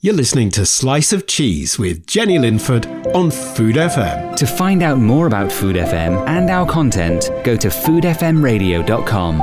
You're 0.00 0.14
listening 0.14 0.50
to 0.50 0.64
Slice 0.64 1.12
of 1.12 1.26
Cheese 1.26 1.76
with 1.76 2.06
Jenny 2.06 2.38
Linford 2.38 2.86
on 3.16 3.32
Food 3.32 3.74
FM. 3.74 4.36
To 4.36 4.46
find 4.46 4.80
out 4.80 4.98
more 4.98 5.26
about 5.26 5.50
Food 5.50 5.74
FM 5.74 6.24
and 6.28 6.48
our 6.50 6.64
content, 6.70 7.28
go 7.42 7.56
to 7.56 7.66
foodfmradio.com. 7.66 9.40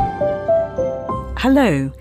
Hello, 1.39 1.91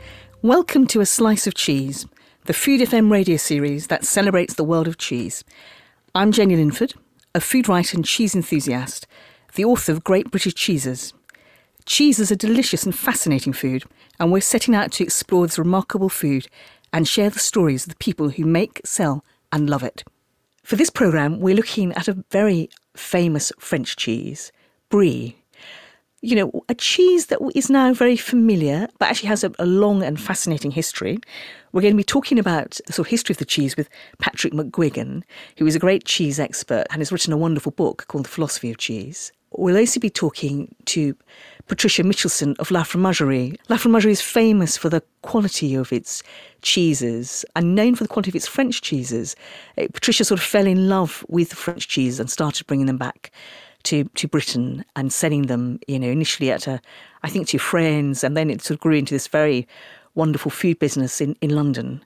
welcome 0.42 0.86
to 0.86 1.00
A 1.00 1.04
Slice 1.06 1.48
of 1.48 1.54
Cheese, 1.54 2.06
the 2.44 2.52
Food 2.52 2.80
FM 2.82 3.10
radio 3.10 3.36
series 3.36 3.88
that 3.88 4.04
celebrates 4.04 4.54
the 4.54 4.62
world 4.62 4.86
of 4.86 4.98
cheese. 4.98 5.42
I'm 6.14 6.30
Jenny 6.30 6.54
Linford, 6.54 6.94
a 7.34 7.40
food 7.40 7.68
writer 7.68 7.96
and 7.96 8.04
cheese 8.04 8.36
enthusiast, 8.36 9.08
the 9.56 9.64
author 9.64 9.90
of 9.90 10.04
Great 10.04 10.30
British 10.30 10.54
Cheeses. 10.54 11.12
Cheese 11.86 12.20
is 12.20 12.30
a 12.30 12.36
delicious 12.36 12.84
and 12.84 12.96
fascinating 12.96 13.52
food, 13.52 13.82
and 14.20 14.30
we're 14.30 14.40
setting 14.40 14.76
out 14.76 14.92
to 14.92 15.02
explore 15.02 15.44
this 15.44 15.58
remarkable 15.58 16.08
food 16.08 16.46
and 16.94 17.08
share 17.08 17.28
the 17.28 17.40
stories 17.40 17.84
of 17.84 17.90
the 17.90 17.96
people 17.96 18.28
who 18.30 18.46
make, 18.46 18.80
sell, 18.84 19.24
and 19.52 19.68
love 19.68 19.82
it. 19.82 20.04
For 20.62 20.76
this 20.76 20.90
programme, 20.90 21.40
we're 21.40 21.56
looking 21.56 21.92
at 21.92 22.06
a 22.06 22.24
very 22.30 22.70
famous 22.96 23.50
French 23.58 23.96
cheese, 23.96 24.52
Brie. 24.90 25.36
You 26.22 26.36
know, 26.36 26.64
a 26.68 26.74
cheese 26.74 27.26
that 27.26 27.40
is 27.54 27.68
now 27.68 27.92
very 27.92 28.16
familiar, 28.16 28.88
but 28.98 29.10
actually 29.10 29.28
has 29.28 29.42
a, 29.42 29.52
a 29.58 29.66
long 29.66 30.04
and 30.04 30.18
fascinating 30.18 30.70
history. 30.70 31.18
We're 31.72 31.82
going 31.82 31.94
to 31.94 31.98
be 31.98 32.04
talking 32.04 32.38
about 32.38 32.78
the 32.86 32.92
sort 32.92 33.08
of 33.08 33.10
history 33.10 33.32
of 33.32 33.38
the 33.38 33.44
cheese 33.44 33.76
with 33.76 33.90
Patrick 34.20 34.52
McGuigan, 34.52 35.24
who 35.58 35.66
is 35.66 35.74
a 35.74 35.80
great 35.80 36.04
cheese 36.04 36.38
expert 36.38 36.86
and 36.90 37.00
has 37.00 37.10
written 37.10 37.32
a 37.32 37.36
wonderful 37.36 37.72
book 37.72 38.04
called 38.06 38.24
The 38.24 38.30
Philosophy 38.30 38.70
of 38.70 38.78
Cheese. 38.78 39.32
We'll 39.50 39.76
also 39.76 39.98
be 39.98 40.10
talking 40.10 40.74
to 40.86 41.16
Patricia 41.66 42.02
Michelson 42.02 42.54
of 42.58 42.70
La 42.70 42.82
Fromagerie. 42.82 43.56
La 43.68 43.76
Fromagerie 43.76 44.12
is 44.12 44.20
famous 44.20 44.76
for 44.76 44.88
the 44.88 45.02
quality 45.22 45.74
of 45.74 45.92
its 45.92 46.22
cheeses 46.62 47.44
and 47.56 47.74
known 47.74 47.94
for 47.94 48.04
the 48.04 48.08
quality 48.08 48.30
of 48.30 48.34
its 48.34 48.46
French 48.46 48.82
cheeses. 48.82 49.34
Uh, 49.78 49.86
Patricia 49.92 50.24
sort 50.24 50.40
of 50.40 50.46
fell 50.46 50.66
in 50.66 50.88
love 50.88 51.24
with 51.28 51.52
French 51.52 51.88
cheese 51.88 52.20
and 52.20 52.30
started 52.30 52.66
bringing 52.66 52.86
them 52.86 52.98
back 52.98 53.30
to, 53.84 54.04
to 54.04 54.28
Britain 54.28 54.84
and 54.96 55.12
selling 55.12 55.42
them, 55.42 55.78
you 55.88 55.98
know, 55.98 56.08
initially 56.08 56.50
at 56.50 56.66
a, 56.66 56.80
I 57.22 57.30
think 57.30 57.48
to 57.48 57.58
friends, 57.58 58.22
and 58.22 58.36
then 58.36 58.50
it 58.50 58.62
sort 58.62 58.76
of 58.76 58.80
grew 58.80 58.96
into 58.96 59.14
this 59.14 59.28
very 59.28 59.66
wonderful 60.14 60.50
food 60.50 60.78
business 60.78 61.20
in, 61.20 61.34
in 61.40 61.50
London. 61.50 62.04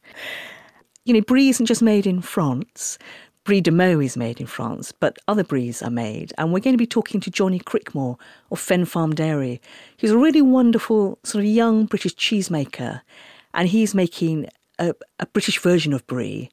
You 1.05 1.15
know, 1.15 1.21
Brie 1.21 1.49
isn't 1.49 1.67
just 1.67 1.83
made 1.83 2.07
in 2.07 2.21
France. 2.21 2.99
Brie 3.49 3.63
de 3.63 3.71
Meaux 3.71 3.99
is 3.99 4.15
made 4.15 4.43
in 4.43 4.47
France, 4.47 4.93
but 4.93 5.19
other 5.27 5.43
Bries 5.43 5.81
are 5.81 5.89
made. 5.89 6.35
And 6.37 6.53
we're 6.53 6.61
going 6.61 6.75
to 6.75 6.77
be 6.77 6.87
talking 6.87 7.19
to 7.21 7.31
Jonny 7.31 7.59
Crickmore 7.59 8.19
of 8.51 8.61
Fen 8.61 8.85
Farm 8.85 9.15
Dairy. 9.15 9.59
He's 9.97 10.11
a 10.11 10.19
really 10.19 10.43
wonderful 10.43 11.19
sort 11.25 11.45
of 11.45 11.51
young 11.51 11.87
British 11.87 12.15
cheesemaker, 12.15 13.01
and 13.55 13.67
he's 13.67 13.95
making 13.95 14.51
a, 14.79 14.93
a 15.19 15.25
British 15.25 15.61
version 15.61 15.95
of 15.95 16.07
Brie 16.07 16.51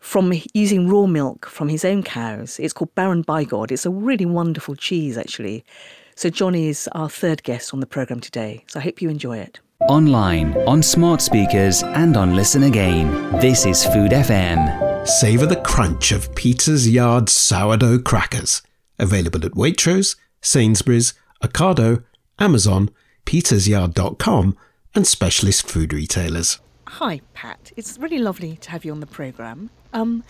from 0.00 0.32
using 0.54 0.88
raw 0.88 1.06
milk 1.06 1.46
from 1.46 1.68
his 1.68 1.84
own 1.84 2.02
cows. 2.02 2.58
It's 2.58 2.72
called 2.72 2.92
Baron 2.96 3.22
Bigod. 3.22 3.70
It's 3.70 3.86
a 3.86 3.90
really 3.90 4.26
wonderful 4.26 4.74
cheese, 4.74 5.16
actually. 5.16 5.64
So 6.16 6.30
Jonny 6.30 6.66
is 6.66 6.88
our 6.90 7.08
third 7.08 7.44
guest 7.44 7.72
on 7.72 7.78
the 7.78 7.86
programme 7.86 8.18
today. 8.18 8.64
So 8.66 8.80
I 8.80 8.82
hope 8.82 9.00
you 9.00 9.08
enjoy 9.08 9.38
it. 9.38 9.60
Online, 9.82 10.56
on 10.68 10.82
smart 10.82 11.20
speakers, 11.20 11.82
and 11.82 12.16
on 12.16 12.34
Listen 12.34 12.62
Again. 12.62 13.10
This 13.40 13.66
is 13.66 13.84
Food 13.84 14.12
FM. 14.12 15.06
Savour 15.06 15.46
the 15.46 15.60
crunch 15.60 16.12
of 16.12 16.32
Peter's 16.34 16.88
Yard 16.88 17.28
sourdough 17.28 17.98
crackers. 17.98 18.62
Available 18.98 19.44
at 19.44 19.52
Waitrose, 19.52 20.16
Sainsbury's, 20.40 21.12
Ocado, 21.42 22.04
Amazon, 22.38 22.88
petersyard.com, 23.26 24.56
and 24.94 25.06
specialist 25.06 25.68
food 25.68 25.92
retailers. 25.92 26.60
Hi, 26.86 27.20
Pat. 27.34 27.72
It's 27.76 27.98
really 27.98 28.18
lovely 28.18 28.56
to 28.58 28.70
have 28.70 28.84
you 28.84 28.92
on 28.92 29.00
the 29.00 29.06
programme. 29.06 29.70
Um, 29.92 30.22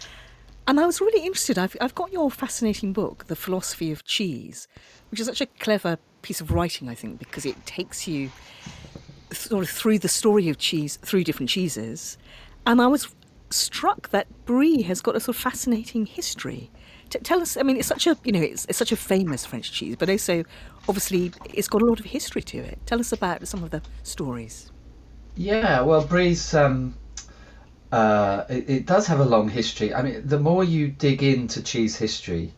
and 0.66 0.80
I 0.80 0.86
was 0.86 1.00
really 1.02 1.24
interested. 1.24 1.58
I've, 1.58 1.76
I've 1.80 1.94
got 1.94 2.10
your 2.12 2.30
fascinating 2.30 2.94
book, 2.94 3.26
The 3.26 3.36
Philosophy 3.36 3.92
of 3.92 4.04
Cheese, 4.04 4.66
which 5.10 5.20
is 5.20 5.26
such 5.26 5.42
a 5.42 5.46
clever 5.46 5.98
piece 6.22 6.40
of 6.40 6.50
writing, 6.50 6.88
I 6.88 6.94
think, 6.94 7.18
because 7.18 7.44
it 7.44 7.66
takes 7.66 8.08
you 8.08 8.30
sort 9.34 9.62
of 9.62 9.70
through 9.70 9.98
the 9.98 10.08
story 10.08 10.48
of 10.48 10.58
cheese, 10.58 10.96
through 11.02 11.24
different 11.24 11.50
cheeses. 11.50 12.18
And 12.66 12.80
I 12.80 12.86
was 12.86 13.14
struck 13.50 14.10
that 14.10 14.26
brie 14.44 14.82
has 14.82 15.00
got 15.00 15.16
a 15.16 15.20
sort 15.20 15.36
of 15.36 15.42
fascinating 15.42 16.06
history. 16.06 16.70
T- 17.10 17.18
tell 17.20 17.40
us, 17.40 17.56
I 17.56 17.62
mean, 17.62 17.76
it's 17.76 17.88
such 17.88 18.06
a 18.06 18.16
you 18.24 18.32
know 18.32 18.40
it's, 18.40 18.64
it's 18.66 18.78
such 18.78 18.92
a 18.92 18.96
famous 18.96 19.44
French 19.44 19.72
cheese, 19.72 19.96
but 19.96 20.08
also 20.10 20.44
obviously 20.88 21.32
it's 21.52 21.68
got 21.68 21.82
a 21.82 21.84
lot 21.84 22.00
of 22.00 22.06
history 22.06 22.42
to 22.42 22.58
it. 22.58 22.78
Tell 22.86 23.00
us 23.00 23.12
about 23.12 23.46
some 23.46 23.62
of 23.62 23.70
the 23.70 23.82
stories. 24.02 24.70
Yeah, 25.36 25.80
well, 25.82 26.04
brie's 26.04 26.54
um, 26.54 26.94
uh, 27.92 28.44
it, 28.48 28.68
it 28.68 28.86
does 28.86 29.06
have 29.06 29.20
a 29.20 29.24
long 29.24 29.48
history. 29.48 29.94
I 29.94 30.02
mean, 30.02 30.26
the 30.26 30.38
more 30.38 30.64
you 30.64 30.88
dig 30.88 31.22
into 31.22 31.62
cheese 31.62 31.96
history, 31.96 32.52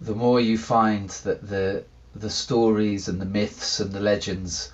the 0.00 0.14
more 0.14 0.40
you 0.40 0.56
find 0.56 1.10
that 1.24 1.46
the 1.48 1.84
the 2.14 2.30
stories 2.30 3.08
and 3.08 3.20
the 3.20 3.26
myths 3.26 3.80
and 3.80 3.92
the 3.92 4.00
legends 4.00 4.72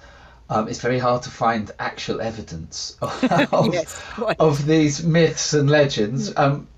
um, 0.49 0.69
it's 0.69 0.81
very 0.81 0.99
hard 0.99 1.23
to 1.23 1.31
find 1.31 1.71
actual 1.79 2.21
evidence 2.21 2.97
of, 3.03 3.73
yes, 3.73 4.03
of 4.39 4.65
these 4.65 5.03
myths 5.05 5.55
and 5.55 5.69
legends, 5.69 6.33
um, 6.37 6.69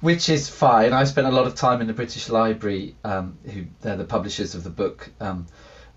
which 0.00 0.28
is 0.28 0.48
fine. 0.48 0.92
I 0.92 1.04
spent 1.04 1.26
a 1.26 1.30
lot 1.30 1.46
of 1.46 1.54
time 1.54 1.80
in 1.80 1.86
the 1.88 1.92
British 1.92 2.28
Library, 2.28 2.94
um, 3.04 3.36
who 3.52 3.64
they're 3.80 3.96
the 3.96 4.04
publishers 4.04 4.54
of 4.54 4.62
the 4.62 4.70
book, 4.70 5.10
um, 5.20 5.46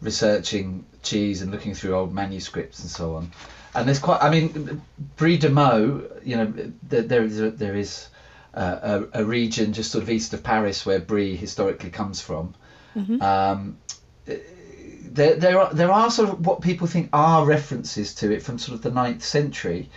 researching 0.02 0.86
cheese 1.04 1.42
and 1.42 1.52
looking 1.52 1.76
through 1.76 1.96
old 1.96 2.14
manuscripts 2.14 2.80
and 2.80 2.90
so 2.90 3.16
on. 3.16 3.31
And 3.76 3.88
there's 3.88 4.00
quite, 4.00 4.22
I 4.22 4.30
mean, 4.30 4.81
Brie 5.16 5.38
de 5.38 5.50
Meaux, 5.50 6.10
you 6.24 6.38
know, 6.38 6.54
there, 6.84 7.04
there 7.04 7.24
is, 7.24 7.40
a, 7.40 7.52
there 7.52 7.76
is 7.76 8.08
a, 8.54 9.04
a, 9.14 9.24
region 9.24 9.72
just 9.72 9.92
sort 9.92 10.04
of 10.04 10.10
east 10.10 10.34
of 10.34 10.44
Paris 10.44 10.86
where 10.86 11.00
Brie 11.00 11.36
historically 11.36 11.90
comes 11.92 12.20
from. 12.20 12.54
Mm-hmm 12.96 13.22
um, 13.22 13.78
there 15.14 15.36
there 15.36 15.60
are 15.60 15.74
there 15.74 15.92
are 15.92 16.10
sort 16.10 16.30
of 16.30 16.46
what 16.46 16.62
people 16.62 16.88
think 16.88 17.10
are 17.14 17.46
references 17.46 18.14
to 18.16 18.32
it 18.32 18.42
from 18.42 18.58
sort 18.58 18.76
of 18.76 18.82
the 18.82 18.92
9th 18.92 19.22
century. 19.22 19.90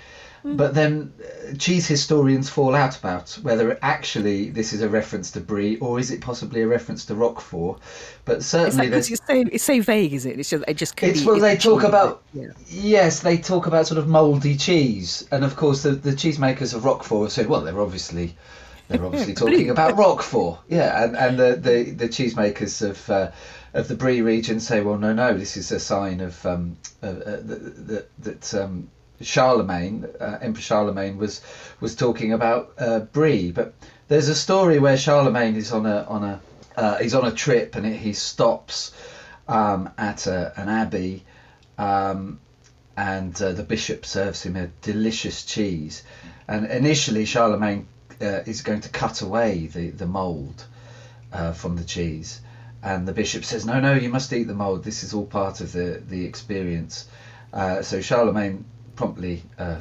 Mm. 0.44 0.58
But 0.58 0.74
then 0.74 1.12
uh, 1.22 1.54
cheese 1.56 1.86
historians 1.86 2.50
fall 2.50 2.74
out 2.74 2.98
about 2.98 3.30
whether 3.42 3.78
actually 3.80 4.50
this 4.50 4.74
is 4.74 4.82
a 4.82 4.88
reference 4.90 5.30
to 5.30 5.40
brie 5.40 5.78
or 5.78 5.98
is 5.98 6.10
it 6.10 6.20
possibly 6.20 6.60
a 6.60 6.66
reference 6.66 7.06
to 7.06 7.14
Roquefort. 7.14 7.80
But 8.26 8.42
certainly, 8.42 8.88
it's, 8.88 9.10
it's, 9.10 9.26
so, 9.26 9.44
it's 9.50 9.64
so 9.64 9.80
vague, 9.80 10.12
is 10.12 10.26
it? 10.26 10.38
It's 10.38 10.50
just 10.50 10.64
it 10.68 10.76
just 10.76 11.02
it's 11.02 11.20
be, 11.20 11.26
well 11.26 11.40
they 11.40 11.56
talk 11.56 11.82
about 11.82 12.22
yeah. 12.34 12.48
yes 12.68 13.20
they 13.20 13.38
talk 13.38 13.66
about 13.66 13.86
sort 13.86 13.98
of 13.98 14.06
mouldy 14.06 14.56
cheese, 14.56 15.26
and 15.30 15.44
of 15.44 15.56
course 15.56 15.82
the 15.82 15.92
the 15.92 16.12
cheesemakers 16.12 16.74
of 16.74 16.84
Roquefort 16.84 17.30
said 17.30 17.46
well 17.46 17.62
they're 17.62 17.80
obviously 17.80 18.36
they're 18.88 19.04
obviously 19.04 19.34
talking 19.44 19.70
about 19.70 19.96
Roquefort, 19.96 20.58
yeah, 20.68 21.04
and 21.04 21.16
and 21.16 21.38
the 21.38 21.56
the, 21.56 21.90
the 21.92 22.08
cheesemakers 22.08 22.86
of 22.86 23.08
uh, 23.08 23.30
of 23.74 23.88
the 23.88 23.96
Brie 23.96 24.22
region 24.22 24.60
say, 24.60 24.80
well, 24.80 24.96
no, 24.96 25.12
no, 25.12 25.36
this 25.36 25.56
is 25.56 25.72
a 25.72 25.80
sign 25.80 26.20
of 26.20 26.46
um, 26.46 26.76
uh, 27.02 27.06
uh, 27.06 27.40
that, 27.42 28.06
that 28.20 28.54
um, 28.54 28.88
Charlemagne, 29.20 30.06
uh, 30.20 30.38
Emperor 30.40 30.62
Charlemagne, 30.62 31.18
was 31.18 31.40
was 31.80 31.96
talking 31.96 32.32
about 32.32 32.72
uh, 32.78 33.00
Brie. 33.00 33.50
But 33.50 33.74
there's 34.06 34.28
a 34.28 34.34
story 34.34 34.78
where 34.78 34.96
Charlemagne 34.96 35.56
is 35.56 35.72
on 35.72 35.86
a 35.86 36.04
on 36.08 36.22
a 36.22 36.40
uh, 36.76 36.98
he's 36.98 37.14
on 37.14 37.26
a 37.26 37.32
trip 37.32 37.74
and 37.74 37.84
it, 37.84 37.96
he 37.96 38.12
stops 38.12 38.92
um, 39.48 39.90
at 39.98 40.28
a, 40.28 40.52
an 40.56 40.68
abbey, 40.68 41.24
um, 41.76 42.38
and 42.96 43.40
uh, 43.42 43.52
the 43.52 43.64
bishop 43.64 44.06
serves 44.06 44.42
him 44.44 44.54
a 44.54 44.68
delicious 44.82 45.44
cheese. 45.44 46.04
And 46.46 46.66
initially, 46.66 47.24
Charlemagne 47.24 47.88
is 48.20 48.62
going 48.62 48.82
to 48.82 48.88
cut 48.88 49.20
away 49.20 49.66
the 49.66 49.90
the 49.90 50.06
mould 50.06 50.64
from 51.54 51.74
the 51.74 51.84
cheese 51.84 52.40
and 52.84 53.08
the 53.08 53.12
bishop 53.12 53.44
says, 53.44 53.64
"No, 53.64 53.80
no, 53.80 53.94
you 53.94 54.10
must 54.10 54.32
eat 54.32 54.44
the 54.44 54.54
mold. 54.54 54.84
This 54.84 55.02
is 55.02 55.14
all 55.14 55.26
part 55.26 55.60
of 55.60 55.72
the 55.72 56.02
the 56.06 56.24
experience." 56.24 57.08
Uh, 57.52 57.82
so 57.82 58.00
Charlemagne 58.00 58.64
promptly 58.94 59.42
uh, 59.58 59.80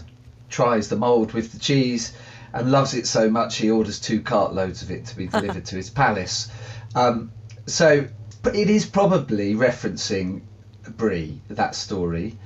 tries 0.49 0.87
the 0.87 0.95
mold 0.95 1.33
with 1.33 1.51
the 1.51 1.59
cheese 1.59 2.13
and 2.53 2.71
loves 2.71 2.93
it 2.93 3.07
so 3.07 3.29
much 3.29 3.57
he 3.57 3.69
orders 3.69 3.99
two 3.99 4.21
cartloads 4.21 4.83
of 4.83 4.91
it 4.91 5.05
to 5.07 5.17
be 5.17 5.27
delivered 5.37 5.65
to 5.65 5.75
his 5.75 5.89
palace. 5.89 6.49
Um, 6.95 7.31
so 7.65 8.07
it 8.45 8.69
is 8.69 8.85
probably 8.85 9.55
referencing 9.55 10.41
Brie, 10.97 11.41
that 11.49 11.75
story. 11.75 12.37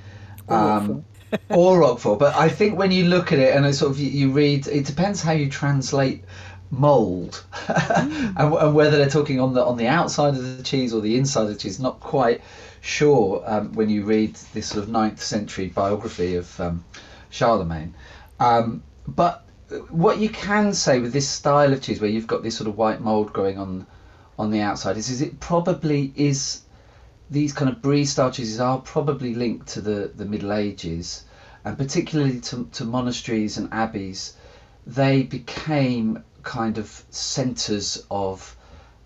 Um, 0.48 1.04
or 1.50 1.80
Roquefort, 1.80 2.18
but 2.18 2.34
I 2.34 2.48
think 2.48 2.78
when 2.78 2.90
you 2.90 3.04
look 3.04 3.32
at 3.32 3.38
it 3.38 3.54
and 3.54 3.74
sort 3.74 3.92
of 3.92 3.98
you, 3.98 4.08
you 4.08 4.30
read, 4.32 4.66
it 4.66 4.86
depends 4.86 5.20
how 5.22 5.32
you 5.32 5.50
translate 5.50 6.24
mold 6.70 7.44
mm. 7.52 8.34
and, 8.36 8.54
and, 8.54 8.74
whether 8.74 8.96
they're 8.98 9.08
talking 9.08 9.40
on 9.40 9.54
the 9.54 9.64
on 9.64 9.76
the 9.76 9.86
outside 9.86 10.34
of 10.34 10.56
the 10.58 10.62
cheese 10.62 10.92
or 10.92 11.00
the 11.00 11.16
inside 11.16 11.42
of 11.42 11.48
the 11.48 11.56
cheese 11.56 11.80
not 11.80 11.98
quite 12.00 12.42
sure 12.80 13.42
um, 13.46 13.72
when 13.74 13.88
you 13.88 14.04
read 14.04 14.34
this 14.52 14.68
sort 14.68 14.84
of 14.84 14.90
9th 14.90 15.20
century 15.20 15.68
biography 15.68 16.36
of 16.36 16.60
um, 16.60 16.84
Charlemagne 17.30 17.94
um, 18.38 18.82
but 19.06 19.44
what 19.90 20.18
you 20.18 20.28
can 20.28 20.72
say 20.72 20.98
with 20.98 21.12
this 21.12 21.28
style 21.28 21.72
of 21.72 21.82
cheese 21.82 22.00
where 22.00 22.10
you've 22.10 22.26
got 22.26 22.42
this 22.42 22.56
sort 22.56 22.68
of 22.68 22.76
white 22.76 23.00
mold 23.00 23.32
growing 23.32 23.58
on 23.58 23.86
on 24.38 24.50
the 24.50 24.60
outside 24.60 24.96
is, 24.96 25.10
is 25.10 25.20
it 25.20 25.40
probably 25.40 26.12
is 26.14 26.62
these 27.30 27.52
kind 27.52 27.70
of 27.70 27.82
brie 27.82 28.04
style 28.04 28.30
cheeses 28.30 28.60
are 28.60 28.78
probably 28.78 29.34
linked 29.34 29.68
to 29.68 29.80
the 29.80 30.12
the 30.14 30.24
middle 30.24 30.52
ages 30.52 31.24
and 31.64 31.76
particularly 31.76 32.40
to, 32.40 32.68
to 32.72 32.84
monasteries 32.84 33.58
and 33.58 33.68
abbeys 33.70 34.34
they 34.86 35.22
became 35.22 36.22
kind 36.48 36.78
of 36.78 37.04
centres 37.10 38.06
of 38.10 38.56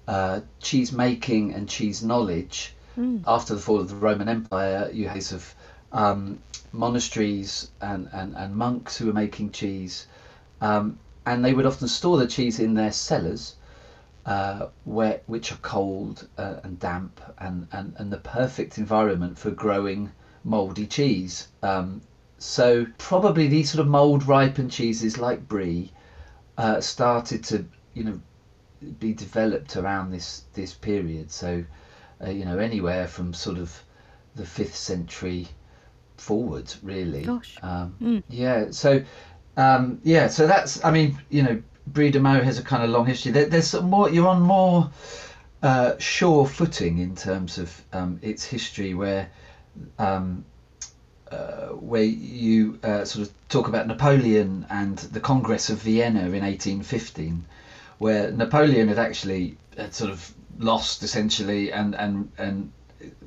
uh, 0.06 0.40
cheese 0.60 0.92
making 0.92 1.52
and 1.52 1.68
cheese 1.68 2.00
knowledge. 2.00 2.72
Mm. 2.96 3.24
After 3.26 3.56
the 3.56 3.60
fall 3.60 3.80
of 3.80 3.88
the 3.88 3.96
Roman 3.96 4.28
Empire, 4.28 4.88
you 4.92 5.08
had 5.08 5.32
of 5.32 5.54
um, 5.90 6.38
monasteries 6.72 7.70
and, 7.80 8.08
and, 8.12 8.36
and 8.36 8.54
monks 8.54 8.96
who 8.96 9.06
were 9.06 9.12
making 9.12 9.50
cheese, 9.50 10.06
um, 10.60 11.00
and 11.26 11.44
they 11.44 11.52
would 11.52 11.66
often 11.66 11.88
store 11.88 12.16
the 12.16 12.28
cheese 12.28 12.60
in 12.60 12.74
their 12.74 12.92
cellars, 12.92 13.56
uh, 14.24 14.66
where 14.84 15.20
which 15.26 15.50
are 15.50 15.62
cold 15.62 16.28
uh, 16.38 16.56
and 16.62 16.78
damp 16.78 17.20
and, 17.38 17.66
and, 17.72 17.92
and 17.96 18.12
the 18.12 18.18
perfect 18.18 18.78
environment 18.78 19.36
for 19.36 19.50
growing 19.50 20.12
mouldy 20.44 20.86
cheese. 20.86 21.48
Um, 21.62 22.02
so 22.38 22.86
probably 22.98 23.48
these 23.48 23.72
sort 23.72 23.84
of 23.84 23.88
mould 23.88 24.28
ripened 24.28 24.70
cheeses 24.70 25.18
like 25.18 25.48
brie 25.48 25.90
uh, 26.62 26.80
started 26.80 27.42
to 27.42 27.64
you 27.92 28.04
know 28.04 28.20
be 29.00 29.12
developed 29.12 29.76
around 29.76 30.12
this 30.12 30.44
this 30.54 30.72
period. 30.72 31.30
So 31.30 31.64
uh, 32.24 32.30
you 32.30 32.44
know 32.44 32.58
anywhere 32.58 33.08
from 33.08 33.34
sort 33.34 33.58
of 33.58 33.82
the 34.36 34.46
fifth 34.46 34.76
century 34.76 35.48
forward, 36.16 36.72
really. 36.82 37.24
Gosh. 37.24 37.58
Um, 37.62 37.96
mm. 38.00 38.22
Yeah. 38.28 38.70
So 38.70 39.02
um, 39.56 40.00
yeah. 40.04 40.28
So 40.28 40.46
that's 40.46 40.84
I 40.84 40.92
mean 40.92 41.18
you 41.30 41.42
know 41.42 41.62
Brie 41.88 42.10
de 42.12 42.20
Meaux 42.20 42.42
has 42.42 42.58
a 42.58 42.62
kind 42.62 42.84
of 42.84 42.90
long 42.90 43.06
history. 43.06 43.32
There, 43.32 43.46
there's 43.46 43.74
more. 43.82 44.08
You're 44.08 44.28
on 44.28 44.40
more 44.40 44.88
uh, 45.64 45.98
sure 45.98 46.46
footing 46.46 46.98
in 46.98 47.16
terms 47.16 47.58
of 47.58 47.84
um, 47.92 48.20
its 48.22 48.44
history, 48.44 48.94
where 48.94 49.28
um, 49.98 50.44
uh, 51.32 51.68
where 51.68 52.02
you 52.02 52.78
uh, 52.82 53.04
sort 53.04 53.26
of 53.26 53.32
talk 53.48 53.68
about 53.68 53.86
Napoleon 53.86 54.66
and 54.68 54.98
the 54.98 55.20
Congress 55.20 55.70
of 55.70 55.78
Vienna 55.78 56.20
in 56.20 56.42
1815, 56.42 57.44
where 57.98 58.30
Napoleon 58.30 58.88
had 58.88 58.98
actually 58.98 59.56
had 59.76 59.94
sort 59.94 60.10
of 60.10 60.32
lost 60.58 61.02
essentially, 61.02 61.72
and 61.72 61.94
and 61.94 62.30
and 62.36 62.72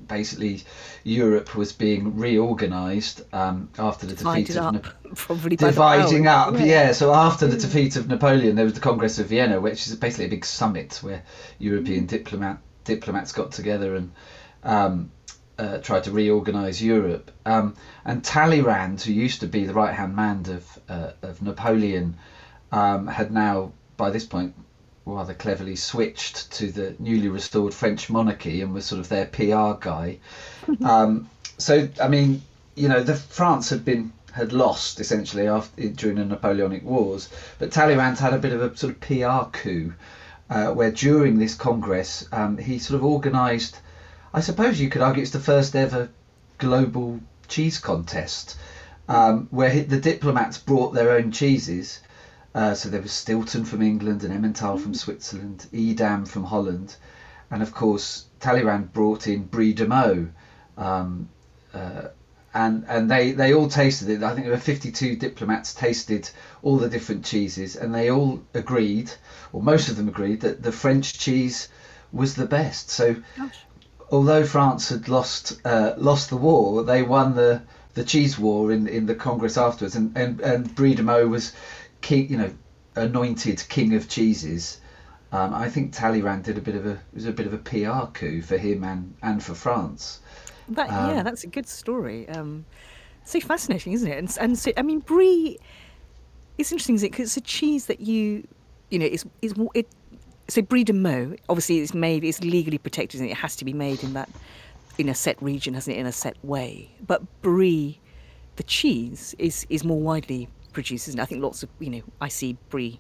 basically 0.08 0.64
Europe 1.04 1.56
was 1.56 1.74
being 1.74 2.18
reorganised 2.18 3.24
um, 3.34 3.70
after 3.78 4.06
the 4.06 4.16
Divided 4.16 4.48
defeat 4.48 4.60
of 4.60 4.74
Na- 4.74 5.14
probably 5.16 5.56
dividing 5.56 6.28
up. 6.28 6.54
Yeah. 6.54 6.66
yeah. 6.66 6.92
so 6.92 7.14
after 7.14 7.48
the 7.48 7.58
defeat 7.58 7.96
of 7.96 8.08
Napoleon, 8.08 8.56
there 8.56 8.66
was 8.66 8.74
the 8.74 8.80
Congress 8.80 9.20
of 9.20 9.28
Vienna, 9.28 9.60
which 9.60 9.88
is 9.88 9.96
basically 9.96 10.26
a 10.26 10.30
big 10.30 10.46
summit 10.46 11.00
where 11.02 11.24
European 11.60 12.06
mm. 12.06 12.10
diplomat 12.10 12.60
diplomats 12.84 13.32
got 13.32 13.52
together 13.52 13.96
and 13.96 14.12
um, 14.64 15.12
uh, 15.58 15.78
tried 15.80 16.04
to 16.04 16.12
reorganise 16.12 16.82
Europe. 16.82 17.32
Um, 17.46 17.76
and 18.04 18.24
Talleyrand, 18.24 19.02
who 19.02 19.14
used 19.14 19.42
to 19.42 19.48
be 19.48 19.66
the 19.66 19.74
right 19.74 19.94
hand 19.94 20.16
man 20.16 20.46
of, 20.50 20.80
uh, 20.90 21.12
of 21.22 21.42
Napoleon, 21.42 22.18
um, 22.72 23.08
had 23.08 23.32
now, 23.32 23.72
by 23.98 24.10
this 24.10 24.26
point, 24.26 24.54
rather 25.06 25.34
cleverly 25.34 25.76
switched 25.76 26.52
to 26.52 26.72
the 26.72 26.96
newly 27.00 27.28
restored 27.28 27.74
French 27.74 28.10
monarchy 28.10 28.62
and 28.62 28.74
was 28.74 28.86
sort 28.86 29.00
of 29.00 29.10
their 29.10 29.26
PR 29.28 29.80
guy. 29.80 30.18
um, 30.84 31.30
so, 31.58 31.88
I 32.02 32.08
mean, 32.08 32.42
you 32.76 32.90
know, 32.90 33.04
the 33.04 33.16
France 33.16 33.70
had 33.70 33.86
been 33.86 34.12
had 34.32 34.52
lost 34.52 35.00
essentially 35.00 35.48
after 35.48 35.88
during 35.88 36.18
the 36.18 36.26
Napoleonic 36.26 36.84
Wars, 36.84 37.30
but 37.58 37.72
Talleyrand 37.72 38.18
had 38.18 38.34
a 38.34 38.38
bit 38.38 38.52
of 38.52 38.62
a 38.62 38.76
sort 38.76 38.94
of 38.94 39.00
PR 39.00 39.50
coup. 39.58 39.94
Uh, 40.48 40.72
where 40.72 40.92
during 40.92 41.40
this 41.40 41.56
Congress 41.56 42.28
um, 42.32 42.56
he 42.56 42.78
sort 42.78 43.00
of 43.00 43.04
organised 43.04 43.80
I 44.36 44.42
suppose 44.42 44.82
you 44.82 44.90
could 44.90 45.02
argue 45.02 45.22
it's 45.24 45.32
the 45.32 45.40
first 45.40 45.78
ever 45.78 46.10
global 46.58 47.22
cheese 47.48 47.78
contest 47.78 48.58
um, 49.08 49.48
where 49.50 49.82
the 49.82 49.98
diplomats 49.98 50.58
brought 50.58 50.94
their 50.94 51.12
own 51.12 51.32
cheeses. 51.32 52.02
Uh, 52.54 52.74
so 52.74 52.90
there 52.90 53.00
was 53.00 53.14
Stilton 53.14 53.64
from 53.64 53.82
England 53.82 54.26
and 54.26 54.34
Emmental 54.34 54.78
from 54.78 54.92
mm. 54.92 54.98
Switzerland, 54.98 55.68
Edam 55.74 56.26
from 56.26 56.44
Holland, 56.44 56.98
and 57.50 57.64
of 57.64 57.74
course 57.74 58.26
Talleyrand 58.42 58.92
brought 58.92 59.26
in 59.26 59.46
Brie 59.46 59.72
de 59.72 59.88
Meaux, 59.88 60.28
um, 60.78 61.30
uh, 61.74 62.10
and 62.54 62.84
and 62.90 63.10
they 63.10 63.32
they 63.32 63.54
all 63.54 63.70
tasted 63.70 64.10
it. 64.10 64.22
I 64.22 64.34
think 64.34 64.48
there 64.48 64.54
were 64.54 64.60
52 64.60 65.16
diplomats 65.16 65.74
tasted 65.74 66.30
all 66.62 66.76
the 66.76 66.90
different 66.90 67.24
cheeses, 67.24 67.78
and 67.78 67.96
they 67.96 68.12
all 68.12 68.42
agreed, 68.54 69.14
or 69.54 69.64
most 69.64 69.88
of 69.88 69.96
them 69.96 70.10
agreed, 70.10 70.42
that 70.42 70.62
the 70.62 70.74
French 70.74 71.18
cheese 71.18 71.70
was 72.12 72.36
the 72.36 72.46
best. 72.46 72.90
So 72.90 73.16
Gosh 73.38 73.65
although 74.12 74.46
France 74.46 74.90
had 74.90 75.08
lost 75.08 75.60
uh, 75.66 75.94
lost 75.98 76.30
the 76.30 76.38
war, 76.38 76.84
they 76.84 77.04
won 77.04 77.36
the 77.36 77.62
the 77.94 78.04
cheese 78.04 78.38
war 78.38 78.72
in 78.72 78.88
in 78.88 79.06
the 79.06 79.16
Congress 79.16 79.58
afterwards, 79.58 79.96
and 79.96 80.16
and 80.18 80.40
and 80.42 80.74
Brie 80.76 80.96
de 80.96 81.04
Meaux 81.04 81.28
was 81.28 81.54
king, 82.02 82.30
you 82.30 82.38
know, 82.38 82.54
anointed 82.96 83.64
king 83.70 83.96
of 83.96 84.08
cheeses. 84.08 84.80
Um, 85.32 85.54
I 85.54 85.70
think 85.70 85.92
Talleyrand 85.92 86.44
did 86.44 86.58
a 86.58 86.62
bit 86.62 86.76
of 86.76 86.86
a 86.86 87.00
was 87.14 87.26
a 87.26 87.32
bit 87.32 87.48
of 87.48 87.54
a 87.54 87.58
PR 87.58 88.12
coup 88.14 88.42
for 88.42 88.58
him 88.58 88.84
and 88.84 89.16
and 89.22 89.44
for 89.44 89.54
France. 89.54 90.20
That, 90.70 90.90
um, 90.90 91.10
yeah, 91.10 91.24
that's 91.24 91.44
a 91.44 91.48
good 91.48 91.68
story. 91.68 92.28
Um, 92.30 92.66
so 93.24 93.40
fascinating, 93.40 93.94
isn't 93.94 94.10
it? 94.12 94.18
And, 94.18 94.38
and 94.40 94.58
so 94.58 94.72
I 94.78 94.82
mean, 94.82 95.00
brie. 95.00 95.60
It's 96.58 96.72
interesting, 96.72 96.96
isn't 96.96 97.08
it? 97.08 97.12
Because 97.12 97.26
it's 97.26 97.38
a 97.38 97.42
cheese 97.42 97.88
that 97.88 98.00
you, 98.00 98.48
you 98.90 98.98
know, 98.98 99.06
it's, 99.06 99.26
it's 99.42 99.54
it 99.74 99.88
so 100.48 100.62
brie 100.62 100.84
de 100.84 100.94
Meaux, 100.94 101.36
obviously, 101.50 101.80
it's 101.80 101.94
made, 101.94 102.24
it's 102.24 102.42
legally 102.42 102.78
protected, 102.78 103.22
and 103.22 103.30
it 103.30 103.38
has 103.38 103.56
to 103.58 103.66
be 103.66 103.74
made 103.74 104.04
in 104.04 104.14
that, 104.14 104.30
in 104.98 105.10
a 105.10 105.16
set 105.16 105.42
region, 105.42 105.74
hasn't 105.74 105.96
it, 105.96 106.00
in 106.00 106.06
a 106.06 106.12
set 106.12 106.36
way. 106.44 106.90
But 107.06 107.24
brie, 107.42 108.00
the 108.56 108.64
cheese, 108.64 109.36
is 109.40 109.66
is 109.70 109.84
more 109.84 110.00
widely 110.00 110.48
produced, 110.74 111.08
isn't 111.08 111.20
it? 111.20 111.24
I 111.24 111.26
think 111.26 111.42
lots 111.42 111.64
of, 111.64 111.70
you 111.80 111.90
know, 111.90 112.02
I 112.22 112.28
see 112.28 112.58
brie, 112.70 113.00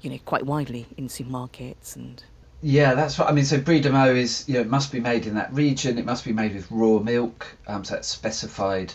you 0.00 0.10
know, 0.10 0.18
quite 0.24 0.46
widely 0.46 0.86
in 0.96 1.08
supermarkets 1.08 1.96
and. 1.96 2.22
Yeah, 2.66 2.94
that's 2.94 3.18
what 3.18 3.28
I 3.28 3.32
mean. 3.32 3.44
So 3.44 3.60
brie 3.60 3.80
de 3.80 3.92
Meaux 3.92 4.14
is, 4.14 4.48
you 4.48 4.54
know, 4.54 4.64
must 4.64 4.90
be 4.90 4.98
made 4.98 5.26
in 5.26 5.34
that 5.34 5.52
region. 5.52 5.98
It 5.98 6.06
must 6.06 6.24
be 6.24 6.32
made 6.32 6.54
with 6.54 6.70
raw 6.70 6.98
milk. 6.98 7.46
Um, 7.66 7.84
so 7.84 7.94
that's 7.94 8.08
specified 8.08 8.94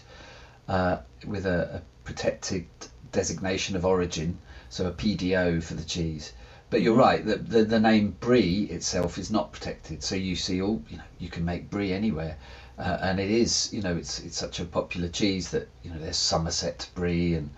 uh, 0.68 0.98
with 1.28 1.46
a, 1.46 1.76
a 1.76 1.82
protected 2.04 2.66
designation 3.12 3.76
of 3.76 3.86
origin, 3.86 4.40
so 4.70 4.88
a 4.88 4.92
PDO 4.92 5.62
for 5.62 5.76
the 5.76 5.84
cheese. 5.84 6.34
But 6.70 6.82
you're 6.82 6.96
right 6.96 7.26
that 7.26 7.50
the, 7.50 7.64
the 7.64 7.80
name 7.80 8.16
brie 8.20 8.64
itself 8.66 9.18
is 9.18 9.32
not 9.32 9.52
protected. 9.52 10.04
So 10.04 10.16
you 10.16 10.36
see 10.36 10.62
all 10.62 10.84
you 10.88 10.98
know 10.98 11.04
you 11.18 11.28
can 11.28 11.44
make 11.44 11.70
brie 11.70 11.94
anywhere, 11.94 12.38
uh, 12.78 12.98
and 13.02 13.20
it 13.20 13.30
is 13.30 13.74
you 13.74 13.82
know 13.82 13.96
it's 13.96 14.20
it's 14.20 14.38
such 14.38 14.60
a 14.60 14.66
popular 14.66 15.08
cheese 15.08 15.50
that 15.50 15.68
you 15.82 15.90
know 15.90 15.98
there's 15.98 16.18
Somerset 16.18 16.88
brie 16.94 17.34
and 17.34 17.50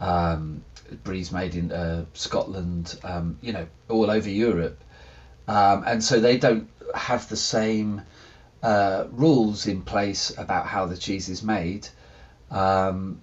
um, 0.00 0.62
brie's 1.02 1.32
made 1.32 1.56
in 1.56 1.72
uh, 1.72 2.04
Scotland, 2.14 2.98
um, 3.02 3.36
you 3.40 3.52
know 3.52 3.66
all 3.88 4.10
over 4.10 4.28
Europe, 4.28 4.82
um, 5.48 5.82
and 5.84 6.02
so 6.04 6.20
they 6.20 6.36
don't 6.36 6.68
have 6.94 7.28
the 7.28 7.36
same 7.36 8.00
uh, 8.62 9.06
rules 9.10 9.66
in 9.66 9.82
place 9.82 10.30
about 10.38 10.66
how 10.66 10.86
the 10.86 10.96
cheese 10.96 11.28
is 11.28 11.42
made 11.42 11.88
um, 12.52 13.20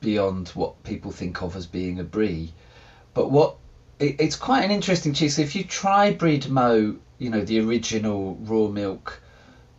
beyond 0.00 0.48
what 0.48 0.82
people 0.82 1.10
think 1.10 1.40
of 1.40 1.56
as 1.56 1.66
being 1.66 1.98
a 1.98 2.04
brie. 2.04 2.52
But 3.14 3.30
what 3.30 3.56
it, 3.98 4.20
it's 4.20 4.36
quite 4.36 4.64
an 4.64 4.70
interesting 4.70 5.12
cheese. 5.12 5.36
So 5.36 5.42
if 5.42 5.54
you 5.54 5.64
try 5.64 6.12
de 6.12 6.48
Meaux, 6.48 6.96
you 7.18 7.30
know 7.30 7.44
the 7.44 7.60
original 7.60 8.36
raw 8.42 8.68
milk 8.68 9.20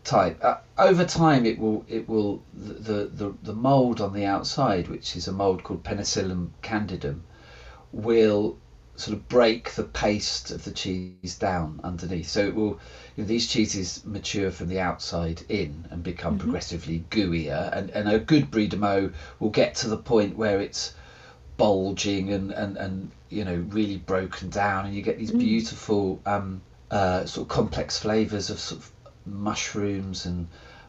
type, 0.03 0.43
uh, 0.43 0.57
over 0.77 1.05
time 1.05 1.45
it 1.45 1.59
will 1.59 1.85
it 1.87 2.07
will 2.07 2.41
the, 2.53 3.05
the 3.05 3.33
the 3.43 3.53
mold 3.53 4.01
on 4.01 4.13
the 4.13 4.25
outside, 4.25 4.87
which 4.87 5.15
is 5.15 5.27
a 5.27 5.31
mold 5.31 5.63
called 5.63 5.83
Penicillium 5.83 6.53
candidum, 6.61 7.21
will 7.91 8.57
sort 8.97 9.15
of 9.15 9.29
break 9.29 9.71
the 9.75 9.83
paste 9.83 10.49
of 10.49 10.63
the 10.63 10.71
cheese 10.71 11.37
down 11.37 11.79
underneath. 11.83 12.27
So 12.27 12.47
it 12.47 12.55
will, 12.55 12.79
you 13.15 13.23
know, 13.23 13.25
these 13.25 13.45
cheeses 13.47 14.01
mature 14.03 14.49
from 14.49 14.69
the 14.69 14.79
outside 14.79 15.43
in 15.49 15.85
and 15.91 16.01
become 16.01 16.33
mm-hmm. 16.33 16.45
progressively 16.45 17.05
gooier. 17.11 17.69
And, 17.77 17.91
and 17.91 18.09
a 18.09 18.17
good 18.17 18.49
Brie 18.49 18.67
de 18.67 18.75
Meaux 18.75 19.11
will 19.39 19.51
get 19.51 19.75
to 19.75 19.87
the 19.87 19.97
point 19.97 20.35
where 20.35 20.59
it's 20.59 20.95
bulging 21.57 22.33
and, 22.33 22.51
and, 22.51 22.75
and 22.77 23.11
you 23.29 23.43
know 23.43 23.55
really 23.69 23.97
broken 23.97 24.49
down 24.49 24.85
and 24.85 24.95
you 24.95 25.01
get 25.01 25.17
these 25.17 25.31
mm. 25.31 25.39
beautiful 25.39 26.21
um, 26.25 26.61
uh, 26.91 27.25
sort 27.25 27.45
of 27.45 27.49
complex 27.49 27.97
flavors 27.97 28.49
of 28.49 28.59
sort 28.59 28.81
of 28.81 28.91
mushrooms 29.25 30.25
and 30.25 30.47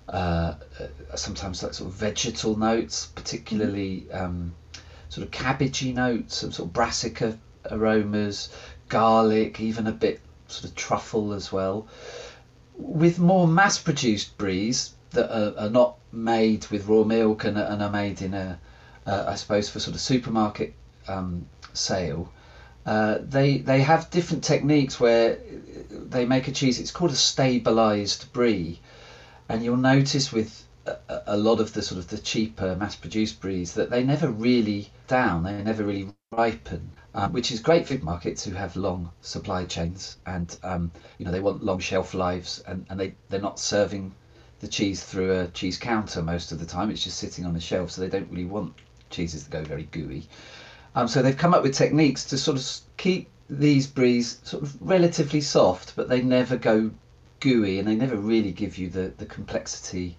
uh, 0.08 0.54
uh, 0.80 1.16
sometimes 1.16 1.62
like 1.62 1.74
sort 1.74 1.90
of 1.90 1.96
vegetal 1.96 2.56
notes 2.56 3.06
particularly 3.06 4.06
mm. 4.10 4.20
um, 4.20 4.54
sort 5.08 5.26
of 5.26 5.30
cabbagey 5.32 5.94
notes 5.94 6.36
some 6.36 6.52
sort 6.52 6.68
of 6.68 6.72
brassica 6.72 7.38
aromas 7.70 8.50
garlic 8.88 9.60
even 9.60 9.86
a 9.86 9.92
bit 9.92 10.20
sort 10.46 10.70
of 10.70 10.74
truffle 10.74 11.32
as 11.32 11.52
well 11.52 11.86
with 12.76 13.18
more 13.18 13.46
mass 13.46 13.78
produced 13.78 14.38
bries 14.38 14.94
that 15.10 15.30
are, 15.30 15.64
are 15.66 15.70
not 15.70 15.96
made 16.12 16.66
with 16.68 16.86
raw 16.86 17.02
milk 17.02 17.44
and, 17.44 17.58
and 17.58 17.82
are 17.82 17.90
made 17.90 18.22
in 18.22 18.34
a 18.34 18.58
uh, 19.06 19.24
I 19.28 19.34
suppose 19.36 19.68
for 19.68 19.80
sort 19.80 19.94
of 19.94 20.00
supermarket 20.00 20.74
um, 21.08 21.46
sale, 21.72 22.32
uh, 22.86 23.18
they 23.20 23.58
they 23.58 23.80
have 23.82 24.10
different 24.10 24.44
techniques 24.44 24.98
where 24.98 25.38
they 25.90 26.24
make 26.24 26.48
a 26.48 26.52
cheese. 26.52 26.78
It's 26.78 26.90
called 26.90 27.10
a 27.10 27.16
stabilized 27.16 28.32
brie, 28.32 28.80
and 29.48 29.62
you'll 29.62 29.76
notice 29.76 30.32
with 30.32 30.64
a, 30.86 31.22
a 31.26 31.36
lot 31.36 31.60
of 31.60 31.72
the 31.72 31.82
sort 31.82 31.98
of 31.98 32.08
the 32.08 32.18
cheaper 32.18 32.74
mass-produced 32.76 33.40
bries 33.40 33.74
that 33.74 33.90
they 33.90 34.02
never 34.02 34.28
really 34.28 34.90
down. 35.06 35.42
They 35.42 35.62
never 35.62 35.84
really 35.84 36.08
ripen, 36.32 36.90
um, 37.14 37.32
which 37.32 37.50
is 37.50 37.60
great 37.60 37.86
for 37.86 37.94
markets 37.98 38.44
who 38.44 38.52
have 38.52 38.76
long 38.76 39.10
supply 39.22 39.64
chains 39.64 40.16
and 40.26 40.56
um, 40.62 40.90
you 41.16 41.24
know 41.24 41.30
they 41.30 41.40
want 41.40 41.64
long 41.64 41.78
shelf 41.78 42.14
lives 42.14 42.62
and, 42.66 42.84
and 42.90 43.00
they, 43.00 43.14
they're 43.28 43.40
not 43.40 43.58
serving 43.58 44.14
the 44.60 44.68
cheese 44.68 45.02
through 45.02 45.32
a 45.32 45.46
cheese 45.48 45.78
counter 45.78 46.22
most 46.22 46.52
of 46.52 46.58
the 46.58 46.66
time. 46.66 46.90
It's 46.90 47.04
just 47.04 47.18
sitting 47.18 47.46
on 47.46 47.54
the 47.54 47.60
shelf, 47.60 47.90
so 47.90 48.00
they 48.00 48.08
don't 48.08 48.30
really 48.30 48.44
want 48.44 48.74
cheeses 49.10 49.44
that 49.44 49.50
go 49.50 49.62
very 49.62 49.84
gooey. 49.84 50.28
Um, 50.98 51.06
so 51.06 51.22
they've 51.22 51.36
come 51.36 51.54
up 51.54 51.62
with 51.62 51.76
techniques 51.76 52.24
to 52.24 52.36
sort 52.36 52.58
of 52.58 52.66
keep 52.96 53.28
these 53.48 53.86
bries 53.86 54.40
sort 54.42 54.64
of 54.64 54.76
relatively 54.80 55.40
soft, 55.40 55.94
but 55.94 56.08
they 56.08 56.20
never 56.20 56.56
go 56.56 56.90
gooey 57.38 57.78
and 57.78 57.86
they 57.86 57.94
never 57.94 58.16
really 58.16 58.50
give 58.50 58.78
you 58.78 58.90
the, 58.90 59.12
the 59.16 59.24
complexity 59.24 60.16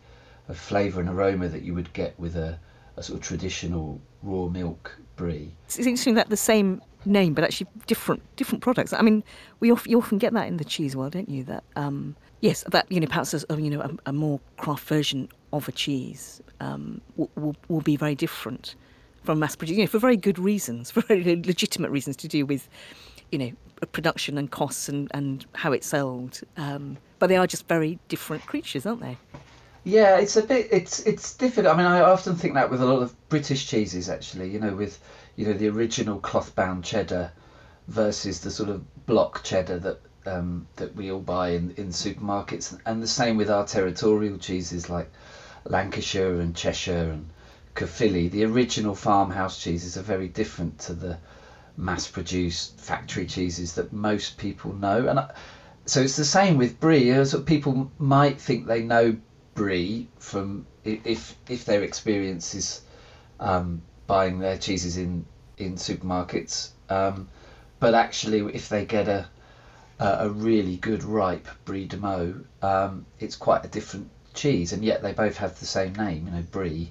of 0.48 0.58
flavour 0.58 1.02
and 1.02 1.10
aroma 1.10 1.50
that 1.50 1.64
you 1.64 1.74
would 1.74 1.92
get 1.92 2.18
with 2.18 2.38
a, 2.38 2.58
a 2.96 3.04
sort 3.04 3.20
of 3.20 3.26
traditional 3.26 4.00
raw 4.24 4.46
milk 4.46 4.98
brie. 5.18 5.52
It's 5.66 5.80
interesting 5.80 6.16
that 6.16 6.30
the 6.30 6.38
same 6.38 6.82
name, 7.04 7.34
but 7.34 7.44
actually 7.44 7.68
different 7.86 8.24
different 8.38 8.64
products. 8.64 8.94
I 8.94 9.02
mean, 9.02 9.22
we 9.60 9.74
often, 9.74 9.92
you 9.92 9.98
often 9.98 10.18
get 10.18 10.32
that 10.32 10.48
in 10.48 10.56
the 10.56 10.64
cheese 10.64 10.96
world, 10.96 11.12
don't 11.12 11.28
you? 11.28 11.44
That 11.44 11.66
um, 11.76 12.16
yes, 12.40 12.64
that 12.72 12.90
you 12.90 13.02
know 13.02 13.08
perhaps 13.08 13.34
a, 13.34 13.62
you 13.62 13.70
know 13.70 13.82
a, 13.82 13.92
a 14.06 14.14
more 14.14 14.40
craft 14.56 14.88
version 14.88 15.28
of 15.52 15.68
a 15.68 15.74
cheese 15.74 16.42
um, 16.62 17.02
will, 17.18 17.30
will, 17.36 17.56
will 17.68 17.82
be 17.82 17.98
very 17.98 18.16
different 18.16 18.76
from 19.24 19.40
mass 19.40 19.56
produced, 19.56 19.78
you 19.78 19.84
know, 19.84 19.90
for 19.90 20.00
very 20.00 20.18
good 20.18 20.40
reasons, 20.40 20.92
for 20.92 21.02
very 21.02 21.24
legitimate 21.24 21.92
reasons 21.92 22.16
to 22.18 22.28
do 22.28 22.46
with, 22.46 22.70
you 23.32 23.40
know, 23.40 23.52
production 23.92 24.38
and 24.38 24.52
costs 24.52 24.90
and, 24.90 25.10
and 25.14 25.46
how 25.54 25.72
it's 25.72 25.88
sold. 25.88 26.42
Um, 26.58 26.98
but 27.20 27.28
they 27.28 27.38
are 27.38 27.48
just 27.48 27.68
very 27.68 28.00
different 28.08 28.46
creatures, 28.46 28.86
aren't 28.86 29.02
they? 29.02 29.18
Yeah, 29.84 30.18
it's 30.18 30.36
a 30.36 30.44
bit. 30.44 30.68
It's 30.72 31.00
it's 31.02 31.34
difficult. 31.34 31.74
I 31.74 31.78
mean, 31.78 31.86
I 31.86 32.02
often 32.02 32.36
think 32.36 32.54
that 32.54 32.70
with 32.70 32.82
a 32.82 32.86
lot 32.86 33.02
of 33.02 33.30
British 33.30 33.68
cheeses, 33.68 34.10
actually. 34.10 34.50
You 34.50 34.60
know, 34.60 34.76
with 34.76 35.00
you 35.36 35.46
know 35.46 35.54
the 35.54 35.70
original 35.70 36.20
cloth-bound 36.20 36.84
cheddar 36.84 37.32
versus 37.88 38.42
the 38.42 38.52
sort 38.52 38.70
of 38.70 38.84
block 39.06 39.44
cheddar 39.44 39.80
that 39.80 40.02
um, 40.26 40.68
that 40.76 40.96
we 40.96 41.12
all 41.12 41.22
buy 41.22 41.50
in, 41.52 41.74
in 41.78 41.88
supermarkets, 41.88 42.78
and 42.86 43.02
the 43.02 43.08
same 43.08 43.38
with 43.38 43.50
our 43.50 43.66
territorial 43.66 44.38
cheeses 44.38 44.90
like 44.90 45.10
Lancashire 45.66 46.40
and 46.40 46.56
Cheshire 46.56 47.12
and 47.12 47.30
Caerphilly. 47.80 48.28
The 48.28 48.44
original 48.44 48.94
farmhouse 48.94 49.64
cheeses 49.64 49.98
are 49.98 50.02
very 50.02 50.28
different 50.28 50.80
to 50.80 50.94
the 50.94 51.18
mass-produced 51.78 52.78
factory 52.78 53.26
cheeses 53.26 53.76
that 53.76 53.94
most 53.94 54.38
people 54.38 54.74
know, 54.74 55.08
and 55.08 55.20
I, 55.20 55.32
so 55.86 56.02
it's 56.02 56.18
the 56.18 56.26
same 56.26 56.58
with 56.58 56.82
brie. 56.82 57.24
So 57.24 57.40
people 57.40 57.90
might 57.98 58.42
think 58.42 58.68
they 58.68 58.82
know 58.82 59.16
brie 59.56 60.08
from 60.20 60.66
if 60.84 61.36
if 61.48 61.64
their 61.64 61.82
experience 61.82 62.54
is 62.54 62.82
um, 63.40 63.82
buying 64.08 64.40
their 64.40 64.58
cheeses 64.58 64.98
in 64.98 65.24
in 65.58 65.76
supermarkets, 65.76 66.70
um, 66.90 67.30
but 67.80 67.94
actually 67.94 68.40
if 68.54 68.68
they 68.68 68.84
get 68.84 69.08
a 69.08 69.26
a 70.00 70.30
really 70.30 70.78
good 70.78 71.04
ripe 71.04 71.48
Brie 71.66 71.86
de 71.86 71.98
Meaux, 71.98 72.42
um, 72.62 73.06
it's 73.20 73.36
quite 73.36 73.66
a 73.66 73.68
different 73.68 74.10
cheese, 74.34 74.72
and 74.74 74.84
yet 74.84 75.02
they 75.02 75.12
both 75.12 75.38
have 75.38 75.58
the 75.60 75.66
same 75.66 75.94
name, 75.96 76.26
you 76.26 76.32
know, 76.32 76.44
Brie. 76.52 76.90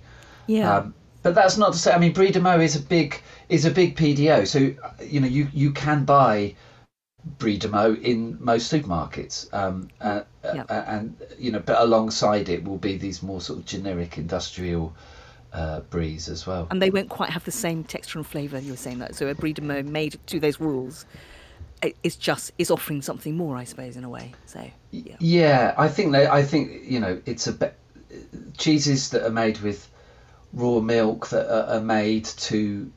Yeah. 0.48 0.78
Um, 0.78 0.94
but 1.22 1.34
that's 1.34 1.56
not 1.56 1.72
to 1.74 1.78
say. 1.78 1.92
I 1.92 1.98
mean, 1.98 2.12
Brie 2.12 2.30
de 2.30 2.40
is 2.60 2.74
a 2.74 2.80
big 2.80 3.20
is 3.48 3.64
a 3.64 3.70
big 3.70 3.96
PDO, 3.96 4.46
so 4.46 4.58
you 5.04 5.20
know 5.20 5.26
you 5.26 5.48
you 5.52 5.72
can 5.72 6.04
buy 6.04 6.54
Brie 7.38 7.58
de 7.58 7.68
Meaux 7.68 7.94
in 7.94 8.36
most 8.40 8.72
supermarkets, 8.72 9.52
um, 9.52 9.88
uh, 10.00 10.22
uh, 10.42 10.64
and 10.68 11.16
you 11.38 11.52
know, 11.52 11.60
but 11.60 11.80
alongside 11.80 12.48
it 12.48 12.64
will 12.64 12.78
be 12.78 12.96
these 12.96 13.22
more 13.22 13.40
sort 13.40 13.58
of 13.58 13.66
generic 13.66 14.16
industrial 14.16 14.94
uh, 15.52 15.80
as 15.92 16.46
well. 16.46 16.66
And 16.70 16.80
they 16.80 16.90
won't 16.90 17.08
quite 17.08 17.30
have 17.30 17.44
the 17.44 17.52
same 17.52 17.84
texture 17.84 18.18
and 18.18 18.26
flavour. 18.26 18.58
You 18.58 18.72
were 18.72 18.76
saying 18.76 18.98
that, 19.00 19.14
so 19.14 19.28
a 19.28 19.34
Brie 19.34 19.52
de 19.52 19.62
Meaux 19.62 19.82
made 19.82 20.18
to 20.26 20.40
those 20.40 20.60
rules 20.60 21.04
is 22.02 22.16
just 22.16 22.52
is 22.58 22.70
offering 22.70 23.02
something 23.02 23.36
more, 23.36 23.56
I 23.56 23.64
suppose, 23.64 23.96
in 23.96 24.04
a 24.04 24.08
way. 24.08 24.32
So 24.46 24.70
yeah, 24.90 25.16
yeah 25.20 25.74
I 25.76 25.88
think 25.88 26.12
that 26.12 26.30
I 26.32 26.42
think 26.42 26.84
you 26.84 27.00
know 27.00 27.20
it's 27.26 27.46
a 27.46 27.52
be- 27.52 28.16
cheeses 28.56 29.10
that 29.10 29.24
are 29.24 29.30
made 29.30 29.58
with 29.60 29.88
raw 30.52 30.80
milk 30.80 31.28
that 31.28 31.46
are, 31.46 31.76
are 31.76 31.80
made 31.80 32.24
to 32.24 32.90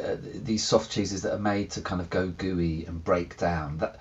uh, 0.00 0.16
these 0.20 0.62
soft 0.62 0.90
cheeses 0.90 1.22
that 1.22 1.32
are 1.32 1.38
made 1.38 1.70
to 1.70 1.80
kind 1.80 2.00
of 2.00 2.08
go 2.10 2.28
gooey 2.28 2.84
and 2.86 3.02
break 3.04 3.36
down. 3.36 3.78
That 3.78 3.96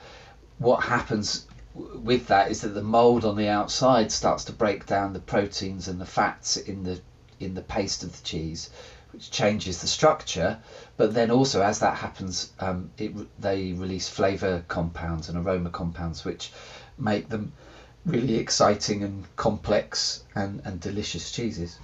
what 0.57 0.83
happens 0.83 1.45
with 1.73 2.27
that 2.27 2.49
is 2.49 2.61
that 2.61 2.69
the 2.69 2.81
mold 2.81 3.25
on 3.25 3.35
the 3.35 3.49
outside 3.49 4.11
starts 4.11 4.45
to 4.45 4.53
break 4.53 4.85
down 4.85 5.13
the 5.13 5.19
proteins 5.19 5.87
and 5.87 5.99
the 5.99 6.05
fats 6.05 6.55
in 6.57 6.83
the 6.83 6.99
in 7.39 7.53
the 7.53 7.61
paste 7.61 8.03
of 8.03 8.15
the 8.15 8.21
cheese, 8.23 8.69
which 9.11 9.29
changes 9.29 9.81
the 9.81 9.87
structure. 9.87 10.57
But 10.95 11.13
then 11.13 11.29
also, 11.31 11.61
as 11.61 11.79
that 11.79 11.95
happens, 11.95 12.47
um, 12.59 12.89
it, 12.97 13.11
they 13.39 13.73
release 13.73 14.07
flavour 14.07 14.63
compounds 14.69 15.27
and 15.27 15.37
aroma 15.37 15.69
compounds, 15.69 16.23
which 16.23 16.49
make 16.97 17.27
them 17.27 17.51
really 18.05 18.37
exciting 18.37 19.03
and 19.03 19.25
complex 19.35 20.21
and, 20.35 20.61
and 20.63 20.79
delicious 20.79 21.31
cheeses. 21.31 21.77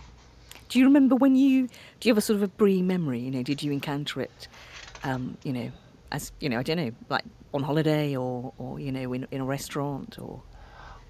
Do 0.71 0.79
you 0.79 0.85
remember 0.85 1.17
when 1.17 1.35
you 1.35 1.67
do 1.99 2.07
you 2.07 2.11
have 2.11 2.17
a 2.17 2.21
sort 2.21 2.37
of 2.37 2.43
a 2.43 2.47
brie 2.47 2.81
memory? 2.81 3.19
You 3.19 3.29
know, 3.29 3.43
did 3.43 3.61
you 3.61 3.73
encounter 3.73 4.21
it? 4.21 4.47
Um, 5.03 5.37
you 5.43 5.51
know, 5.51 5.69
as 6.13 6.31
you 6.39 6.47
know, 6.47 6.59
I 6.59 6.63
don't 6.63 6.77
know, 6.77 6.91
like 7.09 7.25
on 7.53 7.61
holiday 7.61 8.15
or 8.15 8.53
or 8.57 8.79
you 8.79 8.93
know, 8.93 9.11
in 9.11 9.27
in 9.31 9.41
a 9.41 9.45
restaurant 9.45 10.17
or. 10.17 10.41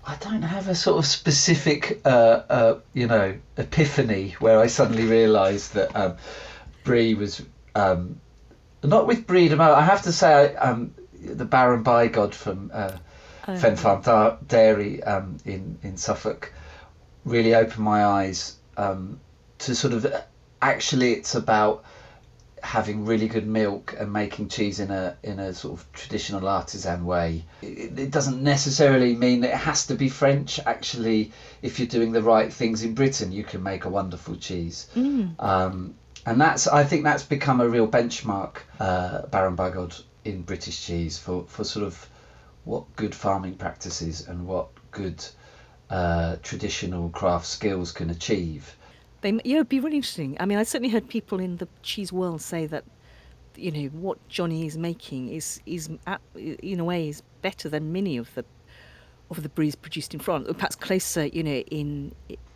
I 0.03 0.15
don't 0.15 0.41
have 0.41 0.67
a 0.67 0.73
sort 0.73 0.97
of 0.97 1.05
specific, 1.05 2.01
uh, 2.05 2.41
uh, 2.49 2.79
you 2.95 3.05
know, 3.05 3.37
epiphany 3.55 4.31
where 4.39 4.57
I 4.57 4.65
suddenly 4.65 5.05
realised 5.05 5.75
that 5.75 5.95
um, 5.95 6.17
Brie 6.83 7.13
was 7.13 7.43
um, 7.75 8.19
not 8.83 9.05
with 9.05 9.27
Brie. 9.27 9.53
I 9.53 9.83
have 9.83 10.01
to 10.03 10.11
say, 10.11 10.55
um, 10.55 10.95
the 11.13 11.45
Baron 11.45 11.83
Bigod 11.83 12.33
from 12.33 12.71
uh, 12.73 12.97
oh. 13.47 14.37
Dairy 14.47 15.03
um, 15.03 15.37
in 15.45 15.77
in 15.83 15.97
Suffolk 15.97 16.51
really 17.25 17.53
opened 17.53 17.85
my 17.85 18.03
eyes 18.03 18.55
um, 18.77 19.19
to 19.61 19.75
sort 19.75 19.93
of 19.93 20.05
actually 20.61 21.13
it's 21.13 21.35
about 21.35 21.83
having 22.63 23.05
really 23.05 23.27
good 23.27 23.47
milk 23.47 23.95
and 23.97 24.13
making 24.13 24.47
cheese 24.47 24.79
in 24.79 24.91
a 24.91 25.17
in 25.23 25.39
a 25.39 25.53
sort 25.53 25.79
of 25.79 25.91
traditional 25.93 26.47
artisan 26.47 27.05
way. 27.05 27.43
It, 27.61 27.97
it, 27.97 28.11
doesn't 28.11 28.41
necessarily 28.43 29.15
mean 29.15 29.41
that 29.41 29.51
it 29.51 29.57
has 29.57 29.87
to 29.87 29.95
be 29.95 30.09
French. 30.09 30.59
Actually, 30.65 31.31
if 31.61 31.79
you're 31.79 31.87
doing 31.87 32.11
the 32.11 32.21
right 32.21 32.53
things 32.53 32.83
in 32.83 32.93
Britain, 32.93 33.31
you 33.31 33.43
can 33.43 33.63
make 33.63 33.85
a 33.85 33.89
wonderful 33.89 34.35
cheese. 34.35 34.87
Mm. 34.95 35.41
Um, 35.41 35.95
and 36.25 36.39
that's 36.39 36.67
I 36.67 36.83
think 36.83 37.03
that's 37.03 37.23
become 37.23 37.61
a 37.61 37.67
real 37.67 37.87
benchmark, 37.87 38.57
uh, 38.79 39.25
Baron 39.27 39.55
Bigod 39.55 40.03
in 40.23 40.43
British 40.43 40.85
cheese 40.85 41.17
for 41.17 41.45
for 41.47 41.63
sort 41.63 41.85
of 41.85 42.07
what 42.63 42.95
good 42.95 43.15
farming 43.15 43.55
practices 43.55 44.27
and 44.27 44.45
what 44.45 44.67
good 44.91 45.23
uh, 45.89 46.35
traditional 46.43 47.09
craft 47.09 47.47
skills 47.47 47.91
can 47.91 48.11
achieve. 48.11 48.75
They, 49.21 49.31
yeah, 49.43 49.57
it'd 49.57 49.69
be 49.69 49.79
really 49.79 49.97
interesting. 49.97 50.35
I 50.39 50.45
mean, 50.45 50.57
I 50.57 50.63
certainly 50.63 50.91
heard 50.91 51.07
people 51.07 51.39
in 51.39 51.57
the 51.57 51.67
cheese 51.83 52.11
world 52.11 52.41
say 52.41 52.65
that, 52.67 52.83
you 53.55 53.71
know, 53.71 53.87
what 53.89 54.17
Jonny 54.29 54.65
is 54.65 54.77
making 54.77 55.29
is 55.29 55.61
is 55.65 55.89
in 56.35 56.79
a 56.79 56.83
way 56.83 57.09
is 57.09 57.21
better 57.41 57.69
than 57.69 57.91
many 57.91 58.17
of 58.17 58.33
the 58.33 58.45
of 59.29 59.43
the 59.43 59.49
bries 59.49 59.75
produced 59.75 60.13
in 60.13 60.19
France, 60.19 60.47
or 60.49 60.53
perhaps 60.53 60.75
closer, 60.75 61.27
you 61.27 61.43
know, 61.43 61.59
in 61.69 62.13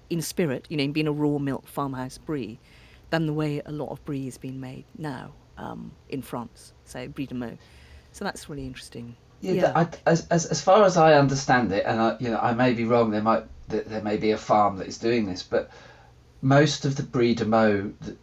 in 0.10 0.22
spirit, 0.22 0.66
you 0.70 0.78
know, 0.78 0.84
in 0.84 0.92
being 0.92 1.08
a 1.08 1.12
raw 1.12 1.38
milk 1.38 1.68
farmhouse 1.68 2.18
brie, 2.18 2.58
than 3.10 3.28
the 3.28 3.34
way 3.34 3.62
a 3.66 3.72
lot 3.72 3.90
of 3.92 4.04
brie 4.06 4.28
is 4.28 4.38
being 4.38 4.60
made 4.60 4.86
now 4.98 5.32
um, 5.58 5.92
in 6.10 6.22
France. 6.22 6.74
So 6.86 7.08
brie 7.08 7.28
de 7.28 7.36
Meaux. 7.36 7.58
So 8.12 8.24
that's 8.24 8.50
really 8.50 8.66
interesting. 8.66 9.16
Yeah, 9.42 9.52
yeah. 9.52 9.72
I, 9.76 9.88
as, 10.06 10.28
as 10.30 10.46
as 10.48 10.62
far 10.62 10.84
as 10.84 10.98
I 10.98 11.14
understand 11.14 11.72
it, 11.72 11.86
and 11.86 12.00
I, 12.00 12.18
you 12.20 12.30
know, 12.30 12.40
I 12.40 12.54
may 12.54 12.74
be 12.74 12.86
wrong. 12.86 13.12
There 13.12 13.22
might 13.22 13.44
there 13.68 14.02
may 14.02 14.18
be 14.18 14.32
a 14.32 14.38
farm 14.38 14.78
that 14.78 14.88
is 14.88 14.98
doing 14.98 15.26
this, 15.26 15.44
but 15.44 15.70
most 16.46 16.86
of 16.86 16.96
the 16.96 17.02
Brie 17.02 17.34
de 17.34 17.44
Meaux, 17.44 17.92
the, 18.02 18.16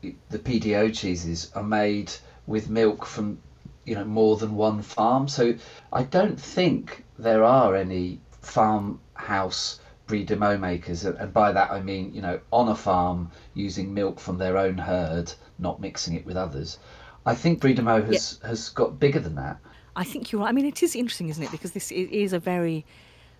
the, 0.00 0.14
the 0.30 0.38
PDO 0.38 0.94
cheeses, 0.96 1.52
are 1.54 1.62
made 1.62 2.10
with 2.46 2.70
milk 2.70 3.04
from 3.04 3.38
you 3.84 3.94
know 3.94 4.06
more 4.06 4.38
than 4.38 4.54
one 4.54 4.80
farm. 4.80 5.28
So 5.28 5.54
I 5.92 6.04
don't 6.04 6.40
think 6.40 7.04
there 7.18 7.44
are 7.44 7.76
any 7.76 8.20
farmhouse 8.40 9.80
Brie 10.06 10.24
de 10.24 10.34
Meaux 10.34 10.56
makers, 10.56 11.04
and 11.04 11.30
by 11.34 11.52
that 11.52 11.70
I 11.70 11.82
mean 11.82 12.14
you 12.14 12.22
know 12.22 12.40
on 12.50 12.68
a 12.68 12.74
farm 12.74 13.30
using 13.52 13.92
milk 13.92 14.18
from 14.18 14.38
their 14.38 14.56
own 14.56 14.78
herd, 14.78 15.30
not 15.58 15.78
mixing 15.78 16.14
it 16.14 16.24
with 16.24 16.38
others. 16.38 16.78
I 17.26 17.34
think 17.34 17.60
Brie 17.60 17.74
de 17.74 17.82
Meaux 17.82 18.02
has 18.02 18.38
yeah. 18.40 18.48
has 18.48 18.70
got 18.70 18.98
bigger 18.98 19.20
than 19.20 19.34
that. 19.34 19.58
I 19.94 20.04
think 20.04 20.32
you're 20.32 20.40
right. 20.40 20.48
I 20.48 20.52
mean, 20.52 20.64
it 20.64 20.82
is 20.82 20.96
interesting, 20.96 21.28
isn't 21.28 21.44
it? 21.44 21.50
Because 21.50 21.72
this 21.72 21.92
is 21.92 22.32
a 22.32 22.38
very 22.38 22.86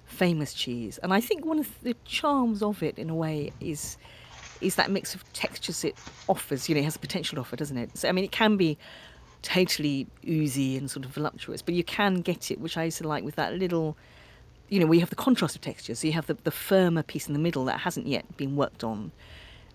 famous 0.04 0.52
cheese. 0.52 0.98
And 1.02 1.14
I 1.14 1.20
think 1.20 1.46
one 1.46 1.58
of 1.58 1.70
the 1.82 1.94
charms 2.04 2.62
of 2.62 2.82
it, 2.82 2.98
in 2.98 3.08
a 3.08 3.14
way, 3.14 3.52
is 3.60 3.96
is 4.60 4.74
that 4.76 4.90
mix 4.90 5.14
of 5.14 5.30
textures 5.32 5.84
it 5.84 5.96
offers. 6.28 6.68
You 6.68 6.74
know, 6.74 6.80
it 6.80 6.84
has 6.84 6.96
a 6.96 7.00
potential 7.00 7.38
offer, 7.38 7.56
doesn't 7.56 7.76
it? 7.76 7.96
So 7.96 8.08
I 8.08 8.12
mean, 8.12 8.24
it 8.24 8.32
can 8.32 8.56
be 8.56 8.78
totally 9.42 10.06
oozy 10.28 10.76
and 10.76 10.90
sort 10.90 11.04
of 11.04 11.12
voluptuous, 11.12 11.62
but 11.62 11.74
you 11.74 11.84
can 11.84 12.16
get 12.16 12.50
it, 12.50 12.60
which 12.60 12.76
I 12.76 12.84
used 12.84 12.98
to 12.98 13.08
like 13.08 13.24
with 13.24 13.36
that 13.36 13.54
little. 13.54 13.96
You 14.68 14.80
know, 14.80 14.86
we 14.86 15.00
have 15.00 15.08
the 15.08 15.16
contrast 15.16 15.54
of 15.54 15.62
textures. 15.62 16.00
So 16.00 16.06
you 16.06 16.12
have 16.12 16.26
the, 16.26 16.34
the 16.44 16.50
firmer 16.50 17.02
piece 17.02 17.26
in 17.26 17.32
the 17.32 17.38
middle 17.38 17.64
that 17.64 17.80
hasn't 17.80 18.06
yet 18.06 18.36
been 18.36 18.54
worked 18.54 18.84
on, 18.84 19.12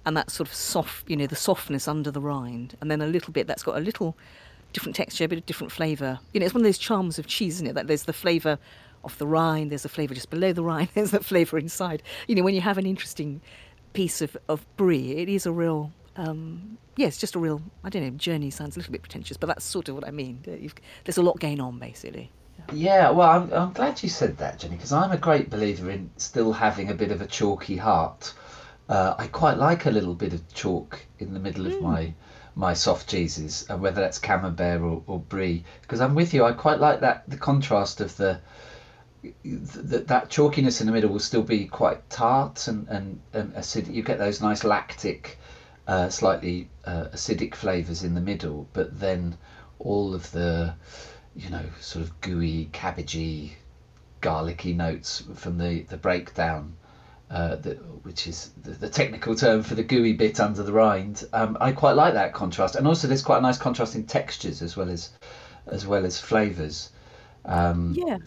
and 0.05 0.15
that 0.15 0.29
sort 0.29 0.47
of 0.47 0.53
soft, 0.53 1.09
you 1.09 1.17
know, 1.17 1.27
the 1.27 1.35
softness 1.35 1.87
under 1.87 2.11
the 2.11 2.21
rind, 2.21 2.77
and 2.81 2.91
then 2.91 3.01
a 3.01 3.07
little 3.07 3.33
bit 3.33 3.47
that's 3.47 3.63
got 3.63 3.77
a 3.77 3.79
little 3.79 4.15
different 4.73 4.95
texture, 4.95 5.23
a 5.23 5.27
bit 5.27 5.39
of 5.39 5.45
different 5.45 5.71
flavour. 5.71 6.19
You 6.33 6.39
know, 6.39 6.45
it's 6.45 6.53
one 6.53 6.61
of 6.61 6.65
those 6.65 6.77
charms 6.77 7.17
of 7.17 7.27
cheese, 7.27 7.55
isn't 7.55 7.67
it? 7.67 7.73
That 7.73 7.87
there's 7.87 8.03
the 8.03 8.13
flavour 8.13 8.59
of 9.03 9.17
the 9.17 9.27
rind, 9.27 9.71
there's 9.71 9.83
the 9.83 9.89
flavour 9.89 10.13
just 10.13 10.29
below 10.29 10.53
the 10.53 10.63
rind, 10.63 10.89
there's 10.93 11.11
the 11.11 11.23
flavour 11.23 11.57
inside. 11.57 12.03
You 12.27 12.35
know, 12.35 12.43
when 12.43 12.55
you 12.55 12.61
have 12.61 12.77
an 12.77 12.85
interesting 12.85 13.41
piece 13.93 14.21
of, 14.21 14.35
of 14.50 14.65
brie, 14.77 15.13
it 15.17 15.29
is 15.29 15.45
a 15.45 15.51
real, 15.51 15.91
um, 16.15 16.77
yeah, 16.97 17.07
it's 17.07 17.17
just 17.17 17.35
a 17.35 17.39
real, 17.39 17.62
I 17.83 17.89
don't 17.89 18.03
know, 18.03 18.09
journey 18.12 18.50
sounds 18.50 18.75
a 18.75 18.79
little 18.79 18.91
bit 18.91 19.01
pretentious, 19.01 19.38
but 19.38 19.47
that's 19.47 19.63
sort 19.63 19.89
of 19.89 19.95
what 19.95 20.07
I 20.07 20.12
mean. 20.12 20.43
You've, 20.45 20.75
there's 21.05 21.17
a 21.17 21.23
lot 21.23 21.39
going 21.39 21.59
on, 21.59 21.79
basically. 21.79 22.29
Yeah, 22.71 23.09
well, 23.09 23.29
I'm, 23.29 23.53
I'm 23.53 23.73
glad 23.73 24.01
you 24.03 24.09
said 24.09 24.38
that, 24.38 24.59
Jenny, 24.59 24.75
because 24.75 24.93
I'm 24.93 25.12
a 25.12 25.17
great 25.17 25.50
believer 25.50 25.89
in 25.89 26.09
still 26.17 26.53
having 26.53 26.89
a 26.89 26.93
bit 26.93 27.12
of 27.12 27.21
a 27.21 27.27
chalky 27.27 27.77
heart. 27.77 28.33
Uh, 28.89 29.15
I 29.17 29.27
quite 29.27 29.57
like 29.57 29.85
a 29.85 29.91
little 29.91 30.13
bit 30.13 30.33
of 30.33 30.53
chalk 30.53 31.00
in 31.19 31.33
the 31.33 31.39
middle 31.39 31.65
of 31.65 31.81
my 31.81 32.13
my 32.55 32.73
soft 32.73 33.09
cheeses, 33.09 33.65
uh, 33.69 33.75
whether 33.75 34.00
that's 34.00 34.19
camembert 34.19 34.79
or, 34.79 35.01
or 35.07 35.19
brie, 35.19 35.63
because 35.81 36.00
I'm 36.00 36.13
with 36.13 36.33
you. 36.35 36.45
I 36.45 36.51
quite 36.51 36.79
like 36.79 37.00
that 37.00 37.27
the 37.27 37.38
contrast 37.38 38.00
of 38.00 38.15
the 38.17 38.39
that 39.44 40.08
that 40.08 40.30
chalkiness 40.30 40.82
in 40.82 40.88
the 40.88 40.94
middle 40.94 41.10
will 41.10 41.20
still 41.20 41.44
be 41.44 41.65
quite 41.65 42.10
tart 42.10 42.68
and 42.68 42.88
and, 42.89 43.20
and 43.34 43.53
acidic. 43.53 43.94
You 43.94 44.03
get 44.03 44.18
those 44.20 44.42
nice 44.42 44.63
lactic, 44.63 45.38
uh, 45.88 46.10
slightly 46.10 46.70
uh, 46.86 47.06
acidic 47.13 47.56
flavors 47.56 48.03
in 48.03 48.13
the 48.13 48.22
middle, 48.22 48.68
but 48.74 49.00
then 49.00 49.38
all 49.80 50.13
of 50.13 50.32
the 50.32 50.74
you 51.36 51.50
know 51.50 51.63
sort 51.80 52.03
of 52.03 52.22
gooey, 52.22 52.70
cabbagey, 52.74 53.53
garlicky 54.22 54.74
notes 54.74 55.24
from 55.36 55.58
the 55.58 55.82
the 55.84 55.98
breakdown. 55.98 56.75
Uh, 57.32 57.56
the, 57.56 57.74
which 58.03 58.27
is 58.27 58.51
the, 58.62 58.72
the, 58.72 58.89
technical 58.89 59.34
term 59.34 59.63
for 59.63 59.74
the 59.74 59.82
gooey 59.82 60.13
bit 60.13 60.39
under 60.39 60.62
the 60.62 60.72
rind. 60.72 61.24
Um, 61.34 61.58
I 61.60 61.72
quite 61.72 61.94
like 61.94 62.13
that 62.13 62.32
contrast, 62.32 62.75
and 62.75 62.86
also 62.86 63.08
there's 63.08 63.24
quite 63.24 63.39
a 63.39 63.42
nice 63.42 63.58
contrast 63.58 63.96
in 63.96 64.03
textures 64.03 64.62
as 64.62 64.77
well 64.77 64.88
as 64.89 65.10
as 65.65 65.88
well 65.88 66.06
as 66.06 66.20
flavors. 66.20 66.92
Um, 67.46 67.96
yeah, 67.98 68.18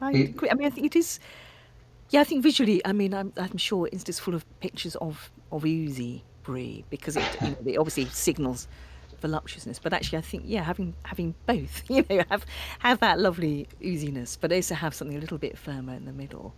I 0.00 0.12
it, 0.12 0.30
agree. 0.30 0.50
I 0.50 0.54
mean, 0.54 0.66
I 0.66 0.70
think 0.70 0.86
it 0.86 0.96
is. 0.96 1.20
Yeah, 2.10 2.20
I 2.20 2.24
think 2.24 2.42
visually, 2.42 2.84
I 2.84 2.92
mean, 2.92 3.12
I'm, 3.14 3.32
I'm 3.36 3.56
sure 3.56 3.88
it's 3.90 4.04
just 4.04 4.20
full 4.20 4.34
of 4.34 4.44
pictures 4.60 4.94
of 4.96 5.30
of 5.50 5.64
oozy 5.64 6.24
brie 6.42 6.84
because 6.90 7.16
it, 7.16 7.24
you 7.40 7.48
know, 7.48 7.56
it 7.64 7.76
obviously 7.78 8.04
signals 8.06 8.68
voluptuousness. 9.20 9.78
But 9.78 9.92
actually, 9.92 10.18
I 10.18 10.22
think 10.22 10.44
yeah, 10.46 10.62
having 10.62 10.94
having 11.04 11.34
both, 11.46 11.82
you 11.90 12.04
know, 12.08 12.22
have 12.30 12.46
have 12.78 13.00
that 13.00 13.18
lovely 13.18 13.68
ooziness, 13.80 14.36
but 14.40 14.52
also 14.52 14.74
have 14.74 14.94
something 14.94 15.16
a 15.16 15.20
little 15.20 15.38
bit 15.38 15.58
firmer 15.58 15.94
in 15.94 16.04
the 16.04 16.12
middle. 16.12 16.54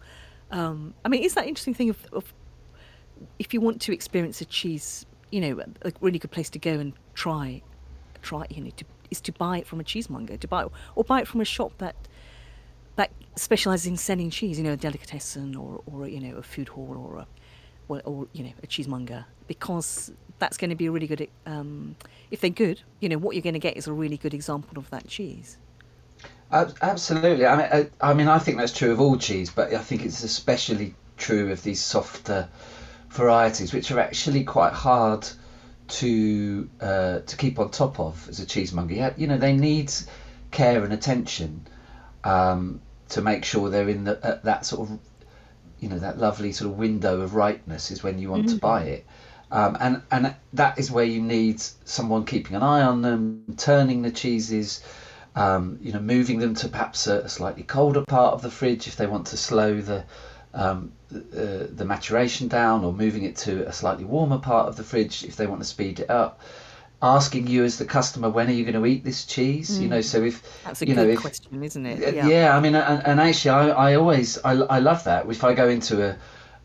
Um, 0.50 0.95
I 1.04 1.09
mean, 1.09 1.25
it's 1.25 1.35
that 1.35 1.47
interesting 1.47 1.75
thing 1.75 1.90
of, 1.90 1.99
of 2.12 2.33
if 3.38 3.52
you 3.52 3.61
want 3.61 3.80
to 3.83 3.92
experience 3.92 4.40
a 4.40 4.45
cheese, 4.45 5.04
you 5.30 5.40
know, 5.40 5.62
a 5.83 5.92
really 6.00 6.18
good 6.18 6.30
place 6.30 6.50
to 6.50 6.59
go 6.59 6.73
and 6.73 6.92
try, 7.14 7.62
try, 8.23 8.47
you 8.50 8.62
know, 8.62 8.71
to, 8.76 8.85
is 9.11 9.21
to 9.23 9.33
buy 9.33 9.59
it 9.59 9.66
from 9.66 9.80
a 9.80 9.85
cheesemonger, 9.85 10.38
to 10.40 10.49
buy 10.49 10.64
or 10.95 11.04
buy 11.04 11.21
it 11.21 11.28
from 11.28 11.40
a 11.40 11.45
shop 11.45 11.73
that 11.78 11.97
that 12.98 13.10
specialises 13.36 13.86
in 13.86 13.96
selling 13.96 14.28
cheese, 14.28 14.58
you 14.58 14.64
know, 14.64 14.72
a 14.72 14.76
delicatessen 14.76 15.54
or, 15.56 15.80
or 15.86 16.08
you 16.08 16.20
know, 16.20 16.36
a 16.36 16.42
food 16.42 16.68
hall 16.68 16.94
or 16.98 17.18
a, 17.18 17.26
or, 17.88 18.02
or 18.04 18.26
you 18.32 18.44
know, 18.44 18.52
a 18.62 18.66
cheesemonger, 18.66 19.24
because 19.46 20.12
that's 20.40 20.56
going 20.56 20.70
to 20.70 20.76
be 20.76 20.86
a 20.86 20.90
really 20.90 21.06
good. 21.06 21.28
Um, 21.46 21.96
if 22.30 22.40
they're 22.40 22.50
good, 22.50 22.82
you 23.00 23.08
know, 23.08 23.16
what 23.16 23.34
you're 23.34 23.42
going 23.42 23.54
to 23.54 23.60
get 23.60 23.76
is 23.76 23.86
a 23.86 23.92
really 23.92 24.18
good 24.18 24.34
example 24.34 24.78
of 24.78 24.90
that 24.90 25.06
cheese. 25.08 25.56
Absolutely. 26.50 27.46
I 27.46 27.56
mean, 27.56 27.68
I, 27.72 28.10
I 28.10 28.14
mean, 28.14 28.28
I 28.28 28.38
think 28.38 28.58
that's 28.58 28.72
true 28.72 28.92
of 28.92 29.00
all 29.00 29.16
cheese, 29.16 29.50
but 29.50 29.72
I 29.72 29.78
think 29.78 30.04
it's 30.04 30.24
especially 30.24 30.94
true 31.16 31.52
of 31.52 31.62
these 31.62 31.80
softer 31.80 32.48
varieties, 33.10 33.72
which 33.72 33.90
are 33.90 34.00
actually 34.00 34.44
quite 34.44 34.72
hard 34.72 35.28
to 35.88 36.68
uh, 36.80 37.20
to 37.20 37.36
keep 37.36 37.58
on 37.58 37.70
top 37.70 38.00
of 38.00 38.28
as 38.28 38.40
a 38.40 38.46
cheesemonger. 38.46 39.14
You 39.16 39.26
know, 39.28 39.38
they 39.38 39.54
need 39.54 39.92
care 40.50 40.82
and 40.84 40.92
attention. 40.92 41.66
Um, 42.24 42.80
to 43.10 43.22
make 43.22 43.44
sure 43.44 43.70
they're 43.70 43.88
in 43.88 44.04
the, 44.04 44.24
uh, 44.24 44.38
that 44.42 44.66
sort 44.66 44.88
of 44.88 44.98
you 45.80 45.88
know 45.88 45.98
that 45.98 46.18
lovely 46.18 46.52
sort 46.52 46.70
of 46.70 46.78
window 46.78 47.20
of 47.20 47.35
ripeness 47.35 47.90
is 47.90 48.02
when 48.02 48.18
you 48.18 48.30
want 48.30 48.46
mm-hmm. 48.46 48.56
to 48.56 48.61
buy 48.61 48.83
it 48.85 49.06
um, 49.50 49.76
and 49.80 50.02
and 50.11 50.35
that 50.52 50.78
is 50.78 50.90
where 50.90 51.04
you 51.04 51.22
need 51.22 51.61
someone 51.85 52.24
keeping 52.24 52.56
an 52.56 52.62
eye 52.62 52.83
on 52.83 53.02
them 53.02 53.44
turning 53.56 54.02
the 54.02 54.11
cheeses 54.11 54.83
um, 55.37 55.78
you 55.80 55.92
know 55.92 56.00
moving 56.00 56.38
them 56.38 56.54
to 56.54 56.68
perhaps 56.68 57.06
a, 57.06 57.20
a, 57.20 57.28
slightly 57.28 57.62
colder 57.62 58.04
part 58.04 58.35
of 58.35 58.42
the 58.42 58.50
fridge 58.50 58.88
if 58.88 58.96
they 58.96 59.06
want 59.06 59.28
to 59.28 59.37
slow 59.37 59.80
the 59.80 60.04
um, 60.54 60.92
the, 61.11 61.68
the 61.72 61.85
maturation 61.85 62.48
down 62.48 62.85
or 62.85 62.92
moving 62.92 63.22
it 63.24 63.37
to 63.37 63.66
a 63.68 63.72
slightly 63.72 64.04
warmer 64.04 64.38
part 64.38 64.68
of 64.68 64.76
the 64.76 64.83
fridge 64.83 65.24
if 65.24 65.37
they 65.37 65.46
want 65.46 65.61
to 65.61 65.66
speed 65.66 66.00
it 66.00 66.11
up 66.11 66.40
asking 67.00 67.46
you 67.46 67.64
as 67.64 67.78
the 67.78 67.84
customer 67.84 68.28
when 68.28 68.48
are 68.48 68.52
you 68.52 68.64
going 68.64 68.74
to 68.74 68.84
eat 68.87 69.04
this 69.04 69.24
cheese? 69.24 69.78
Mm. 69.78 69.82
you 69.82 69.88
know 69.88 70.00
so 70.00 70.22
if 70.22 70.42
that's 70.64 70.82
a 70.82 70.87
you 70.87 70.94
good 70.94 71.06
know, 71.06 71.08
if, 71.08 71.20
question 71.20 71.62
isn't 71.62 71.87
it? 71.87 72.14
Yeah, 72.14 72.26
yeah 72.26 72.56
i 72.56 72.61
mean 72.61 72.74
and, 72.74 73.06
and 73.06 73.20
actually 73.20 73.50
I, 73.50 73.68
I 73.68 73.94
always 73.94 74.38
I, 74.38 74.52
I 74.52 74.78
love 74.80 75.04
that. 75.04 75.30
If 75.30 75.44
i 75.44 75.54
go 75.54 75.68
into 75.68 76.04
a 76.04 76.16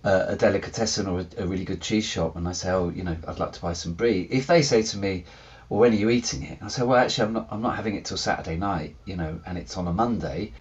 a, 0.03 0.25
a 0.29 0.35
delicatessen 0.35 1.07
or 1.07 1.19
a, 1.19 1.43
a, 1.43 1.47
really 1.47 1.65
good 1.65 1.81
cheese 1.81 2.05
shop 2.05 2.35
and 2.35 2.47
i 2.47 2.51
say 2.51 2.71
oh 2.71 2.89
you 2.89 3.03
know 3.03 3.15
i'd 3.27 3.39
like 3.39 3.53
to 3.53 3.61
buy 3.61 3.73
some 3.73 3.93
brie 3.93 4.27
if 4.29 4.47
they 4.47 4.61
say 4.61 4.81
to 4.81 4.97
me 4.97 5.23
well 5.69 5.79
when 5.79 5.93
are 5.93 5.95
you 5.95 6.09
eating 6.09 6.43
it? 6.43 6.57
I 6.61 6.67
say 6.67 6.83
well 6.83 6.97
actually 6.97 7.27
i'm 7.27 7.33
not 7.33 7.47
i'm 7.51 7.61
not 7.61 7.75
having 7.75 7.95
it 7.95 8.05
till 8.05 8.17
saturday 8.17 8.57
night 8.57 8.95
you 9.05 9.15
know 9.15 9.39
and 9.45 9.57
it's 9.57 9.77
on 9.77 9.87
a 9.87 9.93
monday. 9.93 10.53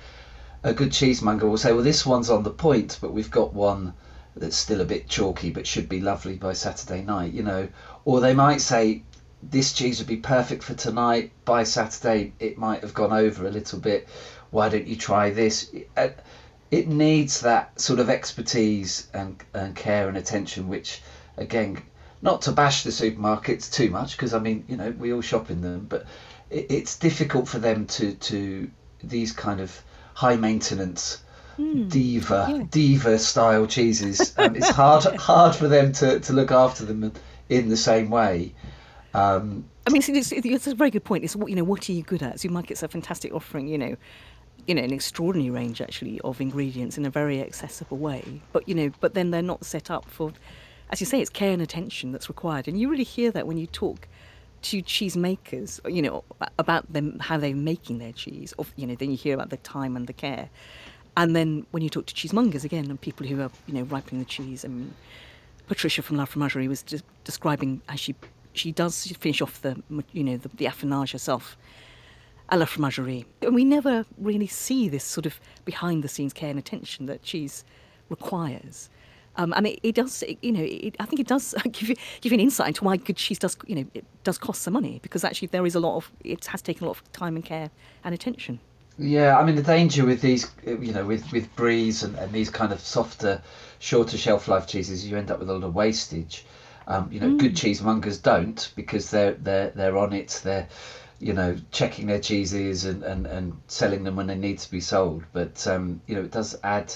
A 0.64 0.72
good 0.72 0.92
cheesemonger 0.92 1.48
will 1.48 1.58
say 1.58 1.72
well 1.72 1.82
this 1.82 2.06
one's 2.06 2.30
on 2.30 2.44
the 2.44 2.50
point 2.50 2.98
but 3.00 3.12
we've 3.12 3.30
got 3.30 3.52
one 3.52 3.94
that's 4.36 4.56
still 4.56 4.80
a 4.80 4.84
bit 4.84 5.08
chalky 5.08 5.50
but 5.50 5.66
should 5.66 5.88
be 5.88 6.00
lovely 6.00 6.36
by 6.36 6.52
saturday 6.52 7.02
night 7.02 7.32
you 7.32 7.42
know. 7.42 7.68
Or 8.04 8.20
they 8.20 8.34
might 8.34 8.60
say 8.60 9.02
this 9.42 9.72
cheese 9.72 9.98
would 9.98 10.08
be 10.08 10.16
perfect 10.16 10.62
for 10.62 10.74
tonight. 10.74 11.32
By 11.44 11.64
Saturday, 11.64 12.32
it 12.38 12.58
might 12.58 12.82
have 12.82 12.94
gone 12.94 13.12
over 13.12 13.46
a 13.46 13.50
little 13.50 13.80
bit. 13.80 14.08
Why 14.50 14.68
don't 14.68 14.86
you 14.86 14.96
try 14.96 15.30
this? 15.30 15.74
Uh, 15.96 16.08
it 16.70 16.88
needs 16.88 17.40
that 17.40 17.78
sort 17.80 18.00
of 18.00 18.08
expertise 18.08 19.08
and, 19.12 19.42
and 19.52 19.74
care 19.74 20.08
and 20.08 20.16
attention, 20.16 20.68
which, 20.68 21.02
again, 21.36 21.82
not 22.22 22.42
to 22.42 22.52
bash 22.52 22.84
the 22.84 22.90
supermarkets 22.90 23.70
too 23.70 23.90
much, 23.90 24.16
because 24.16 24.32
I 24.32 24.38
mean, 24.38 24.64
you 24.68 24.76
know, 24.76 24.90
we 24.92 25.12
all 25.12 25.20
shop 25.20 25.50
in 25.50 25.60
them, 25.60 25.86
but 25.88 26.06
it, 26.48 26.66
it's 26.70 26.98
difficult 26.98 27.48
for 27.48 27.58
them 27.58 27.86
to, 27.86 28.14
to 28.14 28.70
these 29.02 29.32
kind 29.32 29.60
of 29.60 29.82
high 30.14 30.36
maintenance 30.36 31.22
mm, 31.58 31.88
diva 31.88 32.46
yeah. 32.50 32.64
diva 32.70 33.18
style 33.18 33.66
cheeses. 33.66 34.34
Um, 34.38 34.56
it's 34.56 34.68
hard 34.68 35.04
hard 35.16 35.54
for 35.54 35.68
them 35.68 35.92
to, 35.94 36.20
to 36.20 36.32
look 36.32 36.50
after 36.52 36.84
them 36.84 37.12
in 37.48 37.68
the 37.68 37.76
same 37.76 38.10
way. 38.10 38.54
Um, 39.14 39.64
I 39.86 39.90
mean, 39.90 40.02
it's, 40.06 40.32
it's, 40.32 40.66
a 40.66 40.74
very 40.74 40.90
good 40.90 41.04
point. 41.04 41.24
It's 41.24 41.34
you 41.34 41.54
know, 41.54 41.64
what 41.64 41.88
are 41.88 41.92
you 41.92 42.02
good 42.02 42.22
at? 42.22 42.36
Supermarket's 42.36 42.82
a 42.82 42.88
fantastic 42.88 43.32
offering. 43.32 43.68
You 43.68 43.78
know, 43.78 43.96
you 44.66 44.74
know, 44.74 44.82
an 44.82 44.92
extraordinary 44.92 45.50
range 45.50 45.80
actually 45.80 46.20
of 46.20 46.40
ingredients 46.40 46.96
in 46.96 47.04
a 47.04 47.10
very 47.10 47.40
accessible 47.40 47.98
way. 47.98 48.40
But 48.52 48.68
you 48.68 48.74
know, 48.74 48.90
but 49.00 49.14
then 49.14 49.30
they're 49.30 49.42
not 49.42 49.64
set 49.64 49.90
up 49.90 50.08
for, 50.08 50.32
as 50.90 51.00
you 51.00 51.06
say, 51.06 51.20
it's 51.20 51.30
care 51.30 51.52
and 51.52 51.60
attention 51.60 52.12
that's 52.12 52.28
required. 52.28 52.68
And 52.68 52.80
you 52.80 52.88
really 52.88 53.04
hear 53.04 53.30
that 53.32 53.46
when 53.46 53.58
you 53.58 53.66
talk 53.66 54.08
to 54.62 54.80
cheese 54.80 55.16
makers, 55.16 55.80
you 55.86 56.00
know, 56.00 56.24
about 56.58 56.90
them 56.92 57.18
how 57.18 57.36
they're 57.36 57.56
making 57.56 57.98
their 57.98 58.12
cheese. 58.12 58.54
Or 58.56 58.66
you 58.76 58.86
know, 58.86 58.94
then 58.94 59.10
you 59.10 59.16
hear 59.16 59.34
about 59.34 59.50
the 59.50 59.56
time 59.58 59.96
and 59.96 60.06
the 60.06 60.12
care. 60.12 60.48
And 61.16 61.36
then 61.36 61.66
when 61.72 61.82
you 61.82 61.90
talk 61.90 62.06
to 62.06 62.14
cheesemongers 62.14 62.64
again 62.64 62.88
and 62.88 62.98
people 62.98 63.26
who 63.26 63.40
are 63.42 63.50
you 63.66 63.74
know 63.74 63.82
ripening 63.82 64.20
the 64.20 64.28
cheese, 64.28 64.64
I 64.64 64.68
mean, 64.68 64.94
Patricia 65.66 66.02
from 66.02 66.16
La 66.16 66.24
Fromagerie 66.24 66.68
was 66.68 66.84
describing 67.24 67.82
how 67.88 67.96
she 67.96 68.14
she 68.52 68.72
does 68.72 69.06
finish 69.18 69.40
off 69.40 69.60
the 69.62 69.82
you 70.12 70.24
know 70.24 70.36
the, 70.36 70.48
the 70.48 70.66
affinage 70.66 71.12
herself 71.12 71.56
a 72.48 72.58
la 72.58 72.66
fromagerie. 72.66 73.24
And 73.40 73.54
we 73.54 73.64
never 73.64 74.04
really 74.18 74.46
see 74.46 74.88
this 74.88 75.04
sort 75.04 75.26
of 75.26 75.40
behind 75.64 76.04
the 76.04 76.08
scenes 76.08 76.32
care 76.32 76.50
and 76.50 76.58
attention 76.58 77.06
that 77.06 77.22
cheese 77.22 77.64
requires. 78.10 78.90
Um, 79.36 79.54
and 79.56 79.66
it, 79.66 79.80
it 79.82 79.94
does, 79.94 80.22
it, 80.22 80.36
you 80.42 80.52
know, 80.52 80.62
it, 80.62 80.94
I 81.00 81.06
think 81.06 81.18
it 81.18 81.26
does 81.26 81.54
give 81.72 81.88
you, 81.88 81.96
give 82.20 82.32
you 82.32 82.36
an 82.36 82.40
insight 82.40 82.68
into 82.68 82.84
why 82.84 82.98
good 82.98 83.16
cheese 83.16 83.38
does, 83.38 83.56
you 83.66 83.76
know, 83.76 83.86
it 83.94 84.04
does 84.24 84.36
cost 84.36 84.60
some 84.60 84.74
money 84.74 85.00
because 85.02 85.24
actually 85.24 85.48
there 85.48 85.64
is 85.64 85.74
a 85.74 85.80
lot 85.80 85.96
of, 85.96 86.12
it 86.22 86.44
has 86.46 86.60
taken 86.60 86.84
a 86.84 86.86
lot 86.88 86.98
of 86.98 87.12
time 87.12 87.36
and 87.36 87.44
care 87.44 87.70
and 88.04 88.14
attention. 88.14 88.60
Yeah, 88.98 89.38
I 89.38 89.44
mean 89.44 89.56
the 89.56 89.62
danger 89.62 90.04
with 90.04 90.20
these, 90.20 90.50
you 90.66 90.92
know, 90.92 91.06
with 91.06 91.32
with 91.32 91.54
bries 91.56 92.02
and, 92.02 92.14
and 92.16 92.30
these 92.30 92.50
kind 92.50 92.74
of 92.74 92.80
softer, 92.80 93.40
shorter 93.78 94.18
shelf 94.18 94.48
life 94.48 94.66
cheeses, 94.66 95.08
you 95.08 95.16
end 95.16 95.30
up 95.30 95.38
with 95.38 95.48
a 95.48 95.54
lot 95.54 95.64
of 95.64 95.74
wastage. 95.74 96.44
Um, 96.86 97.08
you 97.12 97.20
know, 97.20 97.28
mm. 97.28 97.38
good 97.38 97.54
cheesemongers 97.54 98.20
don't 98.22 98.72
because 98.74 99.10
they're 99.10 99.34
they're 99.34 99.70
they're 99.70 99.98
on 99.98 100.12
it. 100.12 100.40
They're 100.42 100.68
you 101.20 101.32
know 101.32 101.56
checking 101.70 102.08
their 102.08 102.18
cheeses 102.18 102.84
and, 102.84 103.04
and, 103.04 103.26
and 103.26 103.56
selling 103.68 104.02
them 104.02 104.16
when 104.16 104.26
they 104.26 104.34
need 104.34 104.58
to 104.58 104.70
be 104.70 104.80
sold. 104.80 105.22
But 105.32 105.66
um, 105.66 106.00
you 106.06 106.16
know, 106.16 106.22
it 106.22 106.32
does 106.32 106.56
add 106.62 106.94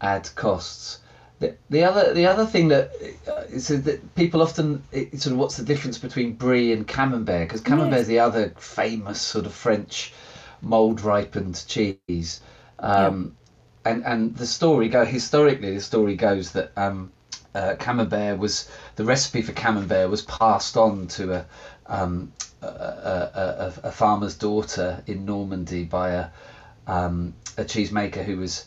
add 0.00 0.30
costs. 0.34 1.00
The, 1.40 1.56
the 1.70 1.84
other 1.84 2.14
the 2.14 2.26
other 2.26 2.46
thing 2.46 2.68
that 2.68 2.92
uh, 3.26 3.44
is 3.50 3.68
that 3.68 4.14
people 4.14 4.42
often 4.42 4.82
it, 4.92 5.20
sort 5.20 5.32
of 5.32 5.38
what's 5.38 5.56
the 5.56 5.64
difference 5.64 5.98
between 5.98 6.34
brie 6.34 6.72
and 6.72 6.86
camembert 6.86 7.48
because 7.48 7.62
camembert 7.62 7.92
yes. 7.92 8.02
is 8.02 8.08
the 8.08 8.18
other 8.18 8.50
famous 8.58 9.20
sort 9.20 9.46
of 9.46 9.54
French 9.54 10.12
mold 10.60 11.00
ripened 11.00 11.64
cheese. 11.66 12.40
Um, 12.78 13.34
yeah. 13.84 13.92
And 13.92 14.04
and 14.04 14.36
the 14.36 14.46
story 14.46 14.88
go 14.88 15.06
historically 15.06 15.74
the 15.74 15.80
story 15.80 16.14
goes 16.14 16.52
that 16.52 16.72
um, 16.76 17.10
uh, 17.54 17.74
camembert 17.78 18.38
was 18.38 18.68
the 18.96 19.04
recipe 19.04 19.42
for 19.42 19.52
camembert 19.52 20.08
was 20.10 20.22
passed 20.22 20.76
on 20.76 21.08
to 21.08 21.32
a, 21.32 21.46
um, 21.86 22.32
a, 22.62 22.66
a, 22.66 23.72
a, 23.84 23.92
farmer's 23.92 24.36
daughter 24.36 25.02
in 25.06 25.24
Normandy 25.24 25.82
by 25.84 26.10
a, 26.10 26.28
um, 26.86 27.34
a 27.56 27.64
cheesemaker 27.64 28.24
who 28.24 28.36
was 28.36 28.66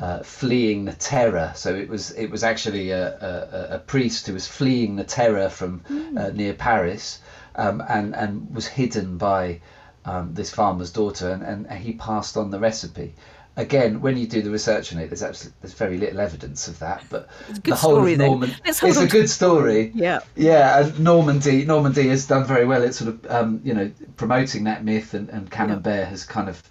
uh, 0.00 0.22
fleeing 0.22 0.84
the 0.84 0.92
terror. 0.92 1.52
So 1.54 1.74
it 1.74 1.88
was 1.88 2.10
it 2.12 2.30
was 2.30 2.42
actually 2.42 2.90
a, 2.90 3.06
a, 3.06 3.74
a 3.74 3.78
priest 3.78 4.26
who 4.26 4.34
was 4.34 4.46
fleeing 4.46 4.96
the 4.96 5.04
terror 5.04 5.48
from 5.48 5.80
mm. 5.80 6.18
uh, 6.18 6.32
near 6.32 6.54
Paris, 6.54 7.20
um, 7.54 7.82
and 7.88 8.14
and 8.14 8.54
was 8.54 8.66
hidden 8.66 9.18
by 9.18 9.60
um, 10.04 10.34
this 10.34 10.50
farmer's 10.50 10.90
daughter, 10.90 11.30
and, 11.30 11.66
and 11.66 11.78
he 11.78 11.92
passed 11.92 12.36
on 12.36 12.50
the 12.50 12.58
recipe 12.58 13.14
again, 13.56 14.00
when 14.00 14.16
you 14.16 14.26
do 14.26 14.42
the 14.42 14.50
research 14.50 14.92
on 14.92 15.00
it, 15.00 15.08
there's 15.08 15.22
absolutely, 15.22 15.58
there's 15.60 15.74
very 15.74 15.98
little 15.98 16.20
evidence 16.20 16.68
of 16.68 16.78
that. 16.78 17.04
But 17.10 17.28
the 17.64 17.74
whole 17.74 17.96
story, 17.96 18.14
of 18.14 18.20
Normandy, 18.20 18.56
it's 18.64 18.82
a 18.82 19.06
good 19.06 19.28
story. 19.28 19.92
Yeah, 19.94 20.20
yeah. 20.36 20.80
And 20.80 21.00
Normandy, 21.00 21.64
Normandy 21.64 22.08
has 22.08 22.26
done 22.26 22.44
very 22.44 22.64
well. 22.64 22.82
It's 22.82 22.98
sort 22.98 23.14
of 23.14 23.30
um, 23.30 23.60
you 23.64 23.74
know 23.74 23.90
promoting 24.16 24.64
that 24.64 24.84
myth, 24.84 25.14
and, 25.14 25.28
and 25.30 25.50
Camembert 25.50 25.86
yeah. 25.86 26.04
has 26.04 26.24
kind 26.24 26.48
of. 26.48 26.62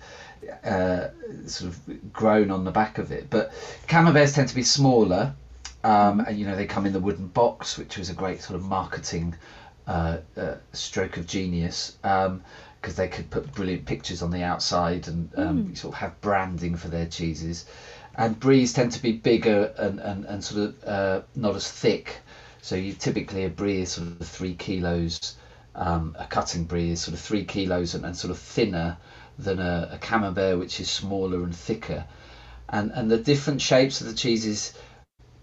Uh, 0.63 1.10
sort 1.46 1.72
of 1.72 2.12
grown 2.13 2.52
on 2.52 2.65
the 2.65 2.72
back 2.72 2.98
of 2.98 3.12
it, 3.12 3.30
but 3.30 3.54
camemberts 3.88 4.34
tend 4.34 4.50
to 4.50 4.56
be 4.56 4.63
smaller, 4.63 5.34
um, 5.84 6.20
and 6.20 6.38
you 6.38 6.46
know 6.46 6.56
they 6.56 6.65
come 6.65 6.86
in 6.86 6.94
the 6.94 7.00
wooden 7.00 7.28
box, 7.28 7.78
which 7.78 7.98
was 7.98 8.10
a 8.10 8.13
great 8.13 8.41
sort 8.41 8.60
of 8.60 8.65
marketing 8.65 9.34
uh, 9.88 10.17
uh, 10.36 10.56
stroke 10.74 11.17
of 11.17 11.26
genius. 11.26 11.98
Um, 12.04 12.44
because 12.82 12.96
they 12.96 13.08
could 13.08 13.30
put 13.30 13.54
brilliant 13.54 13.86
pictures 13.86 14.24
on 14.24 14.32
the 14.32 14.41
outside 14.41 15.08
and 15.08 15.30
um, 15.38 15.65
mm. 15.65 15.78
sort 15.78 15.94
of 15.94 16.00
have 16.00 16.20
branding 16.20 16.76
for 16.76 16.88
their 16.88 17.06
cheeses. 17.06 17.65
And 18.15 18.39
bries 18.39 18.74
tend 18.74 18.91
to 18.94 19.02
be 19.02 19.12
bigger 19.12 19.72
and, 19.78 20.00
and, 20.00 20.26
and 20.26 20.44
sort 20.44 20.62
of 20.62 20.84
uh, 20.84 21.22
not 21.36 21.56
as 21.56 21.70
thick. 21.70 22.17
So 22.62 22.76
you 22.76 22.94
typically 22.94 23.46
a 23.46 23.50
brie 23.50 23.82
is 23.82 23.91
sort 23.91 24.08
of 24.08 24.28
three 24.28 24.56
kilos. 24.56 25.36
Um, 25.76 26.15
a 26.20 26.26
cutting 26.26 26.65
brie 26.65 26.91
is 26.91 27.02
sort 27.02 27.13
of 27.13 27.20
three 27.22 27.46
kilos 27.46 27.94
and, 27.94 28.04
and 28.04 28.17
sort 28.17 28.32
of 28.32 28.39
thinner 28.39 28.98
than 29.38 29.60
a, 29.60 29.89
a 29.94 29.98
camembert, 29.98 30.58
which 30.60 30.80
is 30.80 30.89
smaller 30.89 31.44
and 31.44 31.56
thicker. 31.56 32.06
And 32.67 32.91
and 32.91 33.10
the 33.12 33.17
different 33.17 33.62
shapes 33.62 34.02
of 34.02 34.08
the 34.08 34.13
cheeses 34.13 34.74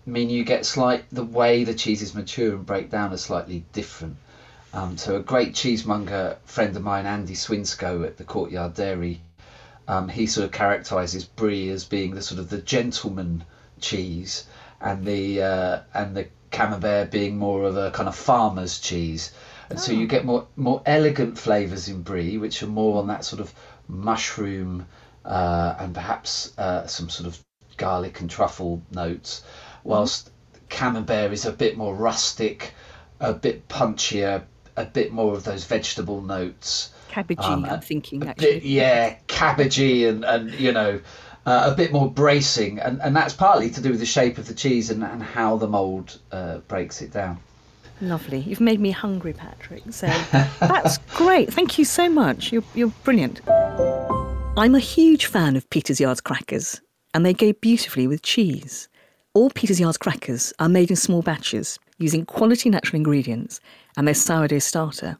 mean 0.06 0.30
you 0.30 0.44
get 0.44 0.66
slight 0.66 1.04
the 1.10 1.24
way 1.24 1.64
the 1.64 1.74
cheeses 1.74 2.14
mature 2.14 2.54
and 2.54 2.66
break 2.66 2.90
down 2.90 3.12
are 3.12 3.18
slightly 3.18 3.64
different. 3.72 4.16
Um, 4.72 4.98
so 4.98 5.16
a 5.16 5.20
great 5.20 5.54
cheesemonger 5.54 6.36
friend 6.44 6.76
of 6.76 6.82
mine, 6.82 7.06
Andy 7.06 7.34
Swinscoe 7.34 8.04
at 8.04 8.18
the 8.18 8.24
Courtyard 8.24 8.74
Dairy, 8.74 9.20
um, 9.88 10.08
he 10.08 10.26
sort 10.26 10.44
of 10.44 10.52
characterises 10.52 11.24
brie 11.24 11.70
as 11.70 11.84
being 11.84 12.14
the 12.14 12.22
sort 12.22 12.38
of 12.38 12.50
the 12.50 12.60
gentleman 12.60 13.44
cheese, 13.80 14.44
and 14.80 15.04
the 15.04 15.42
uh, 15.42 15.80
and 15.94 16.14
the 16.14 16.28
camembert 16.50 17.10
being 17.10 17.38
more 17.38 17.64
of 17.64 17.76
a 17.76 17.90
kind 17.90 18.08
of 18.08 18.14
farmer's 18.14 18.78
cheese. 18.78 19.32
And 19.70 19.78
oh. 19.78 19.82
so 19.82 19.92
you 19.92 20.04
oh. 20.04 20.08
get 20.08 20.24
more 20.26 20.46
more 20.56 20.82
elegant 20.84 21.38
flavours 21.38 21.88
in 21.88 22.02
brie, 22.02 22.36
which 22.36 22.62
are 22.62 22.66
more 22.66 22.98
on 22.98 23.06
that 23.06 23.24
sort 23.24 23.40
of 23.40 23.54
mushroom 23.88 24.86
uh, 25.24 25.74
and 25.78 25.94
perhaps 25.94 26.56
uh, 26.58 26.86
some 26.86 27.08
sort 27.08 27.26
of 27.26 27.38
garlic 27.78 28.20
and 28.20 28.28
truffle 28.28 28.82
notes, 28.90 29.42
whilst 29.84 30.26
mm. 30.26 30.30
camembert 30.68 31.32
is 31.32 31.46
a 31.46 31.52
bit 31.52 31.76
more 31.78 31.94
rustic, 31.94 32.74
a 33.20 33.32
bit 33.32 33.68
punchier, 33.68 34.42
a 34.78 34.86
bit 34.86 35.12
more 35.12 35.34
of 35.34 35.44
those 35.44 35.64
vegetable 35.64 36.22
notes. 36.22 36.92
Cabbagey, 37.10 37.44
um, 37.44 37.64
I'm 37.64 37.80
thinking 37.80 38.26
actually. 38.26 38.54
Bit, 38.54 38.62
yeah, 38.64 39.16
cabbagey 39.26 40.08
and, 40.08 40.24
and 40.24 40.52
you 40.52 40.72
know, 40.72 41.00
uh, 41.46 41.70
a 41.72 41.74
bit 41.74 41.92
more 41.92 42.10
bracing. 42.10 42.78
And, 42.78 43.00
and 43.02 43.16
that's 43.16 43.34
partly 43.34 43.70
to 43.70 43.80
do 43.80 43.90
with 43.90 44.00
the 44.00 44.06
shape 44.06 44.38
of 44.38 44.46
the 44.46 44.54
cheese 44.54 44.90
and, 44.90 45.02
and 45.02 45.22
how 45.22 45.56
the 45.56 45.66
mould 45.66 46.18
uh, 46.30 46.58
breaks 46.58 47.02
it 47.02 47.12
down. 47.12 47.38
Lovely. 48.00 48.38
You've 48.38 48.60
made 48.60 48.78
me 48.78 48.90
hungry, 48.90 49.32
Patrick. 49.32 49.82
So 49.90 50.06
that's 50.60 50.98
great. 51.14 51.52
Thank 51.52 51.78
you 51.78 51.84
so 51.84 52.08
much. 52.08 52.52
You're, 52.52 52.64
you're 52.74 52.92
brilliant. 53.02 53.40
I'm 54.56 54.74
a 54.74 54.80
huge 54.80 55.26
fan 55.26 55.56
of 55.56 55.68
Peter's 55.70 56.00
Yard's 56.00 56.20
crackers, 56.20 56.80
and 57.14 57.24
they 57.24 57.32
go 57.32 57.52
beautifully 57.54 58.06
with 58.06 58.22
cheese. 58.22 58.88
All 59.34 59.50
Peter's 59.50 59.80
Yard's 59.80 59.98
crackers 59.98 60.52
are 60.58 60.68
made 60.68 60.90
in 60.90 60.96
small 60.96 61.22
batches 61.22 61.78
using 61.98 62.24
quality 62.24 62.70
natural 62.70 62.96
ingredients 62.96 63.60
and 63.96 64.06
their 64.06 64.14
sourdough 64.14 64.60
starter, 64.60 65.18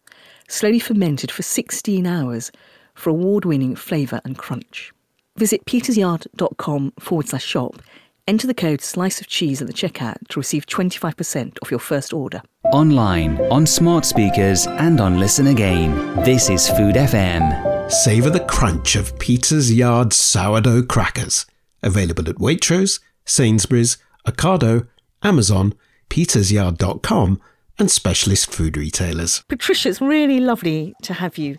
slowly 0.48 0.78
fermented 0.78 1.30
for 1.30 1.42
16 1.42 2.06
hours 2.06 2.50
for 2.94 3.10
award 3.10 3.44
winning 3.44 3.76
flavour 3.76 4.20
and 4.24 4.38
crunch. 4.38 4.92
Visit 5.36 5.64
petersyard.com 5.66 6.92
forward 6.98 7.28
slash 7.28 7.44
shop. 7.44 7.80
Enter 8.26 8.46
the 8.46 8.54
code 8.54 8.82
slice 8.82 9.20
of 9.20 9.26
cheese 9.26 9.62
at 9.62 9.68
the 9.68 9.72
checkout 9.72 10.16
to 10.28 10.40
receive 10.40 10.66
25% 10.66 11.56
off 11.62 11.70
your 11.70 11.80
first 11.80 12.12
order. 12.12 12.42
Online, 12.72 13.40
on 13.50 13.66
smart 13.66 14.04
speakers, 14.04 14.66
and 14.66 15.00
on 15.00 15.18
Listen 15.18 15.46
Again. 15.46 15.94
This 16.24 16.50
is 16.50 16.68
Food 16.68 16.96
FM. 16.96 17.90
Savour 17.90 18.30
the 18.30 18.44
crunch 18.44 18.96
of 18.96 19.18
Peter's 19.18 19.72
Yard 19.72 20.12
sourdough 20.12 20.82
crackers. 20.82 21.46
Available 21.82 22.28
at 22.28 22.36
Waitrose, 22.36 23.00
Sainsbury's, 23.24 23.96
Ocado, 24.26 24.88
Amazon, 25.22 25.72
petersyard.com, 26.08 27.40
and 27.78 27.90
specialist 27.90 28.52
food 28.52 28.76
retailers. 28.76 29.42
Patricia, 29.48 29.88
it's 29.88 30.00
really 30.00 30.40
lovely 30.40 30.94
to 31.02 31.14
have 31.14 31.38
you 31.38 31.56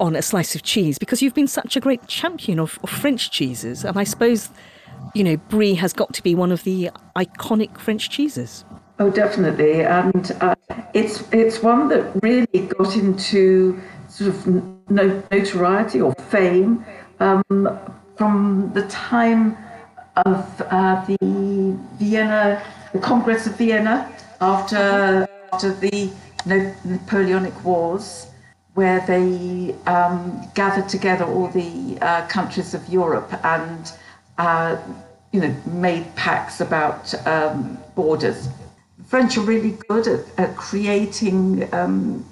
on 0.00 0.16
a 0.16 0.22
slice 0.22 0.54
of 0.54 0.62
cheese 0.62 0.98
because 0.98 1.22
you've 1.22 1.34
been 1.34 1.46
such 1.46 1.76
a 1.76 1.80
great 1.80 2.06
champion 2.08 2.58
of, 2.58 2.78
of 2.82 2.90
French 2.90 3.30
cheeses, 3.30 3.84
and 3.84 3.98
I 3.98 4.04
suppose 4.04 4.50
you 5.14 5.22
know 5.22 5.36
brie 5.36 5.74
has 5.74 5.92
got 5.92 6.12
to 6.14 6.22
be 6.22 6.34
one 6.34 6.50
of 6.50 6.64
the 6.64 6.90
iconic 7.16 7.78
French 7.78 8.10
cheeses. 8.10 8.64
Oh, 8.98 9.10
definitely, 9.10 9.82
and 9.82 10.36
uh, 10.40 10.54
it's 10.92 11.24
it's 11.32 11.62
one 11.62 11.88
that 11.88 12.22
really 12.22 12.66
got 12.78 12.96
into 12.96 13.80
sort 14.08 14.30
of 14.30 14.90
notoriety 14.90 16.00
or 16.00 16.12
fame 16.28 16.84
um, 17.20 17.78
from 18.16 18.70
the 18.74 18.86
time 18.88 19.56
of 20.16 20.62
uh, 20.70 21.04
the 21.06 21.76
Vienna, 21.98 22.62
the 22.94 23.00
Congress 23.00 23.46
of 23.46 23.56
Vienna 23.58 24.08
after 24.40 25.26
after 25.52 25.72
the 25.74 26.10
Napoleonic 26.46 27.64
Wars, 27.64 28.28
where 28.74 29.00
they 29.06 29.74
um, 29.86 30.48
gathered 30.54 30.88
together 30.88 31.24
all 31.24 31.48
the 31.48 31.98
uh, 32.00 32.26
countries 32.28 32.72
of 32.72 32.88
Europe 32.88 33.32
and 33.44 33.92
uh, 34.38 34.76
you 35.32 35.40
know 35.40 35.54
made 35.66 36.06
pacts 36.14 36.60
about 36.60 37.12
um, 37.26 37.76
borders. 37.96 38.48
The 38.98 39.04
French 39.04 39.36
are 39.38 39.42
really 39.42 39.76
good 39.88 40.06
at, 40.06 40.20
at 40.38 40.56
creating 40.56 41.68
um, 41.74 42.24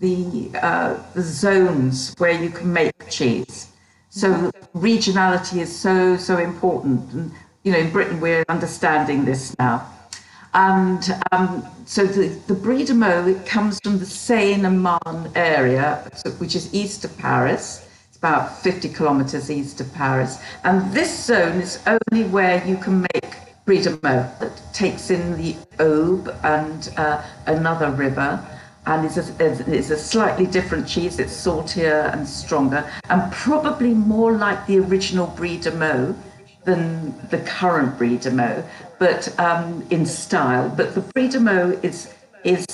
the 0.00 0.50
uh, 0.60 0.98
the 1.14 1.22
zones 1.22 2.12
where 2.18 2.42
you 2.42 2.50
can 2.50 2.72
make 2.72 2.92
cheese. 3.08 3.68
So 4.10 4.50
regionality 4.74 5.58
is 5.58 5.74
so 5.74 6.16
so 6.16 6.38
important, 6.38 7.12
and 7.12 7.30
you 7.62 7.70
know 7.70 7.78
in 7.78 7.90
Britain 7.92 8.20
we're 8.20 8.44
understanding 8.48 9.24
this 9.24 9.56
now. 9.60 9.86
And 10.54 11.14
um, 11.32 11.64
so 11.84 12.06
the, 12.06 12.28
the 12.46 12.54
Brie 12.54 12.84
de 12.84 12.94
Meaux 12.94 13.26
it 13.26 13.46
comes 13.46 13.78
from 13.82 13.98
the 13.98 14.06
Seine-et-Marne 14.06 15.30
area, 15.34 16.10
which 16.38 16.54
is 16.54 16.72
east 16.74 17.04
of 17.04 17.16
Paris. 17.18 17.88
It's 18.08 18.16
about 18.16 18.58
50 18.62 18.88
kilometers 18.90 19.50
east 19.50 19.80
of 19.80 19.92
Paris. 19.92 20.38
And 20.64 20.92
this 20.92 21.24
zone 21.24 21.60
is 21.60 21.80
only 21.86 22.28
where 22.28 22.66
you 22.66 22.76
can 22.76 23.02
make 23.14 23.36
Brie 23.64 23.82
de 23.82 23.90
Meaux 24.02 24.30
that 24.40 24.62
takes 24.72 25.10
in 25.10 25.36
the 25.36 25.52
Aube 25.78 26.34
and 26.42 26.90
uh, 26.96 27.22
another 27.46 27.90
river. 27.90 28.42
And 28.86 29.04
it's 29.04 29.18
a, 29.18 29.44
is 29.44 29.90
a 29.90 29.98
slightly 29.98 30.46
different 30.46 30.88
cheese. 30.88 31.18
It's 31.18 31.34
saltier 31.34 32.10
and 32.14 32.26
stronger, 32.26 32.90
and 33.10 33.30
probably 33.30 33.92
more 33.92 34.32
like 34.32 34.66
the 34.66 34.78
original 34.78 35.26
Brie 35.26 35.58
de 35.58 35.70
Meaux 35.72 36.16
than 36.64 37.14
the 37.30 37.38
current 37.38 37.98
de 37.98 38.30
Meaux 38.30 38.64
but 38.98 39.38
um, 39.38 39.86
in 39.90 40.04
style. 40.04 40.68
But 40.68 40.94
the 40.94 41.28
de 41.28 41.40
Meaux 41.40 41.78
is 41.82 42.12
is 42.44 42.66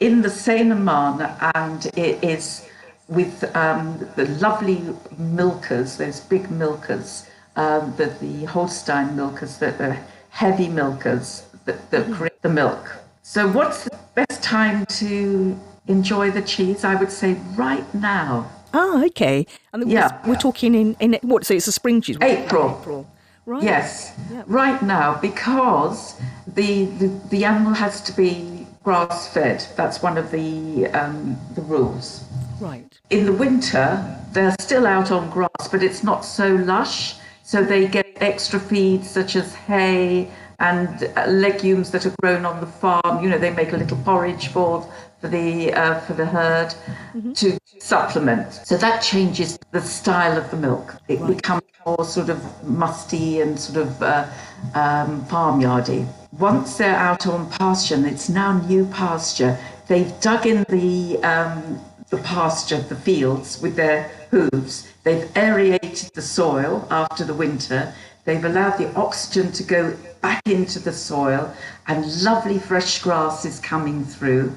in 0.00 0.22
the 0.22 0.30
Seine-et-Marne, 0.30 1.22
and 1.54 1.86
it 1.96 2.22
is 2.24 2.68
with 3.08 3.44
um, 3.56 3.98
the 4.16 4.26
lovely 4.40 4.82
milkers, 5.18 5.96
those 5.96 6.20
big 6.20 6.50
milkers, 6.50 7.28
um, 7.56 7.94
the, 7.96 8.06
the 8.20 8.44
Holstein 8.46 9.14
milkers, 9.14 9.58
the, 9.58 9.70
the 9.72 9.96
heavy 10.30 10.68
milkers 10.68 11.46
that, 11.66 11.90
that 11.90 12.02
mm-hmm. 12.02 12.14
create 12.14 12.42
the 12.42 12.48
milk. 12.48 12.96
So, 13.22 13.48
what's 13.48 13.84
the 13.84 13.98
best 14.14 14.42
time 14.42 14.86
to 14.86 15.58
enjoy 15.86 16.30
the 16.30 16.42
cheese? 16.42 16.84
I 16.84 16.96
would 16.96 17.12
say 17.12 17.34
right 17.54 17.94
now. 17.94 18.50
Ah, 18.74 19.04
okay. 19.04 19.46
And 19.72 19.88
yeah. 19.88 20.26
we're 20.26 20.34
talking 20.36 20.74
in, 20.74 20.96
in 20.98 21.18
what? 21.22 21.44
So 21.44 21.54
it's 21.54 21.68
a 21.68 21.72
spring 21.72 22.00
cheese. 22.00 22.16
April. 22.22 22.78
April. 22.80 23.06
Right. 23.44 23.62
Yes, 23.62 24.16
right 24.46 24.80
now 24.82 25.18
because 25.20 26.20
the, 26.46 26.84
the, 26.84 27.08
the 27.30 27.44
animal 27.44 27.72
has 27.74 28.00
to 28.02 28.12
be 28.12 28.66
grass 28.84 29.28
fed. 29.32 29.66
That's 29.76 30.02
one 30.02 30.16
of 30.16 30.30
the 30.30 30.86
um, 30.88 31.36
the 31.54 31.62
rules. 31.62 32.24
Right. 32.60 33.00
In 33.10 33.26
the 33.26 33.32
winter, 33.32 34.18
they're 34.32 34.54
still 34.60 34.86
out 34.86 35.10
on 35.10 35.28
grass, 35.30 35.68
but 35.70 35.82
it's 35.82 36.04
not 36.04 36.24
so 36.24 36.54
lush. 36.54 37.16
So 37.42 37.64
they 37.64 37.88
get 37.88 38.06
extra 38.20 38.60
feeds 38.60 39.10
such 39.10 39.34
as 39.36 39.54
hay 39.54 40.30
and 40.60 41.10
uh, 41.16 41.26
legumes 41.26 41.90
that 41.90 42.06
are 42.06 42.14
grown 42.22 42.46
on 42.46 42.60
the 42.60 42.66
farm. 42.66 43.22
You 43.22 43.28
know, 43.28 43.38
they 43.38 43.50
make 43.50 43.72
a 43.72 43.76
little 43.76 43.98
porridge 43.98 44.48
for 44.48 44.88
for 45.22 45.28
the 45.28 45.72
uh, 45.72 46.00
for 46.00 46.14
the 46.14 46.26
herd 46.26 46.74
mm-hmm. 47.14 47.32
to 47.32 47.56
supplement. 47.78 48.52
So 48.52 48.76
that 48.76 49.00
changes 49.00 49.58
the 49.70 49.80
style 49.80 50.36
of 50.36 50.50
the 50.50 50.56
milk. 50.56 50.96
It 51.06 51.20
right. 51.20 51.36
becomes 51.36 51.62
more 51.86 52.04
sort 52.04 52.28
of 52.28 52.40
musty 52.64 53.40
and 53.40 53.58
sort 53.58 53.86
of 53.86 54.02
uh, 54.02 54.26
um, 54.74 55.24
farmyardy. 55.26 56.06
Once 56.38 56.76
they're 56.76 56.96
out 56.96 57.26
on 57.26 57.48
pasture, 57.50 57.94
and 57.94 58.06
it's 58.06 58.28
now 58.28 58.60
new 58.66 58.84
pasture, 58.86 59.56
they've 59.86 60.12
dug 60.20 60.44
in 60.44 60.64
the 60.68 61.18
um, 61.22 61.80
the 62.10 62.18
pasture, 62.18 62.80
the 62.80 62.96
fields 62.96 63.62
with 63.62 63.76
their 63.76 64.10
hooves. 64.30 64.88
They've 65.04 65.30
aerated 65.36 66.10
the 66.14 66.22
soil 66.22 66.86
after 66.90 67.24
the 67.24 67.34
winter. 67.34 67.94
They've 68.24 68.44
allowed 68.44 68.78
the 68.78 68.92
oxygen 68.94 69.50
to 69.52 69.62
go 69.64 69.96
back 70.20 70.42
into 70.46 70.78
the 70.78 70.92
soil, 70.92 71.52
and 71.86 72.22
lovely 72.22 72.58
fresh 72.58 73.02
grass 73.02 73.44
is 73.44 73.58
coming 73.60 74.04
through. 74.04 74.52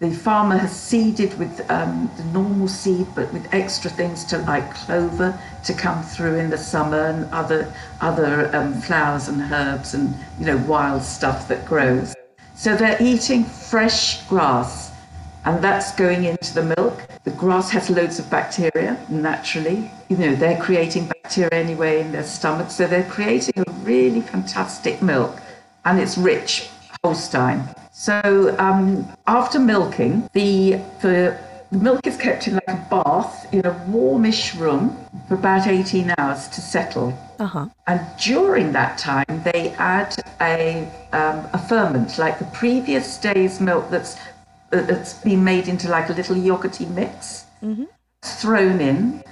The 0.00 0.12
farmer 0.12 0.56
has 0.56 0.80
seeded 0.80 1.36
with 1.40 1.68
um, 1.72 2.08
the 2.16 2.22
normal 2.26 2.68
seed, 2.68 3.08
but 3.16 3.32
with 3.32 3.52
extra 3.52 3.90
things 3.90 4.24
to 4.26 4.38
like 4.38 4.72
clover 4.72 5.36
to 5.64 5.74
come 5.74 6.04
through 6.04 6.36
in 6.36 6.50
the 6.50 6.58
summer 6.58 7.06
and 7.06 7.24
other 7.32 7.74
other 8.00 8.54
um, 8.54 8.74
flowers 8.80 9.26
and 9.26 9.42
herbs 9.52 9.94
and 9.94 10.14
you 10.38 10.46
know 10.46 10.56
wild 10.68 11.02
stuff 11.02 11.48
that 11.48 11.66
grows. 11.66 12.14
So 12.54 12.76
they're 12.76 12.96
eating 13.02 13.42
fresh 13.42 14.22
grass, 14.28 14.92
and 15.44 15.64
that's 15.64 15.92
going 15.96 16.26
into 16.26 16.54
the 16.54 16.76
milk. 16.76 17.02
The 17.24 17.32
grass 17.32 17.68
has 17.70 17.90
loads 17.90 18.20
of 18.20 18.30
bacteria 18.30 19.04
naturally. 19.08 19.90
You 20.08 20.16
know 20.16 20.36
they're 20.36 20.62
creating 20.62 21.08
bacteria 21.08 21.50
anyway 21.50 22.02
in 22.02 22.12
their 22.12 22.22
stomach, 22.22 22.70
so 22.70 22.86
they're 22.86 23.10
creating 23.10 23.64
a 23.66 23.72
really 23.82 24.20
fantastic 24.20 25.02
milk, 25.02 25.40
and 25.84 25.98
it's 25.98 26.16
rich 26.16 26.68
Holstein. 27.02 27.64
So 27.98 28.54
um, 28.60 29.08
after 29.26 29.58
milking, 29.58 30.30
the, 30.32 30.80
the 31.02 31.36
milk 31.72 32.06
is 32.06 32.16
kept 32.16 32.46
in 32.46 32.54
like 32.54 32.68
a 32.68 32.86
bath 32.88 33.52
in 33.52 33.66
a 33.66 33.72
warmish 33.88 34.54
room 34.54 34.96
for 35.26 35.34
about 35.34 35.66
18 35.66 36.14
hours 36.16 36.46
to 36.46 36.60
settle. 36.60 37.18
Uh-huh. 37.40 37.66
And 37.88 38.00
during 38.22 38.70
that 38.70 38.98
time, 38.98 39.42
they 39.42 39.70
add 39.78 40.14
a, 40.40 40.88
um, 41.12 41.48
a 41.52 41.58
ferment, 41.68 42.18
like 42.18 42.38
the 42.38 42.44
previous 42.44 43.18
day's 43.18 43.60
milk 43.60 43.90
that's, 43.90 44.16
that's 44.70 45.14
been 45.14 45.42
made 45.42 45.66
into 45.66 45.88
like 45.88 46.08
a 46.08 46.12
little 46.12 46.36
yogurty 46.36 46.88
mix, 46.90 47.46
mm-hmm. 47.60 47.86
thrown 48.22 48.80
in, 48.80 49.24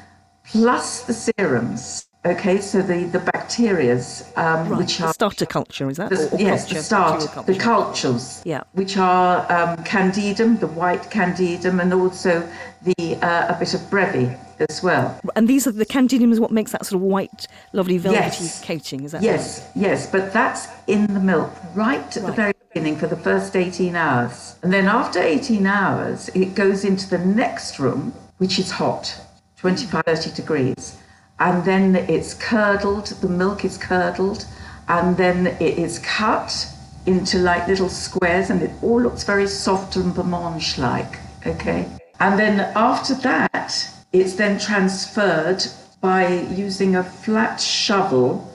plus 0.44 1.02
the 1.02 1.14
serums. 1.14 2.09
Okay, 2.26 2.60
so 2.60 2.82
the 2.82 3.04
the 3.04 3.20
bacterias, 3.20 4.26
um, 4.36 4.68
right. 4.68 4.78
which 4.78 5.00
are 5.00 5.06
the 5.06 5.12
starter 5.12 5.46
culture, 5.46 5.88
is 5.88 5.96
that? 5.98 6.10
The, 6.10 6.36
yes, 6.36 6.64
culture, 6.64 6.74
the 6.74 6.82
start, 6.82 7.46
the 7.46 7.54
cultures. 7.54 8.42
Yeah. 8.44 8.64
Which 8.72 8.96
are 8.96 9.40
um, 9.42 9.76
candidum, 9.84 10.58
the 10.58 10.66
white 10.66 11.04
candidum, 11.04 11.80
and 11.80 11.94
also 11.94 12.48
the 12.82 13.16
uh, 13.22 13.54
a 13.54 13.56
bit 13.60 13.74
of 13.74 13.80
brevi 13.82 14.36
as 14.68 14.82
well. 14.82 15.20
And 15.36 15.46
these 15.46 15.68
are 15.68 15.70
the 15.70 15.86
candidum 15.86 16.32
is 16.32 16.40
what 16.40 16.50
makes 16.50 16.72
that 16.72 16.84
sort 16.84 17.00
of 17.00 17.02
white, 17.02 17.46
lovely 17.72 17.96
velvety 17.96 18.42
yes. 18.42 18.64
coating. 18.64 19.04
Is 19.04 19.12
that? 19.12 19.22
Yes, 19.22 19.60
right? 19.60 19.70
yes, 19.76 20.10
but 20.10 20.32
that's 20.32 20.66
in 20.88 21.06
the 21.14 21.20
milk 21.20 21.52
right 21.76 22.00
at 22.16 22.16
right. 22.16 22.26
the 22.26 22.32
very 22.32 22.54
beginning 22.72 22.96
for 22.96 23.06
the 23.06 23.16
first 23.16 23.54
eighteen 23.54 23.94
hours, 23.94 24.56
and 24.64 24.72
then 24.72 24.86
after 24.86 25.20
eighteen 25.22 25.64
hours, 25.64 26.28
it 26.30 26.56
goes 26.56 26.84
into 26.84 27.08
the 27.08 27.18
next 27.18 27.78
room, 27.78 28.12
which 28.38 28.58
is 28.58 28.72
hot, 28.72 29.14
25, 29.58 30.04
30 30.04 30.32
degrees 30.32 30.98
and 31.38 31.64
then 31.64 31.96
it's 31.96 32.35
curdled, 32.35 33.07
the 33.20 33.29
milk 33.29 33.64
is 33.64 33.77
curdled, 33.77 34.46
and 34.88 35.16
then 35.16 35.46
it 35.46 35.79
is 35.79 35.99
cut 36.01 36.66
into 37.07 37.38
like 37.38 37.68
little 37.68 37.88
squares, 37.88 38.51
and 38.51 38.62
it 38.62 38.70
all 38.83 39.01
looks 39.01 39.25
very 39.25 39.46
soft 39.46 39.96
and 39.96 40.14
blancmange 40.14 40.79
like. 40.79 41.18
Okay. 41.46 41.88
And 42.20 42.38
then 42.38 42.61
after 42.75 43.14
that, 43.16 43.88
it's 44.12 44.35
then 44.35 44.59
transferred 44.59 45.62
by 46.01 46.40
using 46.51 46.96
a 46.96 47.05
flat 47.05 47.61
shovel. 47.61 48.51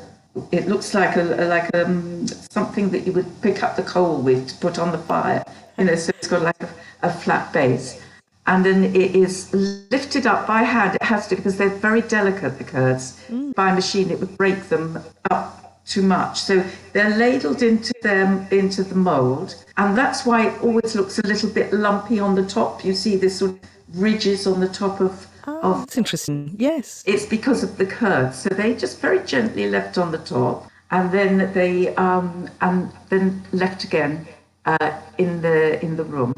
It 0.52 0.67
looks 0.67 0.94
like 0.94 1.17
a 1.17 1.24
like 1.24 1.74
um, 1.76 2.28
something 2.28 2.89
that 2.89 3.06
you 3.06 3.12
would 3.13 3.41
pick 3.41 3.62
up 3.62 3.76
the 3.76 3.84
coal 3.84 4.22
with 4.22 4.50
to 4.50 4.56
put 4.56 4.80
on 4.80 4.91
the 4.91 4.98
fire. 4.98 5.44
You 5.78 5.86
know, 5.86 5.96
so 5.96 6.12
it's 6.17 6.28
got 6.28 6.41
like 6.41 6.62
a, 6.63 6.70
a 7.04 7.12
flat 7.12 7.54
base 7.54 8.02
and 8.47 8.65
then 8.65 8.84
it 8.84 9.15
is 9.15 9.54
lifted 9.91 10.25
up 10.25 10.47
by 10.47 10.63
hand. 10.63 10.95
It 10.95 11.04
has 11.04 11.27
to 11.27 11.36
because 11.36 11.58
they're 11.58 11.69
very 11.69 12.01
delicate, 12.01 12.58
the 12.58 12.63
curds. 12.63 13.19
Mm. 13.30 13.54
By 13.56 13.73
machine, 13.73 14.10
it 14.12 14.19
would 14.19 14.38
break 14.38 14.69
them 14.69 14.99
up 15.30 15.62
too 15.86 16.01
much. 16.01 16.39
So 16.39 16.63
they're 16.93 17.17
ladled 17.17 17.62
into 17.63 17.93
them 18.01 18.47
into 18.51 18.84
the 18.84 18.95
mold, 18.95 19.63
and 19.77 19.97
that's 19.97 20.25
why 20.25 20.47
it 20.47 20.62
always 20.62 20.95
looks 20.95 21.19
a 21.19 21.27
little 21.27 21.49
bit 21.49 21.73
lumpy 21.73 22.19
on 22.19 22.36
the 22.36 22.45
top. 22.45 22.84
You 22.86 22.93
see 22.93 23.15
this 23.17 23.39
sort 23.39 23.51
of 23.51 23.60
ridges 23.93 24.47
on 24.47 24.60
the 24.60 24.69
top 24.69 25.01
of. 25.01 25.27
Oh, 25.47 25.62
of, 25.62 25.80
that's 25.80 25.97
interesting. 25.97 26.56
Yes, 26.58 27.04
it's 27.08 27.25
because 27.25 27.63
of 27.63 27.77
the 27.77 27.86
curds. 27.86 28.39
So 28.39 28.49
they 28.49 28.75
just 28.75 28.99
very 28.99 29.23
gently 29.25 29.69
left 29.69 29.97
on 29.97 30.12
the 30.12 30.19
top, 30.19 30.69
and 30.91 31.12
then 31.12 31.51
they 31.54 31.95
um, 31.95 32.49
and 32.62 32.91
then 33.10 33.43
left 33.51 33.84
again 33.84 34.27
uh, 34.65 34.99
in 35.17 35.41
the 35.41 35.84
in 35.84 35.95
the 35.95 36.04
room. 36.04 36.34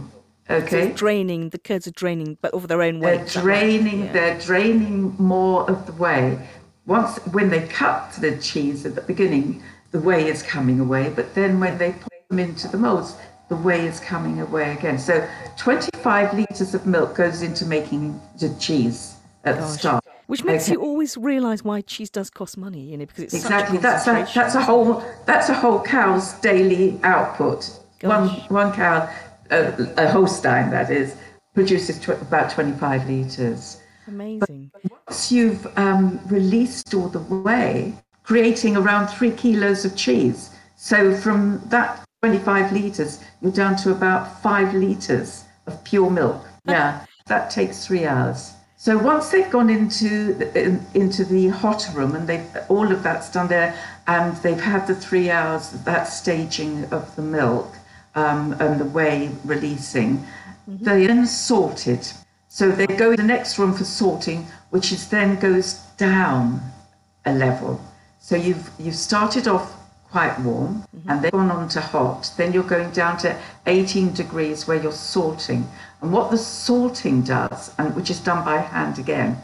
Okay. 0.49 0.89
So 0.89 0.93
draining, 0.93 1.49
the 1.49 1.57
curds 1.57 1.87
are 1.87 1.91
draining, 1.91 2.37
but 2.41 2.53
of 2.53 2.67
their 2.67 2.81
own 2.81 2.99
weight. 2.99 3.27
They're 3.27 3.41
draining, 3.41 4.05
yeah. 4.05 4.11
they're 4.11 4.39
draining 4.39 5.15
more 5.17 5.69
of 5.69 5.85
the 5.85 5.93
whey. 5.93 6.37
Once, 6.85 7.17
when 7.31 7.49
they 7.49 7.65
cut 7.67 8.11
the 8.19 8.37
cheese 8.37 8.85
at 8.85 8.95
the 8.95 9.01
beginning, 9.01 9.63
the 9.91 9.99
whey 9.99 10.27
is 10.27 10.43
coming 10.43 10.79
away, 10.79 11.13
but 11.15 11.33
then 11.33 11.59
when 11.59 11.77
they 11.77 11.93
put 11.93 12.11
them 12.29 12.39
into 12.39 12.67
the 12.67 12.77
molds, 12.77 13.15
the 13.47 13.55
whey 13.55 13.85
is 13.87 13.99
coming 13.99 14.41
away 14.41 14.73
again. 14.73 14.97
So 14.97 15.25
25 15.57 16.33
litres 16.33 16.73
of 16.73 16.85
milk 16.85 17.15
goes 17.15 17.41
into 17.41 17.65
making 17.65 18.19
the 18.39 18.53
cheese 18.59 19.15
at 19.45 19.55
Gosh. 19.55 19.63
the 19.63 19.77
start. 19.77 20.03
Which 20.27 20.43
makes 20.43 20.65
okay. 20.65 20.73
you 20.73 20.81
always 20.81 21.15
realise 21.17 21.63
why 21.63 21.81
cheese 21.81 22.09
does 22.09 22.29
cost 22.29 22.57
money, 22.57 22.81
you 22.81 22.97
know, 22.97 23.05
because 23.05 23.25
it's 23.25 23.33
exactly 23.33 23.77
that's 23.77 24.07
a, 24.07 24.25
that's 24.33 24.55
a 24.55 24.61
whole 24.61 25.03
that's 25.25 25.49
a 25.49 25.53
whole 25.53 25.81
cow's 25.81 26.33
daily 26.39 26.99
output. 27.03 27.69
Gosh. 27.99 28.09
One 28.09 28.29
one 28.47 28.73
cow 28.73 29.13
a, 29.53 30.05
a 30.05 30.07
Holstein, 30.09 30.69
that 30.71 30.89
is, 30.89 31.15
produces 31.53 31.99
tw- 31.99 32.09
about 32.09 32.49
25 32.49 33.09
litres. 33.09 33.81
Amazing. 34.07 34.71
But 34.73 34.91
once 35.07 35.31
you've 35.31 35.65
um, 35.77 36.19
released 36.27 36.93
all 36.93 37.07
the 37.07 37.19
whey, 37.19 37.93
creating 38.23 38.75
around 38.75 39.07
three 39.07 39.31
kilos 39.31 39.85
of 39.85 39.95
cheese. 39.95 40.49
So 40.75 41.15
from 41.15 41.61
that 41.67 42.03
25 42.21 42.71
litres, 42.71 43.19
you're 43.41 43.51
down 43.51 43.75
to 43.77 43.91
about 43.91 44.41
five 44.41 44.73
litres 44.73 45.45
of 45.67 45.83
pure 45.83 46.09
milk. 46.09 46.41
Yeah, 46.65 47.05
that 47.27 47.49
takes 47.49 47.85
three 47.85 48.05
hours. 48.05 48.53
So 48.77 48.97
once 48.97 49.29
they've 49.29 49.49
gone 49.49 49.69
into 49.69 50.33
the, 50.33 50.79
into 50.93 51.25
the 51.25 51.49
hot 51.49 51.85
room 51.93 52.15
and 52.15 52.25
they've 52.25 52.47
all 52.69 52.89
of 52.89 53.03
that's 53.03 53.29
done 53.29 53.49
there, 53.49 53.75
and 54.07 54.35
they've 54.37 54.59
had 54.59 54.87
the 54.87 54.95
three 54.95 55.29
hours 55.29 55.71
that 55.83 56.03
staging 56.05 56.85
of 56.85 57.13
the 57.17 57.21
milk, 57.21 57.73
um, 58.15 58.53
and 58.59 58.79
the 58.79 58.85
whey 58.85 59.31
releasing. 59.43 60.17
Mm-hmm. 60.17 60.83
They 60.83 61.07
then 61.07 61.25
sorted. 61.25 62.07
So 62.47 62.71
they 62.71 62.87
go 62.87 63.11
in 63.11 63.17
the 63.17 63.23
next 63.23 63.57
room 63.57 63.73
for 63.73 63.83
sorting, 63.83 64.45
which 64.69 64.91
is 64.91 65.09
then 65.09 65.39
goes 65.39 65.75
down 65.97 66.61
a 67.25 67.33
level. 67.33 67.81
So 68.19 68.35
you've 68.35 68.69
you've 68.79 68.95
started 68.95 69.47
off 69.47 69.73
quite 70.11 70.39
warm 70.39 70.85
mm-hmm. 70.95 71.09
and 71.09 71.21
then 71.23 71.31
gone 71.31 71.51
on 71.51 71.67
to 71.69 71.81
hot. 71.81 72.31
Then 72.37 72.53
you're 72.53 72.63
going 72.63 72.91
down 72.91 73.17
to 73.17 73.35
18 73.65 74.13
degrees 74.13 74.67
where 74.67 74.79
you're 74.81 74.91
sorting. 74.91 75.67
And 76.01 76.13
what 76.13 76.29
the 76.29 76.37
sorting 76.37 77.23
does, 77.23 77.73
and 77.77 77.95
which 77.95 78.09
is 78.09 78.19
done 78.19 78.45
by 78.45 78.57
hand 78.57 78.99
again, 78.99 79.41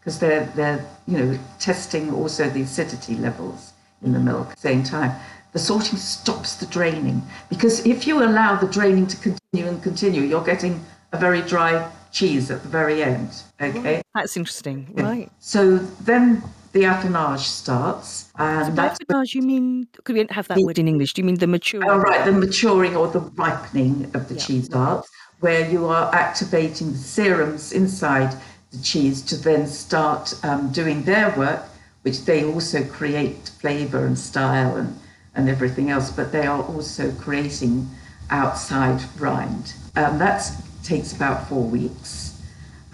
because 0.00 0.18
they're 0.18 0.46
they're 0.56 0.84
you 1.06 1.18
know 1.18 1.38
testing 1.58 2.12
also 2.12 2.48
the 2.50 2.62
acidity 2.62 3.14
levels 3.14 3.72
in 4.02 4.12
the 4.12 4.18
milk 4.18 4.48
at 4.48 4.56
the 4.56 4.60
same 4.60 4.82
time 4.82 5.12
the 5.52 5.58
sorting 5.58 5.98
stops 5.98 6.56
the 6.56 6.66
draining. 6.66 7.22
Because 7.48 7.84
if 7.86 8.06
you 8.06 8.22
allow 8.22 8.56
the 8.56 8.68
draining 8.68 9.06
to 9.08 9.16
continue 9.16 9.68
and 9.68 9.82
continue, 9.82 10.22
you're 10.22 10.44
getting 10.44 10.84
a 11.12 11.18
very 11.18 11.42
dry 11.42 11.90
cheese 12.12 12.50
at 12.50 12.62
the 12.62 12.68
very 12.68 13.02
end. 13.02 13.42
Okay. 13.60 14.02
That's 14.14 14.36
interesting. 14.36 14.92
Right. 14.94 15.30
So 15.38 15.78
then 15.78 16.42
the 16.72 16.82
affinage 16.82 17.40
starts. 17.40 18.30
And 18.38 18.66
so 18.66 18.72
by 18.72 18.88
affinage, 18.88 19.34
you 19.34 19.42
mean, 19.42 19.88
could 20.04 20.14
we 20.14 20.26
have 20.30 20.48
that 20.48 20.56
the, 20.56 20.64
word 20.64 20.78
in 20.78 20.88
English? 20.88 21.14
Do 21.14 21.22
you 21.22 21.26
mean 21.26 21.36
the 21.36 21.46
maturing? 21.46 21.88
Oh, 21.88 21.98
right, 21.98 22.24
the 22.24 22.32
maturing 22.32 22.96
or 22.96 23.08
the 23.08 23.20
ripening 23.20 24.10
of 24.14 24.28
the 24.28 24.36
cheese 24.36 24.66
starts, 24.66 25.08
where 25.40 25.68
you 25.68 25.86
are 25.86 26.14
activating 26.14 26.92
the 26.92 26.98
serums 26.98 27.72
inside 27.72 28.36
the 28.70 28.78
cheese 28.82 29.22
to 29.22 29.36
then 29.36 29.66
start 29.66 30.34
um, 30.44 30.70
doing 30.70 31.02
their 31.02 31.36
work, 31.36 31.64
which 32.02 32.24
they 32.24 32.44
also 32.44 32.84
create 32.84 33.50
flavour 33.60 34.06
and 34.06 34.18
style 34.18 34.76
and 34.76 34.96
and 35.34 35.48
everything 35.48 35.90
else, 35.90 36.10
but 36.10 36.32
they 36.32 36.46
are 36.46 36.62
also 36.62 37.12
creating 37.12 37.88
outside 38.30 39.02
rind. 39.18 39.74
Um, 39.96 40.18
that 40.18 40.50
takes 40.82 41.12
about 41.12 41.48
four 41.48 41.64
weeks, 41.64 42.40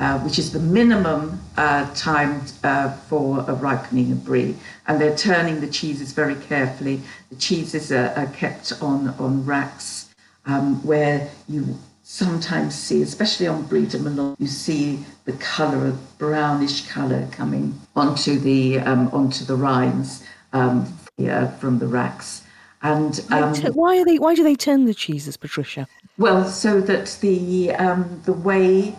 uh, 0.00 0.18
which 0.20 0.38
is 0.38 0.52
the 0.52 0.60
minimum 0.60 1.40
uh, 1.56 1.92
time 1.94 2.42
uh, 2.64 2.92
for 3.08 3.40
a 3.48 3.54
ripening 3.54 4.12
of 4.12 4.24
brie, 4.24 4.56
and 4.86 5.00
they're 5.00 5.16
turning 5.16 5.60
the 5.60 5.68
cheeses 5.68 6.12
very 6.12 6.36
carefully. 6.36 7.00
The 7.30 7.36
cheeses 7.36 7.92
are, 7.92 8.12
are 8.16 8.26
kept 8.26 8.72
on 8.82 9.08
on 9.18 9.44
racks 9.44 10.14
um, 10.46 10.84
where 10.84 11.30
you 11.48 11.78
sometimes 12.02 12.74
see, 12.74 13.02
especially 13.02 13.48
on 13.48 13.64
Brie 13.64 13.84
de 13.86 13.98
Melun, 13.98 14.36
you 14.38 14.46
see 14.46 15.04
the 15.24 15.32
colour 15.32 15.86
of 15.86 16.18
brownish 16.18 16.86
colour 16.88 17.28
coming 17.32 17.78
onto 17.96 18.38
the 18.38 18.78
um, 18.78 19.08
onto 19.08 19.44
the 19.44 19.56
rinds 19.56 20.22
um, 20.52 20.86
yeah, 21.16 21.50
from 21.56 21.78
the 21.78 21.86
racks. 21.86 22.42
And 22.82 23.24
um, 23.30 23.54
why 23.72 23.98
are 23.98 24.04
they? 24.04 24.18
Why 24.18 24.34
do 24.34 24.42
they 24.42 24.54
turn 24.54 24.84
the 24.84 24.94
cheeses, 24.94 25.36
Patricia? 25.36 25.88
Well, 26.18 26.48
so 26.48 26.80
that 26.82 27.18
the 27.20 27.72
um, 27.72 28.20
the 28.24 28.32
whey, 28.32 28.94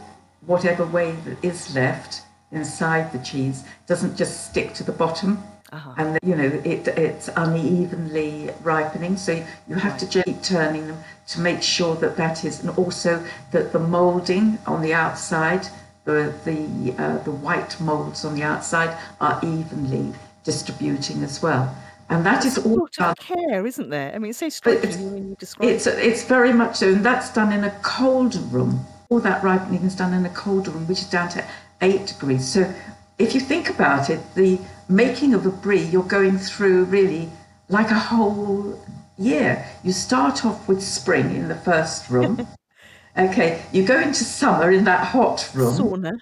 whatever 0.45 0.85
whey 0.85 1.11
that 1.25 1.43
is 1.43 1.73
left 1.75 2.21
inside 2.51 3.11
the 3.11 3.19
cheese, 3.19 3.63
doesn't 3.85 4.17
just 4.17 4.49
stick 4.49 4.73
to 4.75 4.83
the 4.83 4.91
bottom. 4.91 5.43
Uh-huh. 5.71 5.93
And 5.97 6.19
you 6.23 6.35
know 6.35 6.61
it, 6.63 6.87
it's 6.87 7.29
unevenly 7.35 8.49
ripening, 8.63 9.17
so 9.17 9.33
you 9.67 9.75
have 9.75 10.01
right. 10.01 10.11
to 10.11 10.23
keep 10.23 10.41
turning 10.41 10.87
them 10.87 10.97
to 11.27 11.41
make 11.41 11.61
sure 11.61 11.95
that 11.95 12.17
that 12.17 12.45
is, 12.45 12.61
and 12.61 12.69
also 12.77 13.23
that 13.51 13.73
the 13.73 13.79
moulding 13.79 14.57
on 14.65 14.81
the 14.81 14.93
outside, 14.93 15.67
the 16.05 16.33
the 16.45 16.95
uh, 16.97 17.17
the 17.23 17.31
white 17.31 17.79
moulds 17.79 18.25
on 18.25 18.33
the 18.35 18.43
outside 18.43 18.97
are 19.19 19.39
evenly 19.43 20.13
distributing 20.43 21.23
as 21.23 21.41
well. 21.41 21.75
And 22.09 22.25
that 22.25 22.45
is 22.45 22.57
all 22.57 22.87
done. 22.97 23.15
care, 23.15 23.65
isn't 23.65 23.89
there? 23.89 24.13
I 24.13 24.17
mean, 24.17 24.29
it's 24.29 24.39
so 24.39 24.49
striking 24.49 25.13
when 25.13 25.29
you 25.29 25.35
describe 25.35 25.69
it's, 25.69 25.87
it. 25.87 25.99
It's 25.99 26.23
very 26.23 26.53
much 26.53 26.77
so, 26.77 26.89
and 26.89 27.05
that's 27.05 27.33
done 27.33 27.51
in 27.51 27.65
a 27.65 27.71
cold 27.81 28.35
room. 28.51 28.85
All 29.09 29.19
that 29.19 29.43
ripening 29.43 29.83
is 29.83 29.95
done 29.95 30.13
in 30.13 30.25
a 30.25 30.29
cold 30.29 30.67
room, 30.67 30.87
which 30.87 30.99
is 30.99 31.09
down 31.09 31.29
to 31.29 31.43
eight 31.81 32.07
degrees. 32.07 32.47
So 32.47 32.73
if 33.19 33.33
you 33.33 33.41
think 33.41 33.69
about 33.69 34.09
it, 34.09 34.19
the 34.35 34.59
making 34.89 35.33
of 35.33 35.45
a 35.45 35.49
brie, 35.49 35.83
you're 35.83 36.03
going 36.03 36.37
through 36.37 36.85
really 36.85 37.29
like 37.69 37.91
a 37.91 37.99
whole 37.99 38.79
year. 39.17 39.65
You 39.83 39.91
start 39.91 40.45
off 40.45 40.67
with 40.67 40.81
spring 40.81 41.35
in 41.35 41.47
the 41.47 41.55
first 41.55 42.09
room. 42.09 42.47
okay, 43.17 43.63
you 43.73 43.83
go 43.83 43.99
into 43.99 44.23
summer 44.23 44.71
in 44.71 44.85
that 44.85 45.07
hot 45.07 45.49
room. 45.53 45.73
Sauna. 45.73 46.17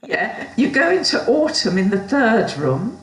yeah, 0.06 0.52
you 0.56 0.70
go 0.70 0.90
into 0.90 1.24
autumn 1.26 1.78
in 1.78 1.90
the 1.90 2.00
third 2.00 2.56
room. 2.56 2.98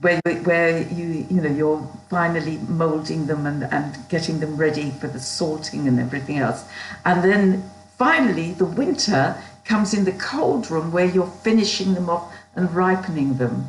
Where, 0.00 0.20
where 0.44 0.82
you 0.82 1.26
you 1.30 1.40
know 1.40 1.48
you're 1.48 1.88
finally 2.10 2.58
molding 2.68 3.26
them 3.26 3.46
and, 3.46 3.64
and 3.64 3.96
getting 4.10 4.40
them 4.40 4.56
ready 4.56 4.90
for 4.90 5.08
the 5.08 5.18
sorting 5.18 5.88
and 5.88 5.98
everything 5.98 6.36
else 6.36 6.66
and 7.06 7.24
then 7.24 7.70
finally 7.96 8.52
the 8.52 8.66
winter 8.66 9.42
comes 9.64 9.94
in 9.94 10.04
the 10.04 10.12
cold 10.12 10.70
room 10.70 10.92
where 10.92 11.06
you're 11.06 11.32
finishing 11.42 11.94
them 11.94 12.10
off 12.10 12.30
and 12.56 12.74
ripening 12.74 13.38
them 13.38 13.66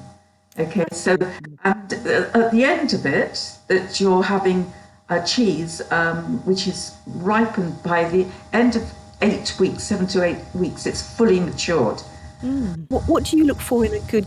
Okay, 0.59 0.85
so 0.91 1.15
and 1.63 1.93
uh, 1.93 2.29
at 2.33 2.51
the 2.51 2.63
end 2.63 2.93
of 2.93 3.05
it, 3.05 3.57
that 3.67 3.99
you're 4.01 4.23
having 4.23 4.71
a 5.09 5.23
cheese 5.23 5.81
um, 5.91 6.43
which 6.45 6.67
is 6.67 6.95
ripened 7.05 7.81
by 7.83 8.09
the 8.09 8.25
end 8.53 8.75
of 8.75 8.83
eight 9.21 9.55
weeks, 9.59 9.83
seven 9.83 10.07
to 10.07 10.23
eight 10.23 10.39
weeks, 10.55 10.87
it's 10.87 11.15
fully 11.15 11.39
matured. 11.39 12.01
Mm. 12.41 12.89
What, 12.89 13.03
what 13.03 13.23
do 13.25 13.37
you 13.37 13.43
look 13.43 13.59
for 13.59 13.85
in 13.85 13.93
a 13.93 13.99
good, 14.11 14.25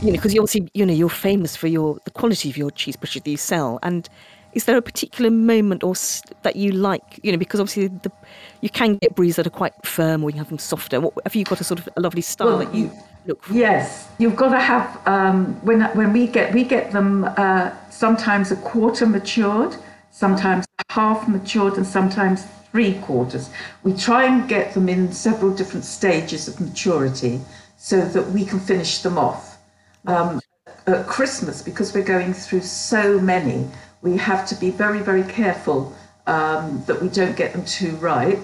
you 0.00 0.06
know, 0.06 0.12
because 0.12 0.32
you 0.32 0.40
obviously, 0.40 0.70
you 0.74 0.86
know, 0.86 0.92
you're 0.92 1.08
famous 1.08 1.56
for 1.56 1.66
your 1.66 1.98
the 2.04 2.10
quality 2.10 2.50
of 2.50 2.56
your 2.56 2.70
cheese 2.70 2.96
butcher 2.96 3.20
that 3.20 3.30
you 3.30 3.36
sell, 3.36 3.78
and 3.82 4.08
is 4.52 4.64
there 4.64 4.76
a 4.76 4.82
particular 4.82 5.30
moment 5.30 5.82
or 5.82 5.94
that 6.42 6.56
you 6.56 6.72
like, 6.72 7.20
you 7.22 7.30
know, 7.30 7.38
because 7.38 7.60
obviously 7.60 7.88
the, 7.88 8.10
you 8.60 8.70
can 8.70 8.96
get 8.96 9.14
breeds 9.14 9.36
that 9.36 9.46
are 9.46 9.50
quite 9.50 9.74
firm 9.84 10.24
or 10.24 10.30
you 10.30 10.38
have 10.38 10.48
them 10.48 10.58
softer. 10.58 11.00
What, 11.00 11.14
have 11.24 11.34
you 11.34 11.44
got 11.44 11.60
a 11.60 11.64
sort 11.64 11.80
of 11.80 11.88
a 11.96 12.00
lovely 12.00 12.22
style 12.22 12.46
well, 12.46 12.58
that 12.58 12.74
you 12.74 12.90
look 13.26 13.42
for? 13.42 13.52
Yes, 13.52 14.08
you've 14.18 14.36
got 14.36 14.50
to 14.50 14.60
have 14.60 15.06
um, 15.06 15.54
when 15.64 15.82
when 15.96 16.12
we 16.12 16.26
get 16.26 16.54
we 16.54 16.64
get 16.64 16.92
them 16.92 17.24
uh, 17.36 17.70
sometimes 17.90 18.50
a 18.50 18.56
quarter 18.56 19.06
matured, 19.06 19.76
sometimes 20.10 20.64
half 20.90 21.28
matured, 21.28 21.74
and 21.76 21.86
sometimes 21.86 22.46
three 22.72 22.94
quarters. 23.00 23.50
We 23.82 23.94
try 23.94 24.24
and 24.24 24.48
get 24.48 24.74
them 24.74 24.88
in 24.88 25.12
several 25.12 25.54
different 25.54 25.84
stages 25.84 26.48
of 26.48 26.60
maturity 26.60 27.40
so 27.76 28.04
that 28.04 28.30
we 28.30 28.44
can 28.44 28.60
finish 28.60 28.98
them 29.02 29.18
off. 29.18 29.47
Um, 30.08 30.40
at 30.86 31.06
Christmas, 31.06 31.60
because 31.60 31.92
we're 31.92 32.02
going 32.02 32.32
through 32.32 32.62
so 32.62 33.20
many, 33.20 33.68
we 34.00 34.16
have 34.16 34.46
to 34.48 34.54
be 34.54 34.70
very, 34.70 35.00
very 35.00 35.22
careful 35.24 35.94
um, 36.26 36.82
that 36.86 37.00
we 37.00 37.08
don't 37.08 37.36
get 37.36 37.52
them 37.52 37.64
too 37.64 37.94
ripe 37.96 38.40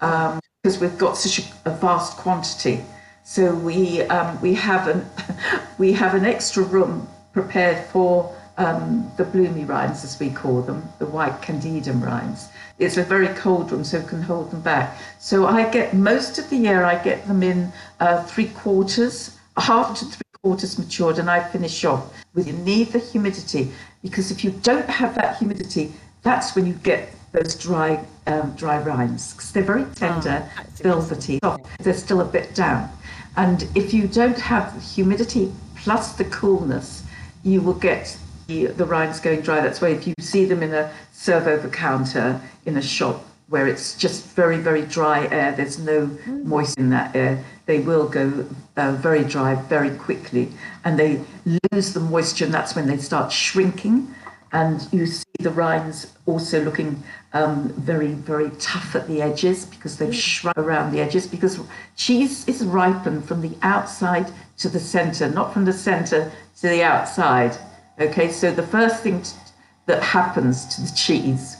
um, 0.00 0.38
because 0.62 0.78
we've 0.78 0.98
got 0.98 1.16
such 1.16 1.50
a, 1.64 1.70
vast 1.70 2.16
quantity. 2.16 2.84
So 3.24 3.54
we 3.54 4.02
um, 4.02 4.40
we 4.40 4.54
have 4.54 4.86
an 4.86 5.04
we 5.78 5.92
have 5.92 6.14
an 6.14 6.24
extra 6.24 6.62
room 6.62 7.08
prepared 7.32 7.84
for 7.86 8.34
um, 8.56 9.10
the 9.16 9.24
bloomy 9.24 9.64
rinds, 9.64 10.04
as 10.04 10.18
we 10.20 10.30
call 10.30 10.62
them, 10.62 10.88
the 11.00 11.06
white 11.06 11.40
candidum 11.42 12.04
rinds. 12.04 12.48
It's 12.78 12.98
a 12.98 13.02
very 13.02 13.28
cold 13.28 13.72
room, 13.72 13.82
so 13.82 13.98
we 14.00 14.06
can 14.06 14.22
hold 14.22 14.50
them 14.50 14.60
back. 14.60 14.96
So 15.18 15.46
I 15.46 15.68
get 15.70 15.92
most 15.92 16.38
of 16.38 16.48
the 16.50 16.56
year 16.56 16.84
I 16.84 17.02
get 17.02 17.26
them 17.26 17.42
in 17.42 17.72
uh, 17.98 18.22
three 18.24 18.48
quarters, 18.48 19.36
half 19.56 19.98
to 19.98 20.04
three 20.04 20.29
quarters 20.42 20.78
matured, 20.78 21.18
and 21.18 21.30
I 21.30 21.46
finish 21.46 21.84
off 21.84 22.14
with 22.34 22.46
you 22.46 22.54
need 22.54 22.88
the 22.88 22.98
humidity 22.98 23.70
because 24.02 24.30
if 24.30 24.42
you 24.42 24.50
don't 24.62 24.88
have 24.88 25.14
that 25.14 25.36
humidity, 25.36 25.92
that's 26.22 26.54
when 26.54 26.66
you 26.66 26.74
get 26.74 27.12
those 27.32 27.54
dry 27.54 28.02
um, 28.26 28.54
dry 28.56 28.78
rinds 28.78 29.34
because 29.34 29.52
they're 29.52 29.62
very 29.62 29.84
tender, 29.94 30.48
oh, 30.58 30.62
velvety, 30.76 31.38
soft. 31.42 31.66
They're 31.80 31.94
still 31.94 32.22
a 32.22 32.24
bit 32.24 32.54
down. 32.54 32.90
And 33.36 33.68
if 33.74 33.92
you 33.92 34.08
don't 34.08 34.38
have 34.38 34.82
humidity 34.82 35.52
plus 35.76 36.14
the 36.14 36.24
coolness, 36.24 37.04
you 37.42 37.60
will 37.60 37.74
get 37.74 38.16
the, 38.46 38.66
the 38.66 38.84
rinds 38.84 39.20
going 39.20 39.42
dry. 39.42 39.60
That's 39.60 39.80
why 39.80 39.88
if 39.88 40.06
you 40.06 40.14
see 40.20 40.46
them 40.46 40.62
in 40.62 40.72
a 40.72 40.92
serve 41.12 41.46
over 41.46 41.68
counter 41.68 42.40
in 42.64 42.76
a 42.76 42.82
shop 42.82 43.24
where 43.48 43.66
it's 43.66 43.94
just 43.96 44.24
very, 44.28 44.58
very 44.58 44.82
dry 44.82 45.26
air, 45.28 45.52
there's 45.52 45.78
no 45.78 46.06
mm. 46.06 46.44
moisture 46.44 46.80
in 46.80 46.90
that 46.90 47.14
air, 47.14 47.44
they 47.70 47.78
will 47.78 48.08
go 48.08 48.44
uh, 48.76 48.92
very 48.92 49.22
dry 49.22 49.54
very 49.54 49.96
quickly 49.96 50.48
and 50.84 50.98
they 50.98 51.20
lose 51.72 51.92
the 51.94 52.00
moisture, 52.00 52.44
and 52.44 52.52
that's 52.52 52.74
when 52.74 52.88
they 52.88 52.96
start 52.96 53.30
shrinking. 53.30 54.12
And 54.52 54.88
you 54.92 55.06
see 55.06 55.38
the 55.38 55.50
rinds 55.50 56.12
also 56.26 56.64
looking 56.64 57.00
um, 57.32 57.68
very, 57.74 58.08
very 58.08 58.50
tough 58.58 58.96
at 58.96 59.06
the 59.06 59.22
edges 59.22 59.66
because 59.66 59.98
they've 59.98 60.14
shrunk 60.14 60.58
around 60.58 60.90
the 60.90 61.00
edges. 61.00 61.28
Because 61.28 61.60
cheese 61.94 62.48
is 62.48 62.64
ripened 62.64 63.24
from 63.28 63.40
the 63.40 63.56
outside 63.62 64.32
to 64.58 64.68
the 64.68 64.80
center, 64.80 65.30
not 65.30 65.52
from 65.52 65.64
the 65.64 65.72
center 65.72 66.32
to 66.60 66.68
the 66.68 66.82
outside. 66.82 67.56
Okay, 68.00 68.32
so 68.32 68.50
the 68.50 68.66
first 68.66 69.04
thing 69.04 69.22
t- 69.22 69.30
that 69.86 70.02
happens 70.02 70.66
to 70.74 70.80
the 70.82 70.92
cheese 70.96 71.58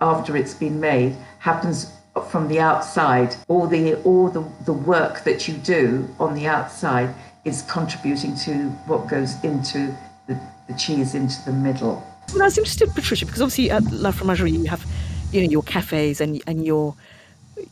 after 0.00 0.36
it's 0.36 0.54
been 0.54 0.78
made 0.78 1.16
happens 1.40 1.90
from 2.30 2.48
the 2.48 2.60
outside. 2.60 3.34
All 3.48 3.66
the 3.66 3.94
all 4.02 4.28
the, 4.28 4.44
the 4.64 4.72
work 4.72 5.24
that 5.24 5.48
you 5.48 5.54
do 5.54 6.08
on 6.18 6.34
the 6.34 6.46
outside 6.46 7.14
is 7.44 7.62
contributing 7.62 8.36
to 8.36 8.68
what 8.86 9.08
goes 9.08 9.42
into 9.44 9.94
the, 10.28 10.40
the 10.68 10.74
cheese 10.74 11.14
into 11.14 11.36
the 11.44 11.52
middle. 11.52 12.06
Well, 12.32 12.42
I 12.42 12.46
was 12.46 12.56
interested, 12.56 12.90
Patricia, 12.94 13.26
because 13.26 13.42
obviously 13.42 13.70
at 13.70 13.82
La 13.92 14.10
Fromagerie 14.10 14.52
you 14.52 14.64
have, 14.64 14.84
you 15.32 15.42
know, 15.42 15.50
your 15.50 15.62
cafes 15.62 16.20
and 16.20 16.42
and 16.46 16.64
your, 16.64 16.94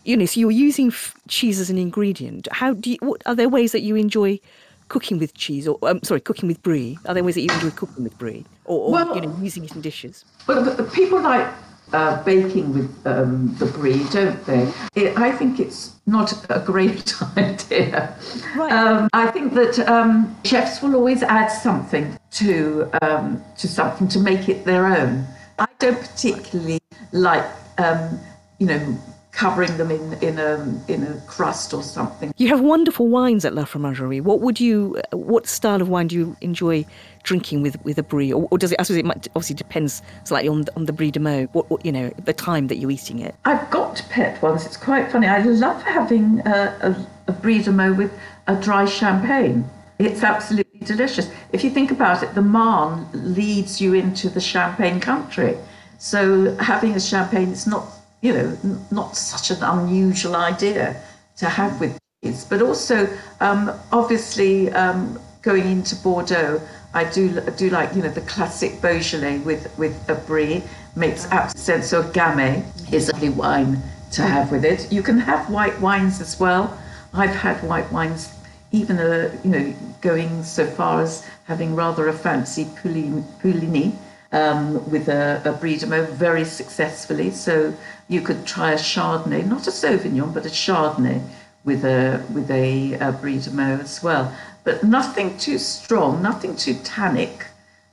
you 0.04 0.16
know, 0.16 0.26
so 0.26 0.40
you're 0.40 0.50
using 0.50 0.88
f- 0.88 1.14
cheese 1.28 1.58
as 1.58 1.70
an 1.70 1.78
ingredient. 1.78 2.48
How 2.52 2.74
do 2.74 2.90
you? 2.90 2.98
What 3.00 3.22
are 3.26 3.34
there 3.34 3.48
ways 3.48 3.72
that 3.72 3.80
you 3.82 3.96
enjoy 3.96 4.40
cooking 4.88 5.18
with 5.18 5.32
cheese, 5.34 5.66
or 5.66 5.78
um, 5.82 6.02
sorry, 6.02 6.20
cooking 6.20 6.48
with 6.48 6.62
brie? 6.62 6.98
Are 7.06 7.14
there 7.14 7.24
ways 7.24 7.36
that 7.36 7.40
you 7.40 7.50
enjoy 7.50 7.70
cooking 7.70 8.04
with 8.04 8.18
brie, 8.18 8.44
or, 8.66 8.78
or 8.80 8.92
well, 8.92 9.14
you 9.14 9.22
know, 9.22 9.34
using 9.40 9.64
it 9.64 9.74
in 9.74 9.80
dishes? 9.80 10.24
Well, 10.46 10.62
the, 10.62 10.82
the 10.82 10.90
people 10.90 11.20
like 11.22 11.48
uh, 11.92 12.22
baking 12.24 12.72
with 12.72 13.06
um, 13.06 13.54
the 13.58 13.66
brie, 13.66 14.04
don't 14.10 14.44
they? 14.46 14.72
It, 14.94 15.16
I 15.18 15.32
think 15.32 15.60
it's 15.60 15.96
not 16.06 16.32
a 16.50 16.60
great 16.60 17.14
idea. 17.36 18.16
Right. 18.56 18.72
Um, 18.72 19.08
I 19.12 19.30
think 19.30 19.54
that 19.54 19.78
um, 19.88 20.36
chefs 20.44 20.82
will 20.82 20.94
always 20.94 21.22
add 21.22 21.48
something 21.48 22.18
to 22.32 22.90
um, 23.02 23.42
to 23.58 23.68
something 23.68 24.08
to 24.08 24.18
make 24.18 24.48
it 24.48 24.64
their 24.64 24.86
own. 24.86 25.26
I 25.58 25.66
don't 25.78 26.00
particularly 26.00 26.80
like, 27.12 27.44
um, 27.78 28.18
you 28.58 28.66
know, 28.66 28.98
covering 29.32 29.76
them 29.76 29.90
in 29.90 30.12
in 30.22 30.38
a 30.38 30.54
in 30.88 31.02
a 31.02 31.20
crust 31.26 31.74
or 31.74 31.82
something. 31.82 32.32
You 32.36 32.48
have 32.48 32.60
wonderful 32.60 33.08
wines 33.08 33.44
at 33.44 33.54
La 33.54 33.64
Fromagerie. 33.64 34.20
What 34.20 34.40
would 34.40 34.60
you? 34.60 35.00
What 35.12 35.46
style 35.46 35.80
of 35.80 35.88
wine 35.88 36.08
do 36.08 36.16
you 36.16 36.36
enjoy 36.40 36.86
drinking 37.22 37.62
with 37.62 37.82
with 37.84 37.98
a 37.98 38.02
brie, 38.02 38.32
or, 38.32 38.48
or 38.50 38.58
does 38.58 38.72
it? 38.72 38.80
I 38.80 38.82
suppose 38.82 38.98
it 38.98 39.04
might, 39.04 39.28
obviously 39.34 39.56
depends 39.56 40.02
slightly 40.24 40.48
on 40.48 40.62
the, 40.62 40.76
on 40.76 40.84
the 40.86 40.92
brie 40.92 41.10
de 41.10 41.20
meaux. 41.20 41.46
What, 41.52 41.70
what, 41.70 41.84
you 41.84 41.92
know, 41.92 42.10
the 42.24 42.32
time 42.32 42.66
that 42.68 42.76
you're 42.76 42.90
eating 42.90 43.18
it. 43.18 43.34
I've 43.44 43.70
got 43.70 44.04
pet 44.10 44.40
ones. 44.42 44.66
It's 44.66 44.76
quite 44.76 45.10
funny. 45.10 45.26
I 45.26 45.42
love 45.42 45.82
having 45.82 46.40
a, 46.40 46.76
a, 46.80 47.06
a 47.28 47.32
brie 47.32 47.62
de 47.62 47.72
meaux 47.72 47.92
with 47.92 48.12
a 48.46 48.56
dry 48.56 48.84
champagne. 48.84 49.68
It's 49.98 50.22
absolutely 50.22 50.80
delicious. 50.80 51.30
If 51.52 51.62
you 51.62 51.70
think 51.70 51.92
about 51.92 52.22
it, 52.22 52.34
the 52.34 52.42
Marne 52.42 53.06
leads 53.12 53.80
you 53.80 53.94
into 53.94 54.28
the 54.28 54.40
Champagne 54.40 54.98
country. 54.98 55.56
So 55.98 56.56
having 56.56 56.94
a 56.94 57.00
champagne 57.00 57.50
is 57.50 57.68
not 57.68 57.86
you 58.22 58.32
know, 58.32 58.56
not 58.90 59.16
such 59.16 59.50
an 59.50 59.62
unusual 59.62 60.36
idea 60.36 60.96
to 61.36 61.46
have 61.46 61.78
with 61.80 61.98
cheese. 62.24 62.44
But 62.44 62.62
also, 62.62 63.08
um, 63.40 63.72
obviously, 63.90 64.70
um, 64.70 65.20
going 65.42 65.68
into 65.68 65.96
Bordeaux, 65.96 66.60
I 66.94 67.04
do 67.04 67.40
do 67.56 67.70
like 67.70 67.94
you 67.94 68.02
know 68.02 68.10
the 68.10 68.20
classic 68.22 68.80
Beaujolais 68.82 69.38
with 69.38 69.76
with 69.78 70.08
a 70.08 70.14
brie 70.14 70.62
makes 70.94 71.26
absolute 71.30 71.58
sense. 71.58 71.88
So 71.88 72.02
Gamay 72.02 72.64
is 72.92 73.08
a 73.08 73.12
lovely 73.12 73.30
wine 73.30 73.82
to 74.12 74.22
have 74.22 74.52
with 74.52 74.64
it. 74.64 74.92
You 74.92 75.02
can 75.02 75.18
have 75.18 75.48
white 75.48 75.80
wines 75.80 76.20
as 76.20 76.38
well. 76.38 76.78
I've 77.14 77.34
had 77.34 77.62
white 77.62 77.90
wines, 77.90 78.34
even 78.72 78.98
uh, 78.98 79.34
you 79.42 79.50
know 79.50 79.74
going 80.02 80.44
so 80.44 80.66
far 80.66 81.02
as 81.02 81.26
having 81.44 81.74
rather 81.74 82.08
a 82.08 82.12
fancy 82.12 82.66
Pouligny 82.66 83.94
um, 84.32 84.90
with 84.90 85.08
a, 85.08 85.40
a 85.44 85.52
Brie 85.52 85.78
de 85.78 85.86
Meaux 85.86 86.04
very 86.04 86.44
successfully. 86.44 87.30
So 87.30 87.74
you 88.08 88.20
could 88.20 88.46
try 88.46 88.72
a 88.72 88.78
Chardonnay, 88.78 89.46
not 89.46 89.66
a 89.66 89.70
Sauvignon, 89.70 90.34
but 90.34 90.44
a 90.44 90.50
Chardonnay 90.50 91.22
with 91.64 91.84
a 91.84 92.22
with 92.34 92.50
a, 92.50 92.94
a 92.94 93.12
Brie 93.12 93.38
de 93.38 93.50
Meaux 93.50 93.78
as 93.80 94.02
well. 94.02 94.34
But 94.64 94.84
nothing 94.84 95.36
too 95.38 95.58
strong, 95.58 96.22
nothing 96.22 96.56
too 96.56 96.74
tannic 96.84 97.46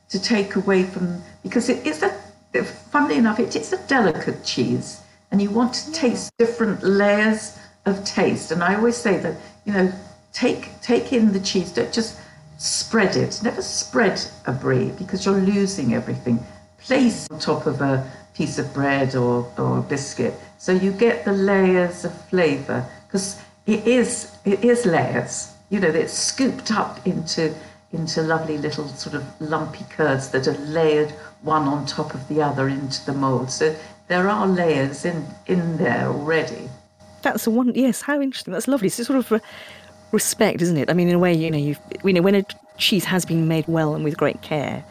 to 0.09 0.22
take 0.22 0.55
away 0.55 0.84
from 0.84 1.22
because 1.43 1.70
it 1.70 1.86
is 1.86 2.03
a 2.03 2.13
funnily 2.91 3.17
enough, 3.17 3.39
it 3.39 3.55
is 3.55 3.74
a 3.74 3.88
delicate 3.88 4.43
cheese, 4.43 5.01
and 5.32 5.41
you 5.41 5.51
want 5.51 5.74
to 5.74 5.91
taste 5.91 6.32
different 6.38 6.84
layers 6.84 7.57
of 7.86 8.03
taste. 8.03 8.51
And 8.51 8.63
I 8.63 8.76
always 8.76 8.97
say 8.97 9.17
that 9.20 9.36
you 9.65 9.74
know, 9.74 9.91
take 10.34 10.70
take 10.82 11.13
in 11.13 11.32
the 11.32 11.39
cheese, 11.39 11.72
don't 11.72 11.93
just 11.93 12.20
spread 12.57 13.15
it. 13.15 13.39
Never 13.43 13.61
spread 13.61 14.22
a 14.45 14.51
brie 14.51 14.91
because 14.97 15.26
you're 15.26 15.39
losing 15.39 15.93
everything. 15.93 16.39
Place 16.80 17.28
on 17.30 17.39
top 17.39 17.65
of 17.65 17.82
a 17.82 18.09
piece 18.34 18.57
of 18.57 18.74
bread 18.74 19.15
or, 19.15 19.51
or 19.57 19.80
a 19.80 19.82
biscuit 19.82 20.34
so 20.59 20.74
you 20.74 20.91
get 20.91 21.24
the 21.24 21.32
layers 21.32 22.03
of 22.03 22.13
flavour 22.28 22.86
because 23.07 23.41
it 23.65 23.88
is 23.88 24.36
it 24.43 24.63
is 24.63 24.86
layers. 24.86 25.53
You 25.70 25.80
know, 25.80 25.88
it's 25.88 26.13
scooped 26.13 26.72
up 26.72 27.05
into 27.05 27.53
into 27.91 28.22
lovely 28.22 28.57
little 28.57 28.88
sort 28.88 29.15
of 29.15 29.24
lumpy 29.41 29.86
curds 29.89 30.30
that 30.30 30.47
are 30.47 30.57
layered 30.59 31.11
one 31.41 31.67
on 31.67 31.86
top 31.86 32.13
of 32.13 32.28
the 32.28 32.41
other 32.41 32.67
into 32.67 33.03
the 33.05 33.13
mould. 33.13 33.49
So 33.49 33.76
there 34.07 34.30
are 34.30 34.47
layers 34.47 35.05
in 35.05 35.26
in 35.47 35.78
there 35.78 36.07
already. 36.07 36.70
That's 37.22 37.47
a 37.47 37.51
one. 37.51 37.74
Yes, 37.76 38.01
how 38.01 38.22
interesting. 38.22 38.53
That's 38.53 38.67
lovely. 38.67 38.89
So 38.89 39.03
sort 39.03 39.20
of 39.20 39.41
respect, 40.11 40.61
isn't 40.61 40.78
it? 40.78 40.89
I 40.89 40.93
mean, 40.93 41.09
in 41.09 41.15
a 41.15 41.20
way, 41.20 41.34
you 41.34 41.51
know, 41.51 41.57
you 41.57 41.76
you 42.03 42.13
know, 42.13 42.22
when 42.22 42.36
a 42.36 42.45
cheese 42.78 43.05
has 43.05 43.26
been 43.26 43.47
made 43.47 43.65
well 43.67 43.93
and 43.93 44.03
with 44.03 44.17
great 44.17 44.41
care, 44.41 44.84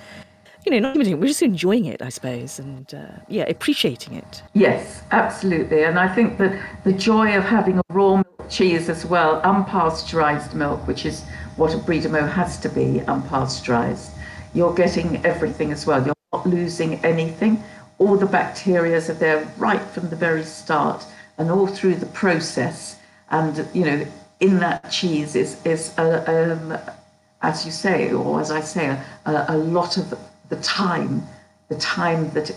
you 0.65 0.73
know, 0.73 0.79
not 0.79 0.97
even 0.97 1.21
we're 1.21 1.27
just 1.27 1.43
enjoying 1.43 1.87
it, 1.87 2.03
I 2.03 2.11
suppose, 2.11 2.59
and 2.59 2.93
uh, 2.95 3.21
yeah, 3.29 3.45
appreciating 3.45 4.15
it. 4.15 4.43
Yes, 4.55 5.03
absolutely. 5.11 5.85
And 5.85 5.99
I 5.99 6.13
think 6.15 6.39
that 6.39 6.61
the 6.85 6.93
joy 6.93 7.37
of 7.37 7.45
having 7.45 7.79
a 7.79 7.83
raw 7.91 8.17
milk 8.17 8.38
cheese 8.49 8.89
as 8.89 9.05
well, 9.05 9.41
unpasteurized 9.43 10.55
milk, 10.55 10.87
which 10.87 11.05
is 11.05 11.25
what 11.57 11.75
a 11.75 11.79
Brie 11.79 12.01
de 12.01 12.09
Meaux 12.09 12.27
has 12.27 12.59
to 12.61 12.69
be, 12.69 13.01
unpasteurized. 13.07 14.11
You're 14.55 14.75
getting 14.75 15.25
everything 15.25 15.73
as 15.73 15.87
well. 15.87 16.05
You're 16.05 16.15
not 16.33 16.47
losing 16.47 17.05
anything. 17.05 17.63
All 17.99 18.17
the 18.17 18.27
bacteria 18.27 18.99
are 18.99 19.15
there 19.15 19.47
right 19.59 19.83
from 19.83 20.09
the 20.09 20.17
very 20.17 20.45
start 20.45 21.05
and 21.37 21.51
all 21.51 21.67
through 21.67 21.97
the 21.97 22.07
process. 22.07 22.97
And 23.31 23.69
you 23.75 23.85
know, 23.85 24.07
in 24.41 24.59
that 24.61 24.91
cheese 24.91 25.35
is 25.35 25.65
is 25.65 25.97
a, 25.99 26.53
um, 26.53 26.79
as 27.43 27.67
you 27.67 27.73
say, 27.73 28.13
or 28.13 28.41
as 28.41 28.51
I 28.51 28.61
say, 28.61 28.99
a, 29.27 29.45
a 29.49 29.57
lot 29.57 29.97
of 29.97 30.17
the 30.49 30.57
time, 30.57 31.23
the 31.69 31.77
time 31.77 32.31
that 32.31 32.51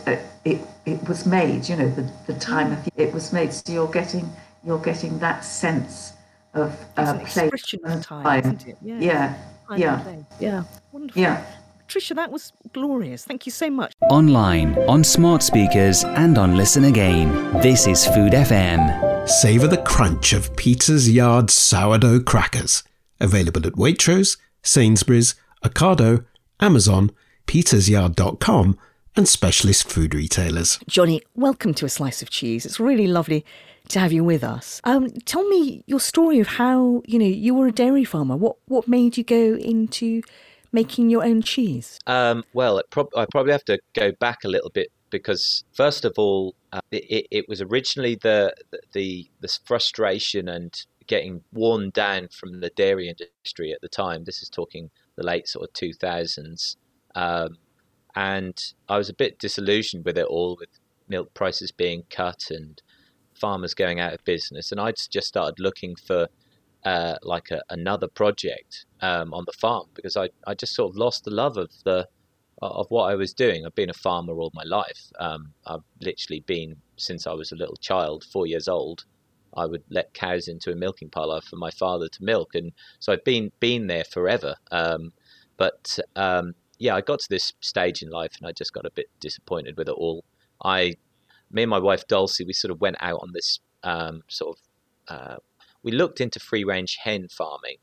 it, 0.45 0.61
it 0.85 1.07
was 1.07 1.25
made. 1.25 1.67
You 1.67 1.75
know, 1.75 1.89
the, 1.89 2.09
the 2.27 2.39
time 2.39 2.77
it 2.95 3.13
was 3.13 3.33
made. 3.33 3.53
So 3.53 3.71
you're 3.73 3.91
getting 3.91 4.29
you're 4.65 4.79
getting 4.79 5.17
that 5.19 5.43
sense 5.43 6.13
of 6.53 6.77
uh, 6.97 7.17
place 7.19 7.73
and 7.83 8.03
time, 8.03 8.23
time. 8.43 8.59
Yeah, 8.81 8.99
yeah, 8.99 9.35
yeah. 9.77 10.15
yeah. 10.39 10.63
Wonderful. 10.91 11.21
Yeah. 11.21 11.45
Tricia, 11.87 12.15
that 12.15 12.31
was 12.31 12.53
glorious. 12.71 13.25
Thank 13.25 13.45
you 13.45 13.51
so 13.51 13.69
much. 13.69 13.93
Online, 14.09 14.77
on 14.87 15.03
smart 15.03 15.43
speakers, 15.43 16.05
and 16.05 16.37
on 16.37 16.55
Listen 16.55 16.85
Again. 16.85 17.31
This 17.61 17.85
is 17.85 18.05
Food 18.05 18.31
FM. 18.31 19.27
Savour 19.27 19.67
the 19.67 19.81
crunch 19.81 20.31
of 20.31 20.55
Peter's 20.55 21.11
Yard 21.11 21.49
sourdough 21.49 22.21
crackers. 22.21 22.83
Available 23.19 23.67
at 23.67 23.73
Waitrose, 23.73 24.37
Sainsbury's, 24.63 25.35
Ocado, 25.65 26.25
Amazon, 26.61 27.11
petersyard.com, 27.45 28.77
and 29.17 29.27
specialist 29.27 29.89
food 29.89 30.15
retailers. 30.15 30.79
Jonny, 30.87 31.21
welcome 31.35 31.73
to 31.73 31.85
A 31.85 31.89
Slice 31.89 32.21
of 32.21 32.29
Cheese. 32.29 32.65
It's 32.65 32.79
really 32.79 33.07
lovely 33.07 33.45
to 33.91 33.99
have 33.99 34.11
you 34.11 34.23
with 34.23 34.43
us. 34.43 34.81
Um, 34.83 35.09
tell 35.25 35.47
me 35.47 35.83
your 35.87 35.99
story 35.99 36.39
of 36.39 36.47
how, 36.47 37.01
you 37.05 37.19
know, 37.19 37.25
you 37.25 37.53
were 37.53 37.67
a 37.67 37.71
dairy 37.71 38.03
farmer. 38.03 38.35
What, 38.35 38.57
what 38.67 38.87
made 38.87 39.17
you 39.17 39.23
go 39.23 39.55
into 39.55 40.21
making 40.71 41.09
your 41.09 41.23
own 41.23 41.41
cheese? 41.41 41.99
Um, 42.07 42.43
well, 42.53 42.81
prob- 42.89 43.15
I 43.15 43.25
probably 43.31 43.51
have 43.51 43.65
to 43.65 43.79
go 43.93 44.11
back 44.19 44.43
a 44.43 44.47
little 44.47 44.69
bit 44.69 44.87
because, 45.09 45.63
first 45.73 46.05
of 46.05 46.13
all, 46.17 46.55
uh, 46.71 46.79
it, 46.91 47.27
it, 47.31 47.49
was 47.49 47.61
originally 47.61 48.15
the, 48.15 48.53
the 48.93 49.27
the 49.41 49.57
frustration 49.65 50.47
and 50.47 50.73
getting 51.07 51.43
worn 51.51 51.89
down 51.89 52.29
from 52.29 52.61
the 52.61 52.69
dairy 52.69 53.09
industry 53.09 53.73
at 53.73 53.81
the 53.81 53.89
time. 53.89 54.23
This 54.23 54.41
is 54.41 54.49
talking 54.49 54.89
the 55.17 55.23
late 55.23 55.47
sort 55.47 55.67
of 55.67 55.73
2000s. 55.73 56.77
Um, 57.15 57.57
and 58.15 58.57
I 58.87 58.97
was 58.97 59.09
a 59.09 59.13
bit 59.13 59.37
disillusioned 59.37 60.05
with 60.05 60.17
it 60.17 60.25
all, 60.25 60.55
with 60.57 60.69
milk 61.09 61.33
prices 61.33 61.71
being 61.71 62.03
cut 62.09 62.49
and 62.49 62.81
farmers 63.41 63.73
going 63.73 63.99
out 63.99 64.13
of 64.13 64.23
business. 64.23 64.71
And 64.71 64.79
I'd 64.79 64.95
just 65.09 65.27
started 65.27 65.59
looking 65.59 65.95
for 65.95 66.27
uh, 66.85 67.15
like 67.23 67.51
a, 67.51 67.61
another 67.69 68.07
project 68.07 68.85
um, 69.01 69.33
on 69.33 69.43
the 69.45 69.53
farm 69.53 69.87
because 69.93 70.15
I, 70.15 70.29
I 70.47 70.53
just 70.53 70.75
sort 70.75 70.91
of 70.91 70.97
lost 70.97 71.25
the 71.25 71.31
love 71.31 71.57
of 71.57 71.71
the 71.83 72.07
of 72.61 72.85
what 72.89 73.11
I 73.11 73.15
was 73.15 73.33
doing. 73.33 73.65
I've 73.65 73.73
been 73.73 73.89
a 73.89 73.93
farmer 74.07 74.39
all 74.39 74.51
my 74.53 74.63
life. 74.63 75.11
Um, 75.19 75.53
I've 75.65 75.83
literally 75.99 76.41
been 76.41 76.75
since 76.95 77.25
I 77.25 77.33
was 77.33 77.51
a 77.51 77.55
little 77.55 77.77
child, 77.77 78.23
four 78.31 78.45
years 78.45 78.67
old. 78.67 79.03
I 79.55 79.65
would 79.65 79.83
let 79.89 80.13
cows 80.13 80.47
into 80.47 80.71
a 80.71 80.75
milking 80.75 81.09
parlour 81.09 81.41
for 81.41 81.55
my 81.55 81.71
father 81.71 82.07
to 82.07 82.23
milk, 82.23 82.55
and 82.55 82.71
so 82.99 83.11
I've 83.11 83.23
been 83.23 83.51
been 83.59 83.87
there 83.87 84.03
forever. 84.03 84.55
Um, 84.71 85.11
but 85.57 85.99
um, 86.15 86.53
yeah, 86.79 86.95
I 86.95 87.01
got 87.01 87.19
to 87.19 87.29
this 87.29 87.53
stage 87.59 88.01
in 88.01 88.09
life, 88.09 88.33
and 88.39 88.47
I 88.47 88.51
just 88.51 88.73
got 88.73 88.85
a 88.85 88.91
bit 88.91 89.07
disappointed 89.19 89.77
with 89.77 89.89
it 89.89 89.95
all. 90.05 90.23
I, 90.63 90.95
me 91.51 91.63
and 91.63 91.69
my 91.69 91.79
wife 91.79 92.07
Dulcie, 92.07 92.45
we 92.45 92.53
sort 92.53 92.71
of 92.71 92.81
went 92.81 92.97
out 92.99 93.19
on 93.21 93.31
this 93.33 93.59
um, 93.83 94.23
sort 94.27 94.57
of 94.57 95.15
uh, 95.15 95.35
we 95.83 95.91
looked 95.91 96.21
into 96.21 96.39
free 96.39 96.63
range 96.63 96.97
hen 97.03 97.27
farming, 97.29 97.77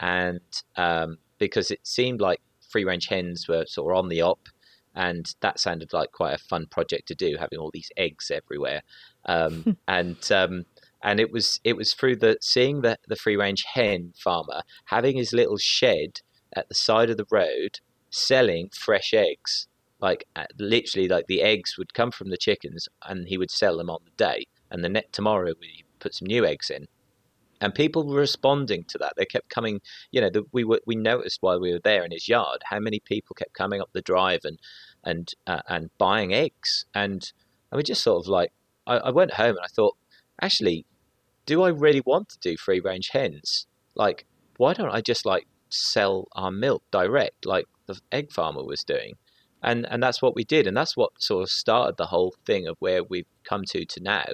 and 0.00 0.40
um, 0.76 1.18
because 1.38 1.70
it 1.70 1.80
seemed 1.86 2.20
like 2.20 2.40
free 2.68 2.84
range 2.84 3.06
hens 3.06 3.46
were 3.48 3.64
sort 3.66 3.92
of 3.92 3.98
on 3.98 4.08
the 4.08 4.22
op, 4.22 4.48
and 4.94 5.34
that 5.40 5.60
sounded 5.60 5.92
like 5.92 6.12
quite 6.12 6.34
a 6.34 6.38
fun 6.38 6.66
project 6.70 7.08
to 7.08 7.14
do, 7.14 7.36
having 7.38 7.58
all 7.58 7.70
these 7.72 7.90
eggs 7.96 8.30
everywhere, 8.30 8.82
um, 9.26 9.76
and 9.88 10.30
um, 10.32 10.64
and 11.04 11.20
it 11.20 11.30
was 11.30 11.60
it 11.62 11.76
was 11.76 11.94
through 11.94 12.16
the 12.16 12.38
seeing 12.40 12.80
the 12.80 12.98
the 13.06 13.14
free 13.14 13.36
range 13.36 13.64
hen 13.74 14.12
farmer 14.16 14.62
having 14.86 15.16
his 15.16 15.32
little 15.32 15.58
shed 15.58 16.20
at 16.56 16.68
the 16.68 16.74
side 16.74 17.10
of 17.10 17.16
the 17.16 17.26
road 17.30 17.78
selling 18.10 18.70
fresh 18.72 19.12
eggs 19.12 19.68
like 20.06 20.24
uh, 20.36 20.44
literally 20.58 21.08
like 21.08 21.26
the 21.26 21.42
eggs 21.42 21.76
would 21.78 21.94
come 21.94 22.10
from 22.10 22.28
the 22.30 22.36
chickens 22.46 22.88
and 23.08 23.28
he 23.28 23.38
would 23.38 23.50
sell 23.50 23.76
them 23.76 23.90
on 23.90 24.00
the 24.04 24.24
day 24.28 24.46
and 24.70 24.84
the 24.84 24.88
net 24.88 25.08
tomorrow 25.12 25.52
we 25.60 25.84
put 25.98 26.14
some 26.14 26.26
new 26.26 26.44
eggs 26.44 26.70
in 26.70 26.86
and 27.60 27.74
people 27.74 28.04
were 28.04 28.16
responding 28.16 28.84
to 28.84 28.98
that. 28.98 29.14
They 29.16 29.24
kept 29.24 29.48
coming. 29.48 29.80
You 30.10 30.20
know, 30.20 30.30
the, 30.30 30.42
we 30.52 30.64
were 30.64 30.80
we 30.86 30.96
noticed 30.96 31.38
while 31.40 31.60
we 31.60 31.72
were 31.72 31.80
there 31.82 32.04
in 32.04 32.10
his 32.10 32.28
yard 32.28 32.60
how 32.64 32.78
many 32.78 33.00
people 33.00 33.34
kept 33.34 33.54
coming 33.54 33.80
up 33.80 33.90
the 33.92 34.02
drive 34.02 34.40
and 34.44 34.58
and 35.02 35.32
uh, 35.46 35.62
and 35.68 35.90
buying 35.98 36.34
eggs, 36.34 36.84
and 36.94 37.32
and 37.70 37.76
we 37.76 37.82
just 37.82 38.02
sort 38.02 38.24
of 38.24 38.28
like 38.28 38.52
I, 38.86 38.96
I 38.98 39.10
went 39.10 39.32
home 39.34 39.56
and 39.56 39.64
I 39.64 39.68
thought, 39.68 39.96
actually, 40.42 40.84
do 41.46 41.62
I 41.62 41.70
really 41.70 42.02
want 42.04 42.28
to 42.30 42.38
do 42.38 42.56
free 42.56 42.80
range 42.80 43.08
hens? 43.10 43.66
Like, 43.94 44.26
why 44.58 44.74
don't 44.74 44.94
I 44.94 45.00
just 45.00 45.24
like 45.24 45.46
sell 45.70 46.28
our 46.32 46.50
milk 46.50 46.82
direct, 46.90 47.46
like 47.46 47.66
the 47.86 47.98
egg 48.12 48.32
farmer 48.32 48.64
was 48.64 48.84
doing? 48.84 49.14
And 49.64 49.86
and 49.90 50.02
that's 50.02 50.20
what 50.20 50.36
we 50.36 50.44
did, 50.44 50.66
and 50.66 50.76
that's 50.76 50.96
what 50.96 51.10
sort 51.18 51.42
of 51.42 51.50
started 51.50 51.96
the 51.96 52.06
whole 52.06 52.34
thing 52.44 52.68
of 52.68 52.76
where 52.80 53.02
we've 53.02 53.26
come 53.44 53.64
to 53.70 53.84
to 53.84 54.00
now 54.02 54.24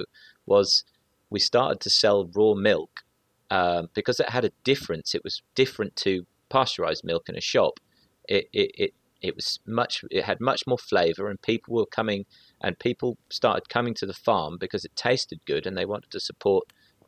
was 0.45 0.85
we 1.31 1.39
started 1.39 1.81
to 1.81 1.91
sell 1.91 2.28
raw 2.35 2.55
milk 2.55 3.05
um, 3.51 3.89
because 3.95 4.20
it 4.20 4.31
had 4.31 4.45
a 4.45 4.53
difference. 4.64 5.14
It 5.14 5.24
was 5.24 5.43
different 5.55 5.97
to 5.97 6.26
pasteurized 6.49 7.05
milk 7.05 7.28
in 7.28 7.37
a 7.37 7.41
shop. 7.41 7.81
It, 8.28 8.47
it, 8.53 8.70
it, 8.74 8.95
it 9.22 9.35
was 9.35 9.59
much, 9.66 10.05
it 10.11 10.24
had 10.24 10.41
much 10.41 10.66
more 10.66 10.78
flavor 10.78 11.28
and 11.28 11.41
people 11.43 11.74
were 11.74 11.87
coming 11.87 12.26
and 12.61 12.78
people 12.78 13.16
started 13.31 13.68
coming 13.68 13.95
to 13.95 14.07
the 14.07 14.14
farm 14.14 14.57
because 14.59 14.85
it 14.85 14.95
tasted 14.97 15.41
good 15.47 15.66
and 15.66 15.76
they 15.76 15.85
wanted 15.85 16.11
to 16.11 16.20
support 16.20 16.64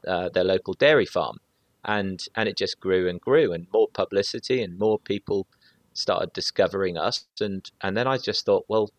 uh, 0.06 0.28
their 0.28 0.44
local 0.44 0.74
dairy 0.74 1.06
farm. 1.06 1.38
And, 1.84 2.20
and 2.36 2.48
it 2.48 2.56
just 2.56 2.78
grew 2.78 3.08
and 3.08 3.20
grew 3.20 3.52
and 3.52 3.66
more 3.72 3.88
publicity 3.92 4.62
and 4.62 4.78
more 4.78 5.00
people 5.00 5.48
started 5.94 6.32
discovering 6.32 6.96
us. 6.96 7.26
And, 7.40 7.70
and 7.80 7.96
then 7.96 8.06
I 8.06 8.18
just 8.18 8.44
thought, 8.44 8.64
well, 8.68 8.90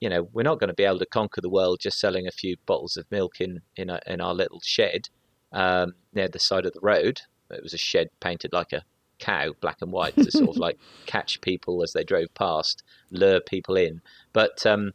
you 0.00 0.08
know, 0.08 0.28
we're 0.32 0.42
not 0.42 0.60
going 0.60 0.68
to 0.68 0.74
be 0.74 0.84
able 0.84 0.98
to 0.98 1.06
conquer 1.06 1.40
the 1.40 1.48
world 1.48 1.78
just 1.80 1.98
selling 1.98 2.26
a 2.26 2.32
few 2.32 2.56
bottles 2.66 2.96
of 2.96 3.10
milk 3.10 3.40
in, 3.40 3.60
in, 3.76 3.90
a, 3.90 4.00
in 4.06 4.20
our 4.20 4.34
little 4.34 4.60
shed 4.62 5.08
um, 5.52 5.94
near 6.12 6.28
the 6.28 6.38
side 6.38 6.66
of 6.66 6.72
the 6.72 6.80
road. 6.80 7.22
it 7.50 7.62
was 7.62 7.74
a 7.74 7.78
shed 7.78 8.08
painted 8.20 8.52
like 8.52 8.72
a 8.72 8.82
cow, 9.18 9.52
black 9.60 9.78
and 9.80 9.92
white, 9.92 10.16
to 10.16 10.30
sort 10.30 10.50
of 10.50 10.56
like 10.56 10.78
catch 11.06 11.40
people 11.40 11.82
as 11.82 11.92
they 11.92 12.04
drove 12.04 12.32
past, 12.34 12.82
lure 13.10 13.40
people 13.40 13.76
in. 13.76 14.02
But 14.32 14.66
um, 14.66 14.92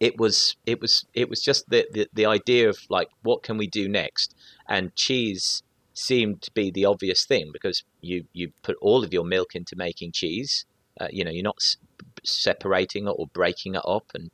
it 0.00 0.18
was 0.18 0.56
it 0.66 0.80
was 0.80 1.06
it 1.14 1.30
was 1.30 1.40
just 1.40 1.70
the, 1.70 1.86
the 1.92 2.08
the 2.12 2.26
idea 2.26 2.68
of 2.68 2.78
like 2.90 3.08
what 3.22 3.42
can 3.42 3.56
we 3.56 3.66
do 3.66 3.88
next, 3.88 4.34
and 4.68 4.94
cheese 4.94 5.62
seemed 5.96 6.42
to 6.42 6.50
be 6.52 6.70
the 6.70 6.84
obvious 6.84 7.24
thing 7.26 7.50
because 7.52 7.82
you 8.00 8.24
you 8.32 8.52
put 8.62 8.76
all 8.80 9.04
of 9.04 9.12
your 9.12 9.24
milk 9.24 9.54
into 9.54 9.76
making 9.76 10.12
cheese. 10.12 10.64
Uh, 11.00 11.08
you 11.10 11.24
know, 11.24 11.30
you're 11.30 11.42
not 11.42 11.58
s- 11.60 11.76
separating 12.24 13.06
it 13.06 13.14
or 13.16 13.26
breaking 13.32 13.74
it 13.74 13.82
up, 13.86 14.10
and 14.14 14.30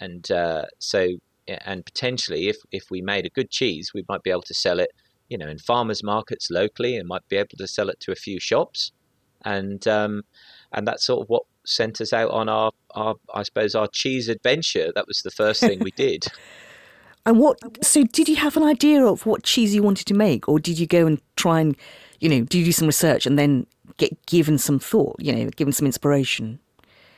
and 0.00 0.30
uh, 0.30 0.64
so 0.78 1.08
and 1.48 1.84
potentially 1.84 2.48
if 2.48 2.56
if 2.72 2.84
we 2.90 3.00
made 3.00 3.26
a 3.26 3.30
good 3.30 3.50
cheese, 3.50 3.92
we 3.94 4.04
might 4.08 4.22
be 4.22 4.30
able 4.30 4.42
to 4.42 4.54
sell 4.54 4.80
it 4.80 4.90
you 5.28 5.38
know, 5.38 5.48
in 5.48 5.58
farmers 5.58 6.02
markets 6.02 6.50
locally 6.50 6.96
and 6.96 7.08
might 7.08 7.26
be 7.28 7.36
able 7.36 7.56
to 7.58 7.66
sell 7.66 7.88
it 7.88 7.98
to 8.00 8.12
a 8.12 8.16
few 8.16 8.38
shops. 8.38 8.92
And 9.44 9.86
um, 9.86 10.22
and 10.72 10.86
that's 10.86 11.06
sort 11.06 11.22
of 11.22 11.28
what 11.28 11.42
sent 11.64 12.00
us 12.00 12.12
out 12.12 12.30
on 12.30 12.48
our, 12.48 12.72
our 12.94 13.14
I 13.34 13.42
suppose 13.42 13.74
our 13.74 13.88
cheese 13.92 14.28
adventure. 14.28 14.92
That 14.94 15.06
was 15.06 15.22
the 15.22 15.30
first 15.30 15.60
thing 15.60 15.80
we 15.80 15.90
did. 15.96 16.26
And 17.26 17.38
what 17.38 17.58
so 17.84 18.04
did 18.04 18.28
you 18.28 18.36
have 18.36 18.56
an 18.56 18.62
idea 18.62 19.04
of 19.04 19.26
what 19.26 19.42
cheese 19.42 19.74
you 19.74 19.82
wanted 19.82 20.06
to 20.06 20.14
make 20.14 20.48
or 20.48 20.58
did 20.58 20.78
you 20.78 20.86
go 20.86 21.06
and 21.06 21.20
try 21.36 21.60
and 21.60 21.76
you 22.20 22.28
know, 22.28 22.42
do 22.42 22.58
you 22.58 22.64
do 22.64 22.72
some 22.72 22.86
research 22.86 23.26
and 23.26 23.38
then 23.38 23.66
get 23.96 24.24
given 24.26 24.58
some 24.58 24.78
thought, 24.78 25.16
you 25.18 25.32
know, 25.32 25.50
given 25.50 25.72
some 25.72 25.86
inspiration? 25.86 26.58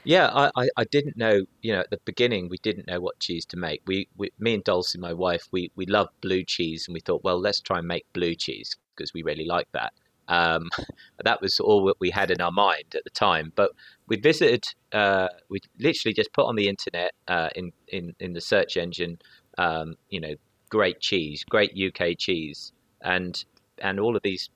Yeah, 0.04 0.28
I, 0.28 0.50
I, 0.56 0.68
I, 0.78 0.84
didn't 0.84 1.16
know, 1.16 1.42
you 1.60 1.72
know, 1.72 1.80
at 1.80 1.90
the 1.90 1.98
beginning, 2.04 2.48
we 2.48 2.56
didn't 2.58 2.86
know 2.86 3.00
what 3.00 3.18
cheese 3.18 3.44
to 3.46 3.56
make. 3.56 3.82
We, 3.86 4.08
we 4.16 4.30
me 4.38 4.54
and 4.54 4.64
Dulcie, 4.64 4.98
my 4.98 5.12
wife, 5.12 5.46
we, 5.50 5.70
we 5.76 5.86
love 5.86 6.08
blue 6.22 6.44
cheese 6.44 6.86
and 6.88 6.94
we 6.94 7.00
thought, 7.00 7.24
well, 7.24 7.38
let's 7.38 7.60
try 7.60 7.78
and 7.78 7.86
make 7.86 8.06
blue 8.12 8.34
cheese 8.34 8.74
because 8.96 9.12
we 9.12 9.22
really 9.22 9.44
like 9.44 9.68
that. 9.72 9.92
Um, 10.28 10.70
that 11.24 11.42
was 11.42 11.60
all 11.60 11.84
that 11.86 11.96
we 12.00 12.10
had 12.10 12.30
in 12.30 12.40
our 12.40 12.52
mind 12.52 12.94
at 12.94 13.04
the 13.04 13.10
time. 13.10 13.52
But 13.54 13.72
we 14.06 14.16
visited, 14.16 14.64
uh, 14.92 15.28
we 15.50 15.60
literally 15.78 16.14
just 16.14 16.32
put 16.32 16.46
on 16.46 16.56
the 16.56 16.68
internet 16.68 17.12
uh, 17.26 17.50
in, 17.54 17.72
in, 17.88 18.14
in 18.18 18.32
the 18.32 18.40
search 18.40 18.78
engine, 18.78 19.18
um, 19.58 19.96
you 20.08 20.20
know, 20.20 20.34
great 20.70 21.00
cheese, 21.00 21.44
great 21.44 21.72
UK 21.76 22.16
cheese. 22.16 22.72
And, 23.02 23.44
and 23.82 24.00
all 24.00 24.16
of 24.16 24.22
these 24.22 24.48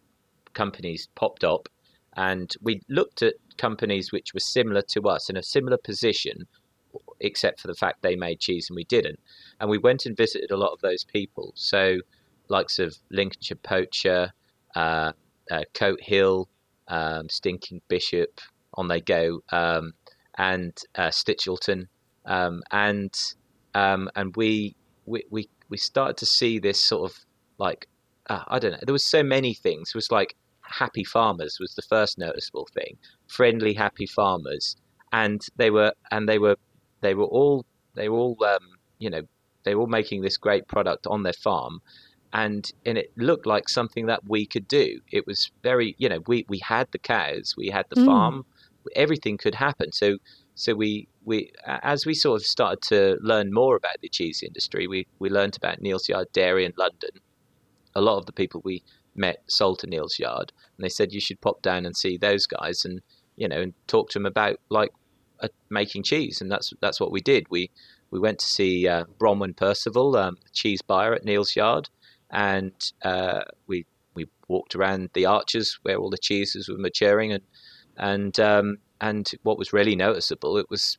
companies 0.55 1.09
popped 1.15 1.45
up 1.45 1.69
and 2.15 2.53
we 2.61 2.83
looked 2.89 3.23
at 3.23 3.35
companies 3.57 4.13
which 4.13 4.35
were 4.35 4.41
similar 4.41 4.83
to 4.83 5.03
us 5.03 5.31
in 5.31 5.37
a 5.37 5.43
similar 5.43 5.79
position, 5.79 6.47
except 7.21 7.61
for 7.61 7.69
the 7.69 7.75
fact 7.75 8.03
they 8.03 8.17
made 8.17 8.41
cheese 8.41 8.67
and 8.69 8.77
we 8.77 8.85
didn't. 8.85 9.19
And 9.61 9.71
we 9.71 9.79
went 9.79 10.05
and 10.05 10.17
visited 10.17 10.51
a 10.51 10.57
lot 10.57 10.73
of 10.73 10.81
those 10.81 11.05
people. 11.05 11.53
So, 11.55 11.99
likes 12.49 12.79
of 12.79 12.95
Lincolnshire 13.11 13.57
Poacher, 13.63 14.33
uh, 14.77 15.13
uh, 15.51 15.63
Cote 15.73 16.03
Hill, 16.03 16.49
um, 16.89 17.29
Stinking 17.31 17.81
Bishop, 17.89 18.41
on 18.75 18.89
they 18.89 19.01
go, 19.01 19.43
um, 19.51 19.93
and 20.37 20.77
uh, 20.95 21.09
Stichelton, 21.09 21.87
um, 22.27 22.63
and 22.71 23.15
um, 23.75 24.11
and 24.15 24.35
we, 24.37 24.77
we 25.07 25.25
we 25.31 25.49
we 25.69 25.77
started 25.77 26.17
to 26.19 26.27
see 26.27 26.59
this 26.59 26.81
sort 26.81 27.11
of 27.11 27.17
like 27.59 27.89
uh, 28.29 28.45
I 28.49 28.59
don't 28.59 28.73
know. 28.73 28.79
There 28.83 28.93
was 28.93 29.05
so 29.05 29.23
many 29.23 29.55
things. 29.55 29.91
It 29.91 29.95
was 29.95 30.11
like 30.11 30.35
happy 30.63 31.05
farmers 31.05 31.59
was 31.61 31.75
the 31.75 31.83
first 31.83 32.19
noticeable 32.19 32.69
thing. 32.73 32.97
Friendly, 33.29 33.75
happy 33.75 34.07
farmers, 34.07 34.77
and 35.13 35.41
they 35.57 35.71
were 35.71 35.93
and 36.11 36.29
they 36.29 36.39
were 36.39 36.57
they 37.01 37.15
were 37.15 37.25
all 37.25 37.67
they 37.95 38.09
were 38.09 38.19
all 38.19 38.45
um, 38.45 38.79
you 38.99 39.11
know 39.11 39.23
they 39.65 39.75
were 39.75 39.83
all 39.83 39.87
making 39.87 40.23
this 40.23 40.37
great 40.37 40.67
product 40.69 41.07
on 41.07 41.23
their 41.23 41.33
farm, 41.33 41.81
and 42.33 42.71
and 42.87 42.97
it 42.99 43.13
looked 43.17 43.47
like 43.47 43.69
something 43.69 44.07
that 44.07 44.21
we 44.27 44.47
could 44.47 44.69
do. 44.69 45.01
It 45.11 45.27
was 45.27 45.51
very 45.63 45.95
you 45.99 46.09
know 46.09 46.21
we 46.27 46.47
we 46.49 46.59
had 46.59 46.89
the 46.93 46.99
cows, 46.99 47.55
we 47.57 47.69
had 47.69 47.87
the 47.91 48.01
mm. 48.01 48.07
farm, 48.07 48.45
everything 48.95 49.37
could 49.37 49.55
happen. 49.55 49.93
So 49.93 50.19
so 50.55 50.75
we 50.75 51.09
we 51.25 51.53
as 51.67 52.07
we 52.07 52.15
sort 52.15 52.41
of 52.41 52.47
started 52.47 52.83
to 52.83 53.19
learn 53.21 53.53
more 53.53 53.77
about 53.77 54.01
the 54.01 54.09
cheese 54.09 54.43
industry, 54.43 54.87
we 54.87 55.07
we 55.19 55.31
learned 55.31 55.57
about 55.57 55.81
Neal's 55.81 56.09
Yard 56.09 56.29
Dairy 56.33 56.65
in 56.65 56.73
London. 56.77 57.11
A 57.95 58.01
lot 58.01 58.19
of 58.19 58.27
the 58.27 58.33
people 58.33 58.61
we 58.65 58.83
met 59.15 59.43
sold 59.47 59.79
to 59.81 59.87
Neal's 59.87 60.19
Yard, 60.19 60.53
and 60.77 60.85
they 60.85 60.89
said 60.89 61.13
you 61.13 61.21
should 61.21 61.41
pop 61.41 61.63
down 61.63 61.87
and 61.87 61.97
see 61.97 62.17
those 62.17 62.47
guys 62.47 62.85
and 62.85 63.01
you 63.37 63.49
know 63.49 63.61
and 63.61 63.75
talk 63.87 64.11
to 64.11 64.19
them 64.19 64.27
about 64.27 64.59
like 64.69 64.91
uh, 65.41 65.49
making 65.71 66.03
cheese, 66.03 66.41
and 66.41 66.51
that's 66.51 66.73
that's 66.81 67.01
what 67.01 67.13
we 67.13 67.21
did. 67.21 67.47
We 67.51 67.71
we 68.11 68.19
went 68.19 68.39
to 68.41 68.47
see 68.47 68.89
uh, 68.89 69.05
Bronwyn 69.19 69.57
Percival, 69.57 70.17
um, 70.17 70.37
cheese 70.53 70.83
buyer 70.83 71.15
at 71.15 71.25
Neal's 71.25 71.55
Yard, 71.57 71.89
and 72.31 72.73
uh, 73.03 73.43
we 73.67 73.87
we 74.15 74.27
walked 74.49 74.75
around 74.75 75.11
the 75.15 75.27
arches 75.27 75.79
where 75.83 75.97
all 75.97 76.11
the 76.11 76.19
cheeses 76.19 76.69
were 76.69 76.79
maturing, 76.79 77.33
and 77.33 77.45
and 77.97 78.41
um, 78.41 78.79
and 79.01 79.31
what 79.43 79.59
was 79.59 79.73
really 79.73 79.97
noticeable, 79.97 80.57
it 80.57 80.71
was 80.71 80.99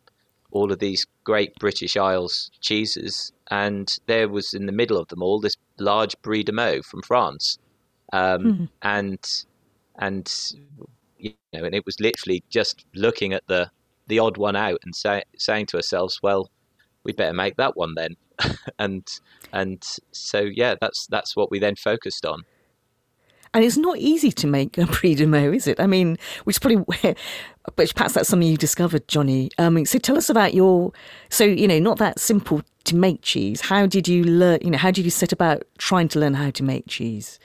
all 0.53 0.71
of 0.71 0.79
these 0.79 1.05
great 1.23 1.53
British 1.55 1.97
Isles 1.97 2.51
cheeses, 2.61 3.33
and 3.51 3.99
there 4.05 4.29
was 4.29 4.53
in 4.53 4.67
the 4.67 4.71
middle 4.71 4.97
of 4.97 5.07
them 5.09 5.21
all 5.21 5.39
this 5.39 5.57
large 5.79 6.15
Brie 6.21 6.43
de 6.43 6.51
Meaux 6.51 6.81
from 6.83 7.01
France, 7.01 7.57
um, 8.13 8.43
mm-hmm. 8.43 8.65
and 8.83 9.45
and 9.95 10.53
you 11.17 11.33
know, 11.53 11.63
and 11.63 11.75
it 11.75 11.85
was 11.85 11.99
literally 11.99 12.43
just 12.49 12.85
looking 12.93 13.33
at 13.33 13.43
the 13.47 13.69
the 14.07 14.19
odd 14.19 14.37
one 14.37 14.55
out 14.55 14.79
and 14.83 14.95
say, 14.95 15.23
saying 15.37 15.65
to 15.65 15.77
ourselves, 15.77 16.19
well, 16.21 16.51
we'd 17.03 17.15
better 17.15 17.33
make 17.33 17.55
that 17.57 17.75
one 17.75 17.95
then, 17.95 18.15
and 18.79 19.07
and 19.51 19.83
so 20.11 20.41
yeah, 20.41 20.75
that's 20.79 21.07
that's 21.07 21.35
what 21.35 21.49
we 21.49 21.59
then 21.59 21.75
focused 21.75 22.25
on. 22.25 22.43
And 23.53 23.63
it's 23.63 23.77
not 23.77 23.97
easy 23.99 24.31
to 24.31 24.47
make 24.47 24.77
a 24.77 24.85
Brie 24.85 25.15
de 25.15 25.27
Meaux, 25.27 25.51
is 25.51 25.67
it? 25.67 25.79
I 25.79 25.85
mean, 25.85 26.17
which 26.43 26.59
probably, 26.59 26.83
which 27.75 27.93
perhaps 27.95 28.13
that's 28.13 28.29
something 28.29 28.47
you 28.47 28.57
discovered, 28.57 29.07
Jonny. 29.07 29.51
Um, 29.57 29.85
so 29.85 29.99
tell 29.99 30.17
us 30.17 30.29
about 30.29 30.53
your, 30.53 30.91
so, 31.29 31.43
you 31.43 31.67
know, 31.67 31.79
not 31.79 31.99
that 31.99 32.19
simple 32.19 32.63
to 32.85 32.95
make 32.95 33.21
cheese. 33.21 33.61
How 33.61 33.85
did 33.85 34.07
you 34.07 34.23
learn, 34.23 34.59
you 34.63 34.71
know, 34.71 34.77
how 34.77 34.91
did 34.91 35.05
you 35.05 35.11
set 35.11 35.31
about 35.31 35.63
trying 35.77 36.07
to 36.09 36.19
learn 36.19 36.33
how 36.33 36.49
to 36.49 36.63
make 36.63 36.87
cheese? 36.87 37.39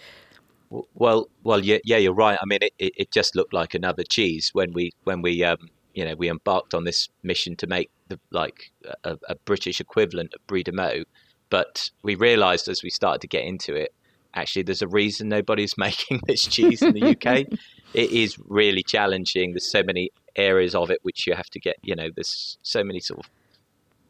Well, 0.71 1.29
well, 1.45 1.61
yeah, 1.61 1.79
yeah, 1.85 1.97
you're 1.97 2.13
right. 2.13 2.39
I 2.41 2.45
mean, 2.47 2.59
it, 2.63 2.73
it, 2.79 2.93
it 2.97 3.11
just 3.11 3.35
looked 3.35 3.55
like 3.55 3.75
another 3.75 4.03
cheese 4.03 4.51
when 4.53 4.73
we 4.73 4.93
when 5.05 5.23
we 5.23 5.43
um, 5.43 5.71
you 5.95 6.05
know 6.05 6.15
we 6.15 6.29
embarked 6.29 6.75
on 6.75 6.85
this 6.85 7.09
mission 7.23 7.57
to 7.57 7.67
make 7.67 7.91
the 8.09 8.21
like 8.31 8.71
a, 9.05 9.17
a 9.29 9.35
British 9.47 9.81
equivalent 9.81 10.35
of 10.35 10.47
Brie 10.47 10.63
de 10.63 10.73
Meaux. 10.73 11.05
But 11.51 11.91
we 12.03 12.15
realised 12.15 12.69
as 12.69 12.83
we 12.83 12.91
started 12.91 13.23
to 13.23 13.29
get 13.29 13.45
into 13.45 13.75
it, 13.75 13.95
actually, 14.35 14.63
there's 14.63 14.83
a 14.83 14.89
reason 14.89 15.29
nobody's 15.29 15.75
making 15.79 16.21
this 16.27 16.47
cheese 16.47 16.83
in 16.83 16.95
the 16.95 17.11
UK. 17.11 17.47
it 17.95 18.11
is 18.11 18.39
really 18.47 18.83
challenging. 18.83 19.53
There's 19.53 19.71
so 19.71 19.83
many 19.83 20.11
areas 20.37 20.75
of 20.75 20.91
it 20.91 20.99
which 21.03 21.27
you 21.27 21.35
have 21.35 21.49
to 21.51 21.61
get. 21.61 21.77
You 21.83 21.97
know, 21.97 22.09
there's 22.15 22.59
so 22.63 22.85
many 22.85 23.01
sort 23.01 23.21
of 23.21 23.31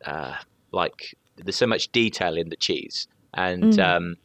uh, 0.05 0.37
like 0.73 1.17
there's 1.37 1.57
so 1.57 1.67
much 1.67 1.89
detail 1.89 2.37
in 2.37 2.49
the 2.49 2.57
cheese, 2.57 3.07
and 3.35 3.75
mm. 3.75 3.79
um, 3.79 4.17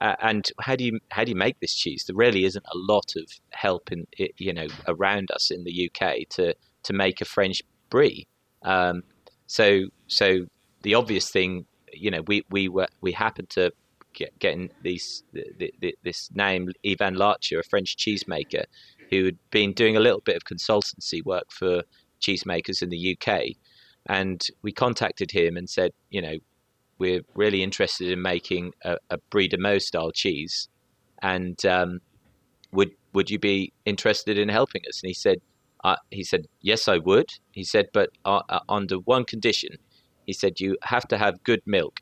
uh, 0.00 0.16
and 0.20 0.50
how 0.60 0.76
do 0.76 0.84
you 0.84 1.00
how 1.10 1.24
do 1.24 1.30
you 1.30 1.36
make 1.36 1.60
this 1.60 1.74
cheese? 1.74 2.04
There 2.06 2.16
really 2.16 2.44
isn't 2.44 2.64
a 2.66 2.76
lot 2.76 3.14
of 3.16 3.24
help 3.50 3.92
in 3.92 4.06
you 4.38 4.52
know 4.52 4.66
around 4.86 5.30
us 5.30 5.50
in 5.50 5.64
the 5.64 5.90
UK 5.90 6.28
to 6.30 6.54
to 6.84 6.92
make 6.92 7.20
a 7.20 7.24
French 7.24 7.62
brie. 7.90 8.26
Um, 8.62 9.02
so 9.46 9.84
so 10.06 10.46
the 10.82 10.94
obvious 10.94 11.30
thing, 11.30 11.66
you 11.92 12.10
know, 12.10 12.22
we 12.26 12.44
we 12.50 12.68
were 12.68 12.88
we 13.00 13.12
happened 13.12 13.50
to 13.50 13.72
get 14.14 14.38
getting 14.38 14.70
these 14.82 15.22
the, 15.32 15.72
the, 15.80 15.96
this 16.02 16.30
name 16.34 16.70
Ivan 16.86 17.14
Larcher, 17.14 17.60
a 17.60 17.64
French 17.64 17.96
cheesemaker, 17.96 18.64
who 19.10 19.26
had 19.26 19.38
been 19.50 19.72
doing 19.72 19.96
a 19.96 20.00
little 20.00 20.20
bit 20.20 20.36
of 20.36 20.44
consultancy 20.44 21.24
work 21.24 21.50
for 21.50 21.82
cheesemakers 22.20 22.82
in 22.82 22.90
the 22.90 23.16
UK, 23.16 23.56
and 24.06 24.46
we 24.62 24.72
contacted 24.72 25.30
him 25.30 25.56
and 25.56 25.68
said, 25.68 25.90
you 26.10 26.22
know, 26.22 26.36
we're 26.98 27.22
really 27.34 27.62
interested 27.62 28.08
in 28.08 28.22
making 28.22 28.72
a, 28.84 28.96
a 29.10 29.18
de 29.48 29.58
Meaux 29.58 29.78
style 29.78 30.12
cheese, 30.12 30.68
and 31.22 31.64
um, 31.66 32.00
would 32.72 32.90
would 33.12 33.30
you 33.30 33.38
be 33.38 33.72
interested 33.84 34.38
in 34.38 34.48
helping 34.48 34.82
us? 34.88 35.02
And 35.02 35.08
he 35.08 35.14
said, 35.14 35.38
uh, 35.84 35.96
he 36.10 36.24
said, 36.24 36.46
yes, 36.62 36.88
I 36.88 36.98
would. 36.98 37.26
He 37.52 37.62
said, 37.62 37.86
but 37.92 38.10
uh, 38.24 38.40
uh, 38.48 38.60
under 38.68 38.96
one 38.96 39.24
condition. 39.24 39.76
He 40.26 40.32
said, 40.32 40.58
you 40.58 40.76
have 40.82 41.06
to 41.08 41.18
have 41.18 41.44
good 41.44 41.60
milk. 41.66 42.00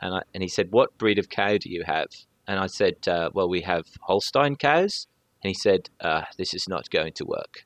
And 0.00 0.14
I, 0.14 0.22
and 0.34 0.42
he 0.42 0.48
said, 0.48 0.72
what 0.72 0.96
breed 0.98 1.18
of 1.18 1.28
cow 1.28 1.58
do 1.58 1.70
you 1.70 1.84
have? 1.84 2.08
And 2.46 2.58
I 2.58 2.66
said, 2.66 2.96
uh, 3.06 3.30
well, 3.32 3.48
we 3.48 3.60
have 3.62 3.86
Holstein 4.00 4.56
cows. 4.56 5.06
And 5.42 5.48
he 5.48 5.54
said, 5.54 5.88
uh, 6.00 6.22
this 6.36 6.54
is 6.54 6.68
not 6.68 6.90
going 6.90 7.12
to 7.14 7.24
work. 7.24 7.64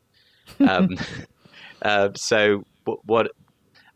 um, 0.61 0.97
uh, 1.83 2.11
so 2.15 2.65
what, 2.85 2.99
what 3.07 3.31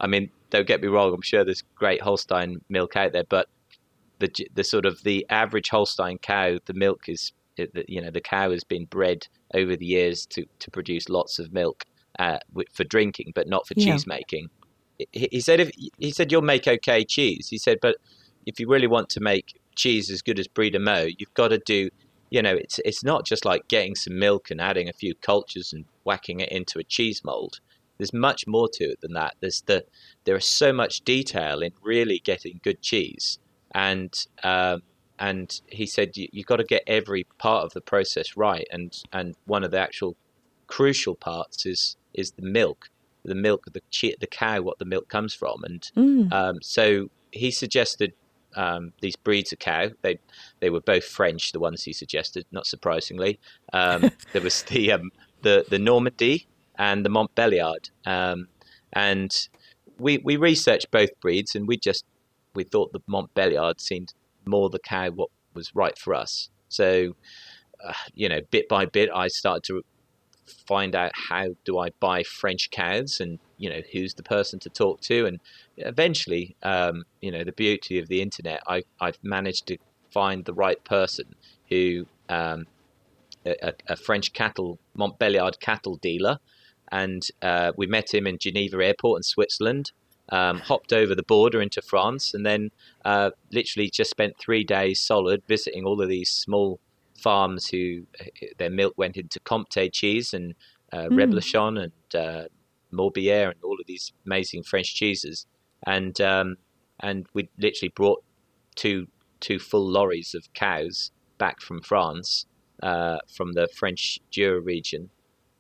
I 0.01 0.07
mean, 0.07 0.31
don't 0.51 0.67
get 0.67 0.81
me 0.81 0.89
wrong. 0.89 1.13
I'm 1.13 1.23
sure 1.23 1.45
there's 1.45 1.63
great 1.75 2.01
Holstein 2.01 2.61
milk 2.69 2.97
out 2.97 3.13
there, 3.13 3.25
but 3.29 3.49
the 4.19 4.31
the 4.55 4.65
sort 4.65 4.87
of 4.87 5.03
the 5.03 5.27
average 5.31 5.69
Holstein 5.69 6.19
cow, 6.19 6.59
the 6.67 6.75
milk 6.75 7.09
is 7.09 7.33
you 7.57 8.01
know 8.01 8.11
the 8.11 8.21
cow 8.21 8.51
has 8.51 8.65
been 8.65 8.85
bred 8.85 9.27
over 9.55 9.77
the 9.77 9.87
years 9.87 10.27
to 10.27 10.47
to 10.61 10.71
produce 10.71 11.09
lots 11.09 11.39
of 11.39 11.53
milk 11.53 11.85
uh, 12.19 12.39
for 12.73 12.85
drinking, 12.85 13.33
but 13.35 13.49
not 13.49 13.67
for 13.67 13.75
yeah. 13.77 13.93
cheese 13.93 14.07
making. 14.07 14.49
He, 15.13 15.29
he 15.33 15.41
said 15.41 15.61
if 15.61 15.71
he 15.99 16.11
said 16.11 16.33
you'll 16.33 16.43
make 16.43 16.67
okay 16.67 17.05
cheese. 17.05 17.49
He 17.49 17.59
said, 17.59 17.79
but 17.81 17.97
if 18.49 18.59
you 18.59 18.69
really 18.69 18.87
want 18.87 19.09
to 19.11 19.21
make 19.21 19.61
cheese 19.77 20.11
as 20.11 20.23
good 20.23 20.39
as 20.39 20.49
Brie 20.49 20.71
de 20.71 20.79
Meaux, 20.79 21.09
you've 21.19 21.35
got 21.35 21.49
to 21.49 21.59
do 21.59 21.91
you 22.31 22.43
know, 22.43 22.55
it's 22.55 22.79
it's 22.85 23.03
not 23.03 23.25
just 23.25 23.45
like 23.45 23.69
getting 23.69 23.95
some 23.95 24.19
milk 24.19 24.51
and 24.51 24.61
adding 24.61 24.89
a 24.89 24.93
few 24.93 25.15
cultures 25.15 25.73
and 25.73 25.85
whacking 26.05 26.41
it 26.41 26.51
into 26.51 26.79
a 26.79 26.85
cheese 26.85 27.23
mold. 27.25 27.61
There's 27.97 28.13
much 28.13 28.47
more 28.47 28.69
to 28.75 28.85
it 28.85 29.01
than 29.01 29.15
that. 29.15 29.35
There's 29.41 29.63
the 29.63 29.85
there 30.25 30.37
is 30.37 30.47
so 30.47 30.73
much 30.73 31.01
detail 31.01 31.63
in 31.63 31.73
really 31.83 32.21
getting 32.23 32.61
good 32.63 32.83
cheese, 32.83 33.39
and 33.75 34.13
um, 34.43 34.83
and 35.19 35.61
he 35.69 35.87
said 35.87 36.17
you, 36.17 36.29
you've 36.31 36.47
got 36.47 36.57
to 36.57 36.65
get 36.65 36.83
every 36.87 37.25
part 37.39 37.65
of 37.65 37.73
the 37.73 37.81
process 37.81 38.37
right, 38.37 38.67
and 38.71 38.93
and 39.13 39.35
one 39.47 39.65
of 39.65 39.71
the 39.71 39.81
actual 39.81 40.17
crucial 40.67 41.15
parts 41.15 41.65
is 41.65 41.97
is 42.13 42.33
the 42.33 42.43
milk, 42.43 42.91
the 43.25 43.35
milk, 43.35 43.65
the 43.73 43.83
the 44.21 44.27
cow, 44.27 44.61
what 44.61 44.79
the 44.79 44.85
milk 44.85 45.09
comes 45.09 45.33
from, 45.33 45.65
and 45.65 45.91
mm. 45.97 46.33
um, 46.33 46.59
so 46.61 47.09
he 47.33 47.51
suggested 47.51 48.13
um, 48.59 48.93
these 49.01 49.17
breeds 49.17 49.53
of 49.53 49.61
cow. 49.61 49.89
They 50.03 50.19
they 50.61 50.69
were 50.69 50.81
both 50.81 51.05
French, 51.05 51.53
the 51.53 51.61
ones 51.61 51.85
he 51.85 51.93
suggested. 51.93 52.45
Not 52.51 52.67
surprisingly, 52.67 53.39
um, 53.73 54.11
there 54.33 54.43
was 54.43 54.63
the 54.65 54.93
um, 54.93 55.11
the 55.43 55.65
the 55.71 55.79
Normandy 55.79 56.49
and 56.77 57.07
the 57.07 57.11
Montbéliard, 57.11 57.91
um, 58.05 58.49
and 58.93 59.49
we 59.99 60.19
we 60.19 60.37
researched 60.37 60.91
both 60.91 61.11
breeds, 61.21 61.55
and 61.55 61.69
we 61.69 61.79
just 61.79 62.05
we 62.55 62.65
thought 62.65 62.93
the 62.93 63.01
Montbéliard 63.09 63.81
seemed 63.81 64.13
more 64.45 64.69
the 64.69 64.81
cow 64.81 65.11
what 65.11 65.31
was 65.55 65.75
right 65.75 65.97
for 65.97 66.15
us. 66.15 66.51
So, 66.69 67.15
uh, 67.87 67.93
you 68.15 68.29
know, 68.29 68.41
bit 68.51 68.69
by 68.69 68.87
bit, 68.87 69.09
I 69.15 69.29
started 69.29 69.65
to 69.65 69.83
find 70.67 70.97
out 70.97 71.13
how 71.29 71.49
do 71.65 71.79
I 71.79 71.91
buy 72.01 72.25
French 72.25 72.71
cows 72.71 73.21
and 73.21 73.39
you 73.59 73.69
know 73.69 73.83
who's 73.93 74.15
the 74.15 74.23
person 74.23 74.59
to 74.61 74.71
talk 74.71 75.01
to 75.01 75.27
and 75.27 75.41
eventually 75.77 76.57
um, 76.63 77.05
you 77.21 77.31
know 77.31 77.45
the 77.45 77.53
beauty 77.53 77.99
of 77.99 78.09
the 78.09 78.23
internet 78.23 78.63
I, 78.67 78.83
I've 79.01 79.19
managed 79.23 79.67
to 79.67 79.77
find 80.11 80.45
the 80.45 80.55
right 80.55 80.83
person 80.85 81.35
who 81.69 82.07
um, 82.29 82.67
a, 83.45 83.73
a, 83.89 83.97
French 83.97 84.33
cattle 84.33 84.79
Montbéliard 84.97 85.61
cattle 85.61 85.97
dealer 85.97 86.39
and 86.91 87.23
uh, 87.43 87.73
we 87.77 87.87
met 87.87 88.13
him 88.13 88.27
in 88.27 88.39
Geneva 88.39 88.85
airport 88.85 89.19
in 89.19 89.23
Switzerland 89.23 89.93
um, 90.31 90.61
hopped 90.61 90.93
over 90.93 91.15
the 91.15 91.23
border 91.23 91.61
into 91.61 91.83
France 91.83 92.35
and 92.35 92.45
then 92.45 92.71
uh, 93.05 93.31
literally 93.51 93.91
just 93.91 94.11
spent 94.11 94.39
three 94.39 94.65
days 94.65 95.01
solid 95.01 95.43
visiting 95.49 95.85
all 95.85 96.01
of 96.01 96.09
these 96.09 96.31
small 96.31 96.81
farms 97.19 97.69
who 97.69 98.03
their 98.59 98.71
milk 98.71 98.95
went 98.97 99.17
into 99.17 99.41
Comté 99.41 99.93
cheese 99.93 100.33
and 100.33 100.55
uh, 100.93 101.05
mm. 101.05 101.11
Reblochon 101.11 101.83
and 101.83 102.15
uh, 102.15 102.45
Morbier 102.93 103.51
and 103.51 103.63
all 103.63 103.79
of 103.81 103.87
these 103.87 104.13
amazing 104.27 104.63
French 104.63 104.95
cheeses, 104.95 105.47
and 105.87 106.21
um, 106.21 106.57
and 107.01 107.27
we 107.35 107.49
literally 107.59 107.93
brought 107.95 108.23
two 108.75 109.09
two 109.41 109.59
full 109.59 109.87
lorries 109.87 110.35
of 110.35 110.53
cows 110.55 111.11
back 111.39 111.61
from 111.61 111.81
France, 111.81 112.47
uh, 112.83 113.19
from 113.29 113.53
the 113.53 113.69
French 113.69 114.21
Jura 114.31 114.61
region. 114.61 115.11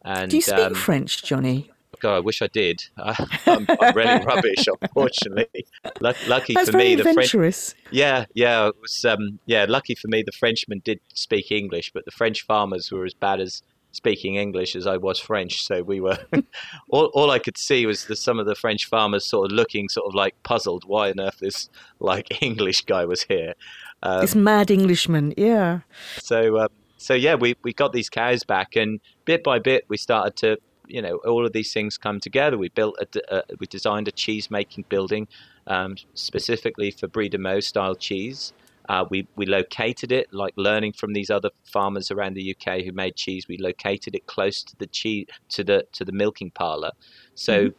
And, 0.04 0.30
Do 0.30 0.36
you 0.36 0.42
speak 0.42 0.58
um, 0.58 0.74
French, 0.74 1.22
Jonny? 1.22 1.70
God, 2.00 2.16
I 2.16 2.20
wish 2.20 2.42
I 2.42 2.46
did. 2.46 2.84
I, 2.98 3.26
am 3.46 3.66
really 3.94 4.24
rubbish, 4.26 4.66
unfortunately. 4.80 5.66
lucky 6.00 6.54
That's 6.54 6.70
for 6.70 6.76
me, 6.76 6.94
the 6.94 7.12
French. 7.12 7.74
Yeah, 7.90 8.26
yeah, 8.34 8.68
it 8.68 8.76
was. 8.80 9.04
Um, 9.04 9.40
yeah, 9.46 9.66
lucky 9.68 9.94
for 9.94 10.08
me, 10.08 10.22
the 10.22 10.32
Frenchmen 10.32 10.80
did 10.84 11.00
speak 11.12 11.50
English, 11.50 11.92
but 11.92 12.04
the 12.04 12.10
French 12.10 12.42
farmers 12.42 12.92
were 12.92 13.04
as 13.04 13.14
bad 13.14 13.40
as 13.40 13.62
speaking 13.92 14.36
English 14.36 14.76
as 14.76 14.86
I 14.86 14.96
was 14.96 15.18
French. 15.18 15.64
So 15.64 15.82
we 15.82 16.00
were. 16.00 16.18
all, 16.90 17.06
all 17.14 17.30
I 17.30 17.38
could 17.38 17.58
see 17.58 17.86
was 17.86 18.06
the, 18.06 18.16
some 18.16 18.38
of 18.38 18.46
the 18.46 18.54
French 18.54 18.86
farmers 18.86 19.24
sort 19.24 19.50
of 19.50 19.56
looking, 19.56 19.88
sort 19.88 20.06
of 20.06 20.14
like 20.14 20.34
puzzled. 20.42 20.84
Why 20.86 21.10
on 21.10 21.20
earth 21.20 21.38
this 21.40 21.68
like 22.00 22.42
English 22.42 22.82
guy 22.82 23.04
was 23.04 23.22
here? 23.22 23.54
Um, 24.02 24.20
this 24.20 24.34
mad 24.34 24.70
Englishman, 24.70 25.34
yeah. 25.36 25.80
So. 26.18 26.58
Um, 26.58 26.68
so 27.00 27.14
yeah, 27.14 27.36
we, 27.36 27.54
we 27.62 27.72
got 27.72 27.92
these 27.92 28.10
cows 28.10 28.42
back, 28.42 28.74
and 28.74 28.98
bit 29.24 29.44
by 29.44 29.60
bit 29.60 29.84
we 29.88 29.96
started 29.96 30.34
to 30.38 30.58
you 30.88 31.00
know 31.00 31.16
all 31.18 31.46
of 31.46 31.52
these 31.52 31.72
things 31.72 31.96
come 31.96 32.18
together. 32.18 32.58
We 32.58 32.70
built 32.70 32.98
a, 33.00 33.34
uh, 33.34 33.42
we 33.60 33.66
designed 33.66 34.08
a 34.08 34.12
cheese 34.12 34.50
making 34.50 34.86
building 34.88 35.28
um, 35.66 35.96
specifically 36.14 36.90
for 36.90 37.06
Brie 37.06 37.28
de 37.28 37.38
Meaux 37.38 37.60
style 37.60 37.94
cheese. 37.94 38.52
Uh, 38.88 39.04
we 39.10 39.26
we 39.36 39.46
located 39.46 40.12
it 40.12 40.32
like 40.32 40.54
learning 40.56 40.92
from 40.92 41.12
these 41.12 41.30
other 41.30 41.50
farmers 41.64 42.10
around 42.10 42.34
the 42.34 42.56
UK 42.56 42.82
who 42.82 42.92
made 42.92 43.16
cheese. 43.16 43.46
We 43.46 43.58
located 43.58 44.14
it 44.14 44.26
close 44.26 44.62
to 44.64 44.76
the 44.76 44.86
cheese 44.86 45.26
to 45.50 45.64
the 45.64 45.86
to 45.92 46.04
the 46.04 46.12
milking 46.12 46.50
parlor. 46.50 46.92
So. 47.34 47.66
Mm-hmm. 47.66 47.78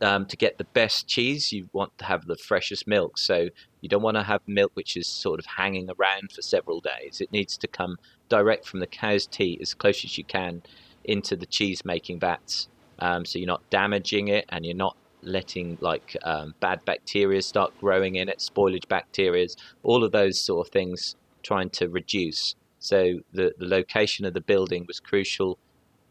Um, 0.00 0.26
to 0.26 0.36
get 0.36 0.58
the 0.58 0.64
best 0.64 1.06
cheese, 1.06 1.52
you 1.52 1.68
want 1.72 1.96
to 1.98 2.04
have 2.04 2.26
the 2.26 2.36
freshest 2.36 2.88
milk. 2.88 3.16
So 3.18 3.50
you 3.82 3.88
don't 3.88 4.02
want 4.02 4.16
to 4.16 4.24
have 4.24 4.40
milk 4.48 4.72
which 4.74 4.96
is 4.96 5.06
sort 5.06 5.38
of 5.38 5.46
hanging 5.46 5.88
around 5.96 6.32
for 6.32 6.42
several 6.42 6.80
days. 6.80 7.20
It 7.20 7.30
needs 7.30 7.56
to 7.58 7.68
come 7.68 7.98
direct 8.28 8.66
from 8.66 8.80
the 8.80 8.88
cow's 8.88 9.28
teat 9.28 9.60
as 9.62 9.74
close 9.74 10.04
as 10.04 10.18
you 10.18 10.24
can 10.24 10.62
into 11.04 11.36
the 11.36 11.46
cheese 11.46 11.84
making 11.84 12.18
vats. 12.18 12.68
Um, 12.98 13.24
so 13.24 13.38
you're 13.38 13.46
not 13.46 13.68
damaging 13.70 14.28
it 14.28 14.46
and 14.48 14.64
you're 14.64 14.74
not 14.74 14.96
letting 15.22 15.78
like 15.80 16.16
um, 16.24 16.54
bad 16.60 16.84
bacteria 16.84 17.42
start 17.42 17.72
growing 17.80 18.16
in 18.16 18.28
it, 18.28 18.38
spoilage 18.38 18.88
bacteria, 18.88 19.46
all 19.82 20.04
of 20.04 20.12
those 20.12 20.40
sort 20.40 20.66
of 20.66 20.72
things 20.72 21.16
trying 21.42 21.70
to 21.70 21.88
reduce. 21.88 22.54
So 22.78 23.20
the, 23.32 23.52
the 23.58 23.66
location 23.66 24.24
of 24.24 24.34
the 24.34 24.40
building 24.40 24.84
was 24.86 25.00
crucial 25.00 25.58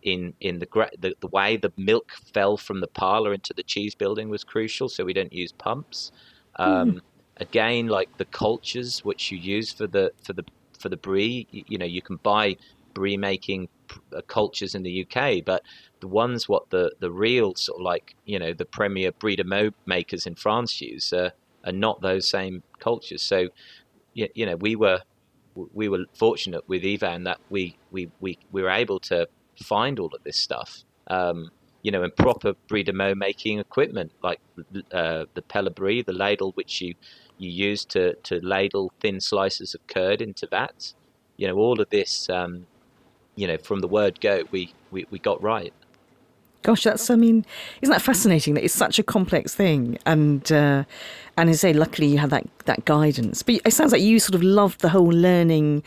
in 0.04 0.34
in 0.40 0.60
the, 0.60 0.68
the, 1.00 1.14
the 1.20 1.28
way 1.28 1.58
the 1.58 1.72
milk 1.78 2.12
fell 2.34 2.58
from 2.58 2.82
the 2.82 2.88
parlor 2.88 3.34
into 3.34 3.54
the 3.54 3.64
cheese 3.64 3.94
building 3.94 4.30
was 4.30 4.44
crucial. 4.44 4.90
So 4.90 5.04
we 5.04 5.14
don't 5.14 5.34
use 5.34 5.52
pumps. 5.52 6.12
Um, 6.58 6.94
mm. 6.94 7.00
Again, 7.38 7.88
like 7.88 8.18
the 8.18 8.26
cultures 8.26 9.04
which 9.04 9.32
you 9.32 9.38
use 9.38 9.72
for 9.72 9.88
the 9.88 10.12
for 10.24 10.34
the 10.34 10.44
for 10.80 10.90
the 10.90 10.98
brie, 10.98 11.48
you, 11.52 11.64
you 11.68 11.78
know, 11.78 11.86
you 11.86 12.02
can 12.02 12.18
buy 12.18 12.56
brie 12.94 13.18
making 13.18 13.70
cultures 14.28 14.76
in 14.76 14.84
the 14.84 15.06
UK, 15.06 15.44
but 15.46 15.64
the 16.00 16.08
ones 16.08 16.50
what 16.50 16.70
the 16.70 16.92
the 17.00 17.12
real 17.12 17.56
sort 17.56 17.80
of 17.80 17.84
like 17.84 18.16
you 18.26 18.40
know 18.40 18.54
the 18.54 18.66
premier 18.66 19.12
de 19.12 19.44
Meaux 19.44 19.72
makers 19.86 20.26
in 20.26 20.36
France 20.36 20.82
use 20.82 21.14
uh, 21.14 21.30
are 21.66 21.72
not 21.72 22.02
those 22.02 22.30
same 22.30 22.64
cultures. 22.80 23.22
So 23.22 23.50
you, 24.14 24.28
you 24.34 24.46
know 24.46 24.56
we 24.56 24.76
were 24.76 25.02
we 25.74 25.90
were 25.90 26.06
fortunate 26.14 26.68
with 26.68 26.84
Ivan 26.86 27.24
that 27.26 27.40
we 27.50 27.78
we 27.92 28.10
we, 28.20 28.38
we 28.52 28.62
were 28.62 28.70
able 28.70 29.00
to 29.02 29.28
find 29.64 30.00
all 30.00 30.14
of 30.14 30.24
this 30.24 30.38
stuff. 30.38 30.84
Um, 31.08 31.52
you 31.84 31.92
know, 31.92 32.04
and 32.04 32.16
proper 32.16 32.54
Brie 32.68 32.86
mo 32.94 33.16
making 33.16 33.60
equipment 33.60 34.12
like 34.22 34.40
uh, 34.92 35.26
the 35.34 35.42
pelle 35.42 35.70
brie, 35.70 36.04
the 36.04 36.14
ladle 36.14 36.52
which 36.54 36.82
you 36.82 36.96
you 37.38 37.50
use 37.50 37.86
to 37.86 38.16
to 38.16 38.40
ladle 38.46 38.92
thin 39.00 39.20
slices 39.20 39.74
of 39.74 39.86
curd 39.88 40.22
into 40.22 40.48
vats. 40.48 40.96
You 41.38 41.48
know, 41.48 41.56
all 41.56 41.82
of 41.82 41.90
this 41.90 42.30
um, 42.30 42.68
you 43.36 43.48
know, 43.48 43.58
from 43.58 43.80
the 43.80 43.88
word 43.88 44.20
go, 44.22 44.44
we, 44.52 44.74
we, 44.92 45.06
we 45.10 45.20
got 45.20 45.42
right. 45.42 45.74
Gosh, 46.64 46.84
that's 46.84 47.10
I 47.10 47.16
mean, 47.16 47.44
isn't 47.82 47.92
that 47.92 48.04
fascinating? 48.04 48.54
That 48.54 48.64
it's 48.64 48.74
such 48.74 49.00
a 49.00 49.04
complex 49.04 49.56
thing, 49.56 49.98
and 50.06 50.52
uh, 50.52 50.84
and 51.36 51.50
as 51.50 51.58
I 51.64 51.70
say, 51.70 51.74
luckily 51.74 52.08
you 52.08 52.20
had 52.20 52.30
that 52.30 52.46
that 52.66 52.86
guidance. 52.86 53.42
But 53.42 53.62
it 53.66 53.74
sounds 53.74 53.92
like 53.92 54.02
you 54.02 54.20
sort 54.20 54.36
of 54.36 54.44
loved 54.44 54.82
the 54.82 54.90
whole 54.90 55.08
learning. 55.08 55.82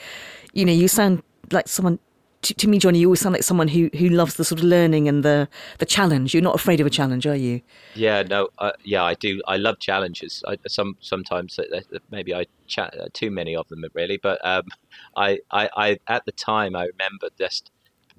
You 0.52 0.64
know, 0.64 0.72
you 0.72 0.88
sound 0.88 1.22
like 1.52 1.68
someone 1.68 2.00
to, 2.44 2.54
to, 2.54 2.68
me, 2.68 2.78
Jonny, 2.78 3.00
you 3.00 3.08
always 3.08 3.20
sound 3.20 3.32
like 3.32 3.42
someone 3.42 3.68
who, 3.68 3.90
who 3.96 4.08
loves 4.08 4.34
the 4.34 4.44
sort 4.44 4.60
of 4.60 4.64
learning 4.64 5.08
and 5.08 5.24
the, 5.24 5.48
the 5.78 5.86
challenge. 5.86 6.34
You're 6.34 6.42
not 6.42 6.54
afraid 6.54 6.80
of 6.80 6.86
a 6.86 6.90
challenge, 6.90 7.26
are 7.26 7.34
you? 7.34 7.62
Yeah, 7.94 8.22
no, 8.22 8.48
uh, 8.58 8.72
yeah, 8.84 9.02
I 9.02 9.14
do. 9.14 9.40
I 9.48 9.56
love 9.56 9.78
challenges. 9.78 10.42
I, 10.46 10.58
some 10.68 10.96
sometimes 11.00 11.58
uh, 11.58 11.64
uh, 11.74 11.98
maybe 12.10 12.34
I 12.34 12.46
chat 12.66 12.94
uh, 12.98 13.06
too 13.12 13.30
many 13.30 13.56
of 13.56 13.68
them 13.68 13.84
really, 13.94 14.18
but 14.22 14.38
um, 14.44 14.64
I, 15.16 15.40
I, 15.50 15.68
I 15.76 15.98
at 16.08 16.24
the 16.26 16.32
time 16.32 16.76
I 16.76 16.86
remember 16.86 17.28
just 17.38 17.70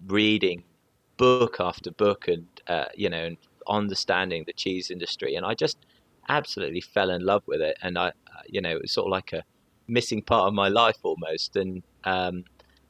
reading 0.08 0.64
book 1.18 1.58
after 1.60 1.92
book 1.92 2.28
and 2.28 2.48
uh, 2.68 2.86
you 2.94 3.10
know 3.10 3.26
and 3.26 3.38
understanding 3.68 4.44
the 4.46 4.54
cheese 4.54 4.92
industry, 4.92 5.36
and 5.36 5.46
I 5.46 5.54
just 5.54 5.78
absolutely 6.30 6.82
fell 6.82 7.10
in 7.12 7.26
love 7.26 7.44
with 7.48 7.62
it. 7.62 7.78
And 7.82 7.98
I, 7.98 8.12
you 8.48 8.62
know, 8.62 8.72
it 8.72 8.82
was 8.82 8.92
sort 8.92 9.08
of 9.08 9.12
like 9.12 9.34
a 9.34 9.44
missing 9.88 10.22
part 10.22 10.48
of 10.48 10.54
my 10.54 10.70
life 10.70 10.98
almost, 11.04 11.56
and 11.56 11.84
um, 12.04 12.44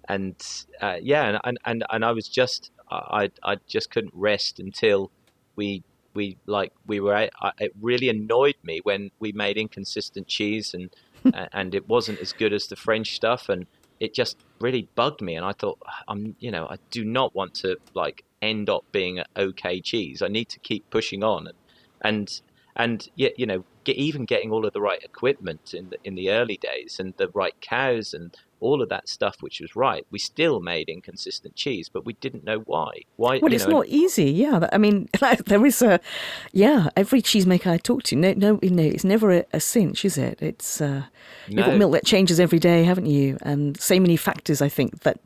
and 0.08 0.36
uh, 0.82 0.98
yeah, 1.02 1.40
and, 1.44 1.58
and 1.66 1.84
and 1.90 2.06
I 2.06 2.12
was 2.12 2.28
just 2.28 2.72
I 2.90 3.30
I 3.44 3.58
just 3.68 3.92
couldn't 3.92 4.14
rest 4.16 4.60
until 4.60 5.12
we 5.56 5.84
we 6.14 6.38
like 6.46 6.72
we 6.86 7.00
were 7.00 7.16
I, 7.16 7.30
it 7.60 7.74
really 7.82 8.10
annoyed 8.10 8.56
me 8.64 8.80
when 8.84 9.12
we 9.20 9.32
made 9.32 9.58
inconsistent 9.58 10.28
cheese 10.28 10.74
and 10.74 10.90
and 11.54 11.76
it 11.76 11.88
wasn't 11.88 12.20
as 12.20 12.34
good 12.34 12.54
as 12.54 12.68
the 12.68 12.76
French 12.76 13.16
stuff 13.16 13.50
and 13.50 13.66
it 14.00 14.14
just 14.14 14.38
really 14.60 14.88
bugged 14.96 15.22
me 15.22 15.36
and 15.36 15.46
I 15.46 15.54
thought 15.54 15.80
I'm 16.08 16.36
you 16.40 16.52
know 16.52 16.68
I 16.70 16.78
do 16.92 17.04
not 17.04 17.36
want 17.36 17.56
to 17.56 17.78
like 17.94 18.24
end 18.42 18.70
up 18.70 18.86
being 18.92 19.20
an 19.20 19.26
okay 19.36 19.82
cheese. 19.82 20.22
I 20.22 20.28
need 20.28 20.50
to 20.50 20.60
keep 20.60 20.90
pushing 20.90 21.24
on. 21.24 21.48
And 21.48 21.58
and 22.02 22.42
and 22.76 23.10
yet 23.16 23.40
you 23.40 23.46
know 23.46 23.64
get, 23.84 23.96
even 23.96 24.26
getting 24.26 24.52
all 24.52 24.66
of 24.66 24.74
the 24.74 24.82
right 24.82 25.04
equipment 25.04 25.74
in 25.74 25.90
the 25.90 25.98
in 26.04 26.16
the 26.16 26.30
early 26.30 26.58
days 26.58 26.98
and 27.00 27.14
the 27.18 27.30
right 27.30 27.60
cows 27.62 28.14
and 28.14 28.36
all 28.60 28.82
of 28.82 28.90
that 28.90 29.08
stuff 29.10 29.38
which 29.42 29.60
was 29.60 29.76
right, 29.76 30.06
we 30.12 30.20
still 30.20 30.60
made 30.60 30.90
inconsistent 30.90 31.56
cheese, 31.56 31.90
but 31.90 32.06
we 32.06 32.14
didn't 32.14 32.44
know 32.44 32.60
why. 32.60 33.02
Why? 33.16 33.40
Well, 33.42 33.54
it's 33.54 33.68
know, 33.68 33.78
not 33.78 33.88
easy. 33.88 34.32
Yeah, 34.32 34.68
I 34.72 34.78
mean, 34.78 35.10
there 35.46 35.66
is 35.66 35.82
a, 35.82 36.00
yeah. 36.52 36.90
Every 36.96 37.22
cheesemaker 37.22 37.68
I 37.68 37.78
talk 37.78 38.04
to, 38.04 38.16
no, 38.16 38.34
no, 38.34 38.60
no 38.62 38.84
it's 38.84 39.04
never 39.04 39.32
a, 39.32 39.46
a 39.54 39.60
cinch, 39.60 40.06
is 40.06 40.18
it? 40.18 40.42
It's 40.42 40.82
uh, 40.82 41.04
you've 41.48 41.66
got 41.66 41.78
milk 41.78 41.94
that 41.94 42.06
changes 42.06 42.40
every 42.40 42.60
day, 42.60 42.84
haven't 42.84 43.08
you? 43.08 43.38
And 43.42 43.80
so 43.80 44.00
many 44.00 44.18
factors, 44.18 44.62
I 44.62 44.70
think 44.70 45.02
that 45.02 45.20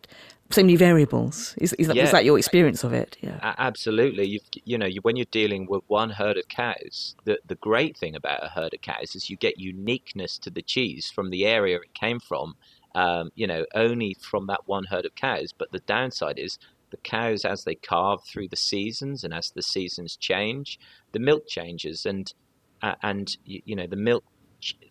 so 0.51 0.61
many 0.61 0.75
variables. 0.75 1.53
Is, 1.57 1.73
is 1.73 1.87
that, 1.87 1.95
yeah. 1.95 2.03
was 2.03 2.11
that 2.11 2.25
your 2.25 2.37
experience 2.37 2.83
of 2.83 2.91
it? 2.91 3.17
Yeah, 3.21 3.37
absolutely. 3.57 4.27
You've, 4.27 4.43
you 4.65 4.77
know, 4.77 4.87
you, 4.87 5.01
when 5.01 5.15
you're 5.15 5.25
dealing 5.31 5.67
with 5.67 5.83
one 5.87 6.09
herd 6.09 6.37
of 6.37 6.47
cows, 6.47 7.15
the 7.25 7.39
the 7.45 7.55
great 7.55 7.97
thing 7.97 8.15
about 8.15 8.43
a 8.43 8.49
herd 8.49 8.73
of 8.73 8.81
cows 8.81 9.15
is 9.15 9.29
you 9.29 9.37
get 9.37 9.59
uniqueness 9.59 10.37
to 10.39 10.49
the 10.49 10.61
cheese 10.61 11.11
from 11.13 11.29
the 11.29 11.45
area 11.45 11.77
it 11.77 11.93
came 11.93 12.19
from. 12.19 12.55
Um, 12.95 13.31
you 13.35 13.45
know, 13.45 13.65
only 13.75 14.15
from 14.19 14.47
that 14.47 14.61
one 14.65 14.85
herd 14.85 15.05
of 15.05 15.15
cows. 15.15 15.53
But 15.55 15.71
the 15.71 15.79
downside 15.79 16.39
is 16.39 16.57
the 16.91 16.97
cows, 16.97 17.45
as 17.45 17.63
they 17.63 17.75
calve 17.75 18.23
through 18.25 18.47
the 18.47 18.55
seasons 18.55 19.23
and 19.23 19.33
as 19.33 19.51
the 19.51 19.61
seasons 19.61 20.15
change, 20.15 20.79
the 21.11 21.19
milk 21.19 21.47
changes, 21.47 22.05
and 22.05 22.33
uh, 22.81 22.95
and 23.03 23.37
you, 23.45 23.61
you 23.65 23.75
know 23.75 23.87
the 23.87 23.95
milk 23.95 24.23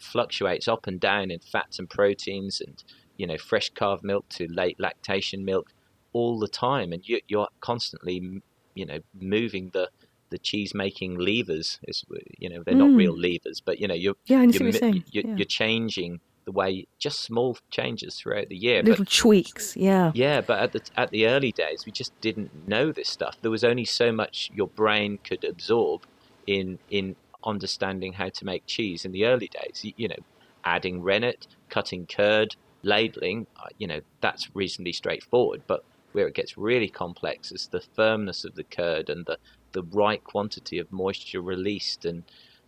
fluctuates 0.00 0.68
up 0.68 0.86
and 0.86 1.00
down 1.00 1.30
in 1.30 1.40
fats 1.40 1.78
and 1.78 1.90
proteins 1.90 2.60
and 2.60 2.82
you 3.18 3.26
know 3.26 3.36
fresh 3.36 3.68
calved 3.70 4.02
milk 4.02 4.26
to 4.30 4.46
late 4.48 4.78
lactation 4.78 5.44
milk 5.44 5.72
all 6.12 6.38
the 6.38 6.48
time, 6.48 6.92
and 6.92 7.06
you, 7.08 7.20
you're 7.28 7.48
constantly 7.60 8.42
you 8.74 8.86
know 8.86 8.98
moving 9.20 9.70
the 9.72 9.90
the 10.30 10.38
cheese 10.38 10.74
making 10.74 11.18
levers. 11.18 11.78
Is 11.86 12.04
you 12.38 12.48
know 12.48 12.62
they're 12.64 12.74
mm. 12.74 12.88
not 12.88 12.96
real 12.96 13.16
levers, 13.16 13.60
but 13.64 13.80
you 13.80 13.88
know 13.88 13.94
you're 13.94 14.14
yeah, 14.26 14.42
you're, 14.42 14.68
you're, 14.68 14.84
you're, 14.84 15.02
yeah. 15.10 15.36
you're, 15.36 15.44
changing 15.44 16.20
the 16.48 16.52
way 16.52 16.86
just 16.98 17.20
small 17.20 17.56
changes 17.70 18.16
throughout 18.16 18.48
the 18.48 18.56
year 18.56 18.82
little 18.82 19.04
but, 19.04 19.12
tweaks 19.12 19.76
yeah 19.76 20.10
yeah 20.14 20.40
but 20.40 20.58
at 20.60 20.72
the 20.72 20.80
at 20.96 21.10
the 21.10 21.26
early 21.26 21.52
days 21.52 21.84
we 21.84 21.92
just 21.92 22.18
didn't 22.20 22.50
know 22.66 22.90
this 22.90 23.08
stuff 23.08 23.36
there 23.42 23.50
was 23.50 23.64
only 23.64 23.84
so 23.84 24.10
much 24.10 24.50
your 24.54 24.68
brain 24.68 25.18
could 25.22 25.44
absorb 25.44 26.06
in 26.46 26.78
in 26.90 27.14
understanding 27.44 28.14
how 28.14 28.28
to 28.28 28.44
make 28.44 28.66
cheese 28.66 29.04
in 29.04 29.12
the 29.12 29.24
early 29.24 29.48
days 29.48 29.84
you, 29.84 29.92
you 29.96 30.08
know 30.08 30.22
adding 30.64 31.02
rennet 31.02 31.46
cutting 31.68 32.06
curd 32.06 32.56
labeling, 32.82 33.46
uh, 33.56 33.68
you 33.78 33.86
know, 33.86 34.00
that's 34.20 34.54
reasonably 34.54 34.92
straightforward. 34.92 35.62
But 35.66 35.84
where 36.12 36.26
it 36.26 36.34
gets 36.34 36.56
really 36.56 36.88
complex 36.88 37.52
is 37.52 37.68
the 37.68 37.80
firmness 37.80 38.44
of 38.44 38.54
the 38.54 38.64
curd 38.64 39.10
and 39.10 39.26
the, 39.26 39.38
the 39.72 39.82
right 39.82 40.22
quantity 40.22 40.78
of 40.78 40.90
moisture 40.90 41.42
released 41.42 42.04
and, 42.04 42.24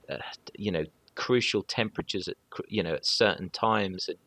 uh, 0.09 0.19
you 0.57 0.71
know, 0.71 0.85
crucial 1.15 1.63
temperatures 1.63 2.29
at, 2.29 2.37
you 2.69 2.83
know, 2.83 2.95
at 2.95 3.07
certain 3.07 3.51
times 3.51 4.09
and 4.09 4.19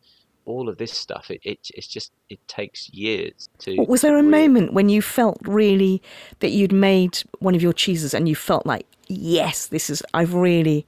all 0.44 0.68
of 0.68 0.78
this 0.78 0.92
stuff. 0.92 1.30
It, 1.30 1.40
it 1.42 1.58
it's 1.74 1.86
just, 1.86 2.12
it 2.28 2.38
takes 2.48 2.90
years 2.90 3.48
to. 3.60 3.76
Was 3.88 4.02
there 4.02 4.14
a 4.14 4.22
really... 4.22 4.28
moment 4.28 4.72
when 4.72 4.88
you 4.88 5.02
felt 5.02 5.38
really 5.42 6.02
that 6.40 6.50
you'd 6.50 6.72
made 6.72 7.22
one 7.38 7.54
of 7.54 7.62
your 7.62 7.72
cheeses 7.72 8.14
and 8.14 8.28
you 8.28 8.34
felt 8.34 8.66
like, 8.66 8.86
yes, 9.08 9.66
this 9.66 9.88
is, 9.90 10.02
I've 10.12 10.34
really 10.34 10.86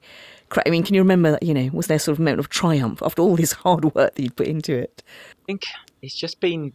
I 0.65 0.69
mean, 0.69 0.83
can 0.83 0.95
you 0.95 1.01
remember 1.01 1.31
that? 1.31 1.43
You 1.43 1.53
know, 1.53 1.69
was 1.73 1.87
there 1.87 1.99
sort 1.99 2.13
of 2.13 2.19
a 2.19 2.23
moment 2.23 2.39
of 2.39 2.49
triumph 2.49 3.01
after 3.01 3.21
all 3.21 3.35
this 3.35 3.51
hard 3.51 3.83
work 3.95 4.15
that 4.15 4.21
you'd 4.21 4.35
put 4.35 4.47
into 4.47 4.75
it? 4.77 5.03
I 5.31 5.45
think 5.45 5.63
it's 6.01 6.15
just 6.15 6.39
been 6.39 6.73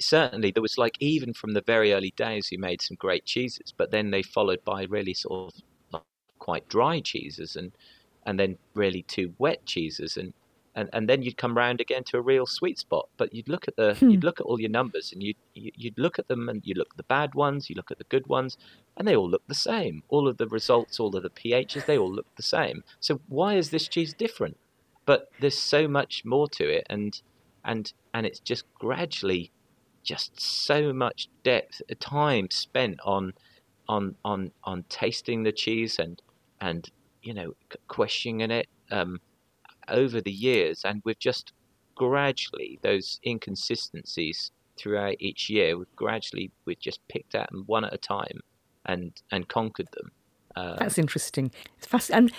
certainly 0.00 0.52
there 0.52 0.62
was 0.62 0.78
like 0.78 0.94
even 1.00 1.34
from 1.34 1.54
the 1.54 1.62
very 1.62 1.92
early 1.92 2.12
days 2.16 2.48
we 2.50 2.56
made 2.56 2.80
some 2.80 2.96
great 2.96 3.24
cheeses, 3.24 3.72
but 3.76 3.90
then 3.90 4.10
they 4.10 4.22
followed 4.22 4.64
by 4.64 4.84
really 4.84 5.14
sort 5.14 5.52
of 5.92 6.02
quite 6.38 6.68
dry 6.68 7.00
cheeses 7.00 7.56
and 7.56 7.72
and 8.26 8.38
then 8.38 8.58
really 8.74 9.02
two 9.02 9.34
wet 9.38 9.64
cheeses 9.66 10.16
and 10.16 10.32
and, 10.78 10.88
and 10.92 11.08
then 11.08 11.22
you'd 11.22 11.36
come 11.36 11.56
round 11.56 11.80
again 11.80 12.04
to 12.04 12.18
a 12.18 12.20
real 12.20 12.46
sweet 12.46 12.78
spot. 12.78 13.08
But 13.16 13.34
you'd 13.34 13.48
look 13.48 13.66
at 13.66 13.74
the 13.74 13.94
hmm. 13.94 14.10
you'd 14.10 14.22
look 14.22 14.38
at 14.38 14.46
all 14.46 14.60
your 14.60 14.70
numbers 14.70 15.12
and 15.12 15.20
you'd 15.20 15.36
you'd 15.54 15.98
look 15.98 16.20
at 16.20 16.28
them 16.28 16.48
and 16.48 16.64
you 16.64 16.74
look 16.74 16.90
at 16.92 16.96
the 16.96 17.02
bad 17.02 17.34
ones, 17.34 17.68
you 17.68 17.74
look 17.74 17.90
at 17.90 17.98
the 17.98 18.04
good 18.04 18.28
ones, 18.28 18.56
and 18.96 19.06
they 19.06 19.16
all 19.16 19.28
look 19.28 19.42
the 19.48 19.54
same. 19.56 20.04
All 20.08 20.28
of 20.28 20.36
the 20.36 20.46
results, 20.46 21.00
all 21.00 21.14
of 21.16 21.24
the 21.24 21.30
pHs, 21.30 21.86
they 21.86 21.98
all 21.98 22.12
look 22.12 22.32
the 22.36 22.44
same. 22.44 22.84
So 23.00 23.20
why 23.28 23.54
is 23.54 23.70
this 23.70 23.88
cheese 23.88 24.14
different? 24.14 24.56
But 25.04 25.30
there's 25.40 25.58
so 25.58 25.88
much 25.88 26.24
more 26.24 26.48
to 26.50 26.68
it, 26.68 26.86
and 26.88 27.20
and 27.64 27.92
and 28.14 28.24
it's 28.24 28.40
just 28.40 28.64
gradually, 28.74 29.50
just 30.04 30.40
so 30.40 30.92
much 30.92 31.28
depth, 31.42 31.82
time 31.98 32.50
spent 32.50 33.00
on 33.04 33.32
on 33.88 34.14
on 34.24 34.52
on 34.62 34.84
tasting 34.88 35.42
the 35.42 35.52
cheese 35.52 35.98
and 35.98 36.22
and 36.60 36.90
you 37.22 37.34
know 37.34 37.54
questioning 37.88 38.50
it. 38.50 38.68
Um, 38.90 39.20
over 39.88 40.20
the 40.20 40.30
years, 40.30 40.82
and 40.84 41.00
we've 41.04 41.18
just 41.18 41.52
gradually 41.94 42.78
those 42.82 43.20
inconsistencies 43.26 44.52
throughout 44.78 45.16
each 45.18 45.50
year, 45.50 45.76
we've 45.76 45.96
gradually 45.96 46.50
we've 46.64 46.80
just 46.80 47.00
picked 47.08 47.34
at 47.34 47.50
them 47.50 47.64
one 47.66 47.84
at 47.84 47.92
a 47.92 47.98
time 47.98 48.40
and 48.86 49.12
and 49.32 49.48
conquered 49.48 49.88
them. 49.92 50.10
Uh, 50.56 50.76
That's 50.78 50.98
interesting. 50.98 51.50
It's 51.76 51.86
fascinating. 51.86 52.28
And 52.28 52.32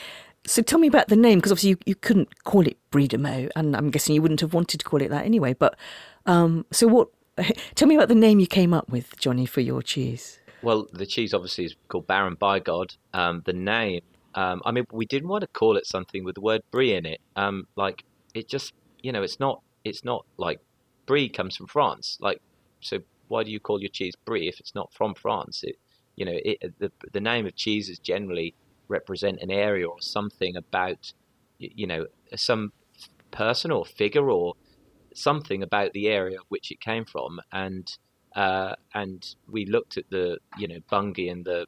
so 0.46 0.62
tell 0.62 0.80
me 0.80 0.88
about 0.88 1.10
the 1.10 1.16
name, 1.16 1.40
because 1.40 1.52
obviously 1.52 1.72
you, 1.72 1.78
you 1.86 1.96
couldn't 1.96 2.44
call 2.44 2.66
it 2.66 2.78
Meaux, 2.94 3.50
and 3.56 3.76
I'm 3.76 3.92
guessing 3.92 4.16
you 4.16 4.22
wouldn't 4.22 4.42
have 4.42 4.54
wanted 4.54 4.80
to 4.80 4.86
call 4.86 5.02
it 5.02 5.10
that 5.10 5.26
anyway. 5.26 5.54
But 5.54 5.78
um, 6.26 6.66
so 6.72 6.88
what? 6.88 7.10
Tell 7.76 7.88
me 7.88 7.96
about 7.96 8.10
the 8.10 8.16
name 8.16 8.40
you 8.40 8.48
came 8.48 8.74
up 8.74 8.90
with, 8.90 9.18
Jonny, 9.18 9.46
for 9.46 9.62
your 9.62 9.82
cheese. 9.82 10.40
Well, 10.62 10.88
the 10.92 11.06
cheese 11.06 11.34
obviously 11.34 11.66
is 11.66 11.76
called 11.88 12.08
Baron 12.08 12.36
Bigod. 12.36 12.98
Um, 13.14 13.44
the 13.46 13.54
name 13.54 14.02
um, 14.36 14.62
I 14.66 14.72
mean, 14.72 14.86
we 14.92 15.06
didn't 15.06 15.30
want 15.30 15.42
to 15.42 15.48
call 15.48 15.78
it 15.78 15.86
something 15.86 16.24
with 16.24 16.36
the 16.36 16.42
word 16.42 16.62
brie 16.72 16.94
in 16.94 17.06
it. 17.06 17.22
Um, 17.36 17.68
like 17.76 18.04
it 18.34 18.48
just, 18.48 18.74
you 19.02 19.12
know, 19.12 19.24
it's 19.24 19.40
not, 19.40 19.62
it's 19.84 20.04
not 20.04 20.26
like 20.38 20.60
brie 21.06 21.30
comes 21.30 21.56
from 21.56 21.68
France. 21.68 22.18
Like, 22.22 22.42
so 22.82 23.00
why 23.28 23.44
do 23.44 23.52
you 23.52 23.60
call 23.60 23.82
your 23.82 23.90
cheese 23.90 24.16
brie 24.26 24.48
if 24.48 24.60
it's 24.60 24.76
not 24.76 24.94
from 24.94 25.16
France? 25.16 25.64
It, 25.64 25.76
you 26.16 26.26
know, 26.26 26.36
it, 26.36 26.74
the 26.80 26.92
the 27.14 27.22
name 27.22 27.46
of 27.46 27.56
cheeses 27.56 27.98
generally 27.98 28.54
represent 28.90 29.40
an 29.42 29.50
area 29.50 29.88
or 29.88 30.02
something 30.02 30.58
about, 30.58 31.14
you 31.60 31.88
know, 31.88 32.06
some 32.36 32.74
person 33.32 33.72
or 33.72 33.86
figure 33.86 34.30
or 34.30 34.56
something 35.14 35.64
about 35.64 35.94
the 35.94 36.08
area 36.08 36.40
which 36.50 36.72
it 36.72 36.80
came 36.82 37.06
from, 37.06 37.40
and 37.54 37.98
uh, 38.36 38.76
and 38.94 39.36
we 39.50 39.66
looked 39.66 39.98
at 39.98 40.10
the, 40.10 40.38
you 40.58 40.68
know, 40.68 40.80
Bungay 40.90 41.30
and 41.30 41.46
the 41.46 41.66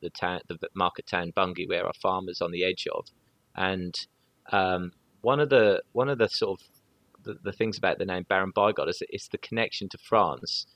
the 0.00 0.10
town, 0.10 0.40
the 0.48 0.58
market 0.74 1.06
town 1.06 1.32
Bungay, 1.34 1.66
where 1.66 1.86
our 1.86 1.92
farmers 1.92 2.40
on 2.40 2.50
the 2.50 2.64
edge 2.64 2.86
of. 2.92 3.06
And 3.56 3.94
um, 4.52 4.92
one 5.22 5.40
of 5.40 5.50
the 5.50 5.82
one 5.92 6.08
of 6.08 6.18
the 6.18 6.28
sort 6.28 6.60
of 6.60 6.66
the, 7.24 7.38
the 7.42 7.52
things 7.52 7.78
about 7.78 7.98
the 7.98 8.04
name 8.04 8.24
Baron 8.28 8.52
Bigod 8.52 8.88
is 8.88 9.02
it's 9.08 9.28
the 9.28 9.38
connection 9.38 9.88
to 9.90 9.98
France. 9.98 10.66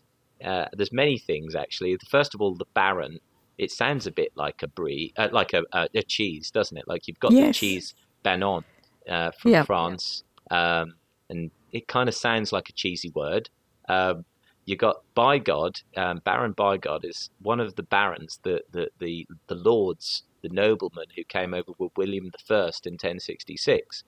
Uh, 0.45 0.67
there's 0.73 0.93
many 0.93 1.19
things 1.19 1.55
actually. 1.55 1.97
First 2.09 2.35
of 2.35 2.41
all, 2.41 2.55
the 2.55 2.67
Baron. 2.75 3.19
It 3.57 3.71
sounds 3.71 4.09
a 4.09 4.11
bit 4.11 4.33
like 4.35 4.65
a 4.65 4.67
brie, 4.67 5.13
uh, 5.17 5.29
like 5.31 5.53
a, 5.53 5.63
a, 5.73 5.87
a, 5.95 6.03
cheese, 6.03 6.51
doesn't 6.51 6.77
it? 6.77 6.89
Like 6.89 7.07
you've 7.07 7.21
got 7.21 7.31
yes. 7.31 7.47
the 7.47 7.53
cheese 7.53 7.95
Banon 8.25 8.65
uh, 9.09 9.31
from. 9.31 9.53
France, 9.65 10.25
um, 10.51 10.95
and 11.31 11.53
it 11.71 11.87
kind 11.87 12.09
of 12.09 12.17
sounds 12.17 12.53
like 12.53 12.69
a 12.69 12.73
cheesy 12.73 13.11
word. 13.11 13.49
Um, 13.89 14.25
you 14.67 14.77
got 14.77 14.97
Bigod, 15.17 15.83
um, 15.97 16.21
Baron 16.25 16.55
Bigod 16.55 17.05
is 17.05 17.31
one 17.43 17.61
of 17.61 17.77
the 17.77 17.83
barons, 17.83 18.39
the, 18.43 18.63
the, 18.73 18.89
the, 18.99 19.27
the 19.47 19.55
lords, 19.55 20.23
the 20.43 20.49
noblemen 20.49 21.07
who 21.17 21.25
came 21.25 21.55
over 21.55 21.73
with 21.79 21.93
William 21.97 22.31
the 22.31 22.55
I 22.55 22.87
in 22.87 22.95
1066. 22.95 24.05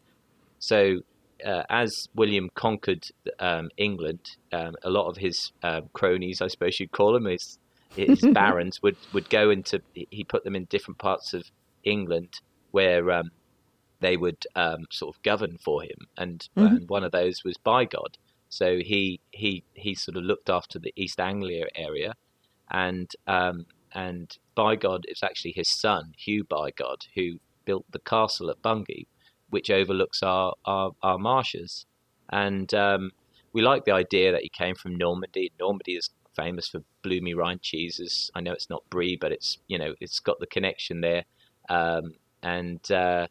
So, 0.59 1.01
uh, 1.45 1.65
as 1.69 2.09
William 2.15 2.49
conquered 2.55 3.05
um, 3.39 3.69
England, 3.77 4.21
um, 4.53 4.75
a 4.83 4.89
lot 4.89 5.09
of 5.09 5.19
his 5.19 5.53
um, 5.63 5.91
cronies, 5.93 6.41
I 6.41 6.49
suppose 6.49 6.81
you'd 6.81 6.93
call 6.93 7.13
them, 7.13 7.27
his, 7.27 7.59
his 7.95 8.21
barons, 8.33 8.83
would, 8.83 8.97
would 9.13 9.29
go 9.29 9.51
into, 9.51 9.83
he 9.93 10.25
put 10.25 10.45
them 10.45 10.57
in 10.57 10.65
different 10.65 10.99
parts 10.99 11.35
of 11.35 11.45
England 11.85 12.41
where 12.71 13.11
um, 13.11 13.31
they 14.01 14.17
would 14.17 14.43
um, 14.55 14.87
sort 14.91 15.15
of 15.15 15.23
govern 15.23 15.59
for 15.63 15.83
him. 15.83 16.09
And, 16.17 16.41
mm-hmm. 16.57 16.77
and 16.77 16.89
one 16.89 17.05
of 17.05 17.13
those 17.13 17.45
was 17.45 17.57
Bigod. 17.65 18.17
So 18.57 18.79
he 18.79 19.21
he 19.33 19.65
he 19.75 19.95
sort 19.95 20.17
of 20.17 20.23
looked 20.23 20.49
after 20.49 20.79
the 20.79 20.95
East 20.97 21.21
Anglia 21.21 21.67
area, 21.75 22.15
and 22.71 23.11
um, 23.27 23.67
and 23.93 24.35
Bigod 24.57 25.03
is 25.09 25.23
actually 25.23 25.53
his 25.53 25.69
son 25.69 26.15
Hugh 26.17 26.43
Bigod 26.45 27.03
who 27.15 27.39
built 27.67 27.85
the 27.93 27.99
castle 27.99 28.49
at 28.49 28.63
Bungay, 28.63 29.09
which 29.51 29.71
overlooks 29.71 30.23
our 30.23 30.55
our, 30.65 30.93
our 31.03 31.19
marshes, 31.19 31.85
and 32.31 32.73
um, 32.73 33.11
we 33.53 33.61
like 33.61 33.85
the 33.85 33.93
idea 33.93 34.33
that 34.33 34.43
he 34.43 34.49
came 34.49 34.75
from 34.75 34.97
Normandy. 34.97 35.53
Normandy 35.61 35.97
is 35.97 36.09
famous 36.35 36.67
for 36.67 36.81
bloomy 37.03 37.35
rind 37.35 37.61
cheeses. 37.61 38.31
I 38.35 38.41
know 38.41 38.53
it's 38.53 38.71
not 38.71 38.89
brie, 38.89 39.17
but 39.17 39.33
it's 39.33 39.59
you 39.67 39.79
know 39.79 39.95
it's 40.01 40.19
got 40.19 40.41
the 40.41 40.47
connection 40.47 41.03
there, 41.03 41.25
um, 41.69 42.15
and 42.43 42.91
uh, 42.91 43.27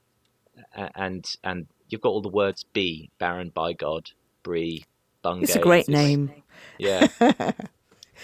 and 0.75 1.25
and 1.43 1.65
you've 1.89 2.01
got 2.01 2.09
all 2.09 2.21
the 2.21 2.29
words 2.29 2.63
B, 2.73 3.09
Baron 3.17 3.49
Bigod, 3.49 4.11
brie, 4.43 4.85
Bungay. 5.25 5.43
It's 5.43 5.55
a 5.55 5.59
great 5.59 5.89
name. 5.89 6.31
Yeah, 6.77 7.07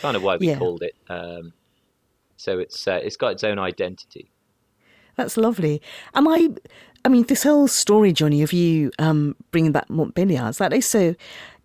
kind 0.02 0.16
of 0.16 0.22
why 0.22 0.38
we 0.38 0.50
yeah. 0.50 0.60
called 0.60 0.84
it. 0.84 0.96
Um, 1.10 1.54
so 2.38 2.60
it's 2.60 2.88
uh, 2.88 3.00
it's 3.04 3.18
got 3.18 3.32
its 3.32 3.44
own 3.44 3.58
identity. 3.58 4.30
That's 5.16 5.36
lovely. 5.36 5.82
Am 6.14 6.28
I? 6.28 6.50
I 7.04 7.10
mean, 7.10 7.24
this 7.26 7.42
whole 7.42 7.68
story, 7.68 8.14
Jonny, 8.14 8.44
of 8.44 8.54
you 8.54 8.92
um, 9.00 9.36
bringing 9.50 9.72
back 9.72 9.88
Montbéliards, 9.88 10.60
that 10.60 10.74
is 10.74 10.86
so. 10.86 11.16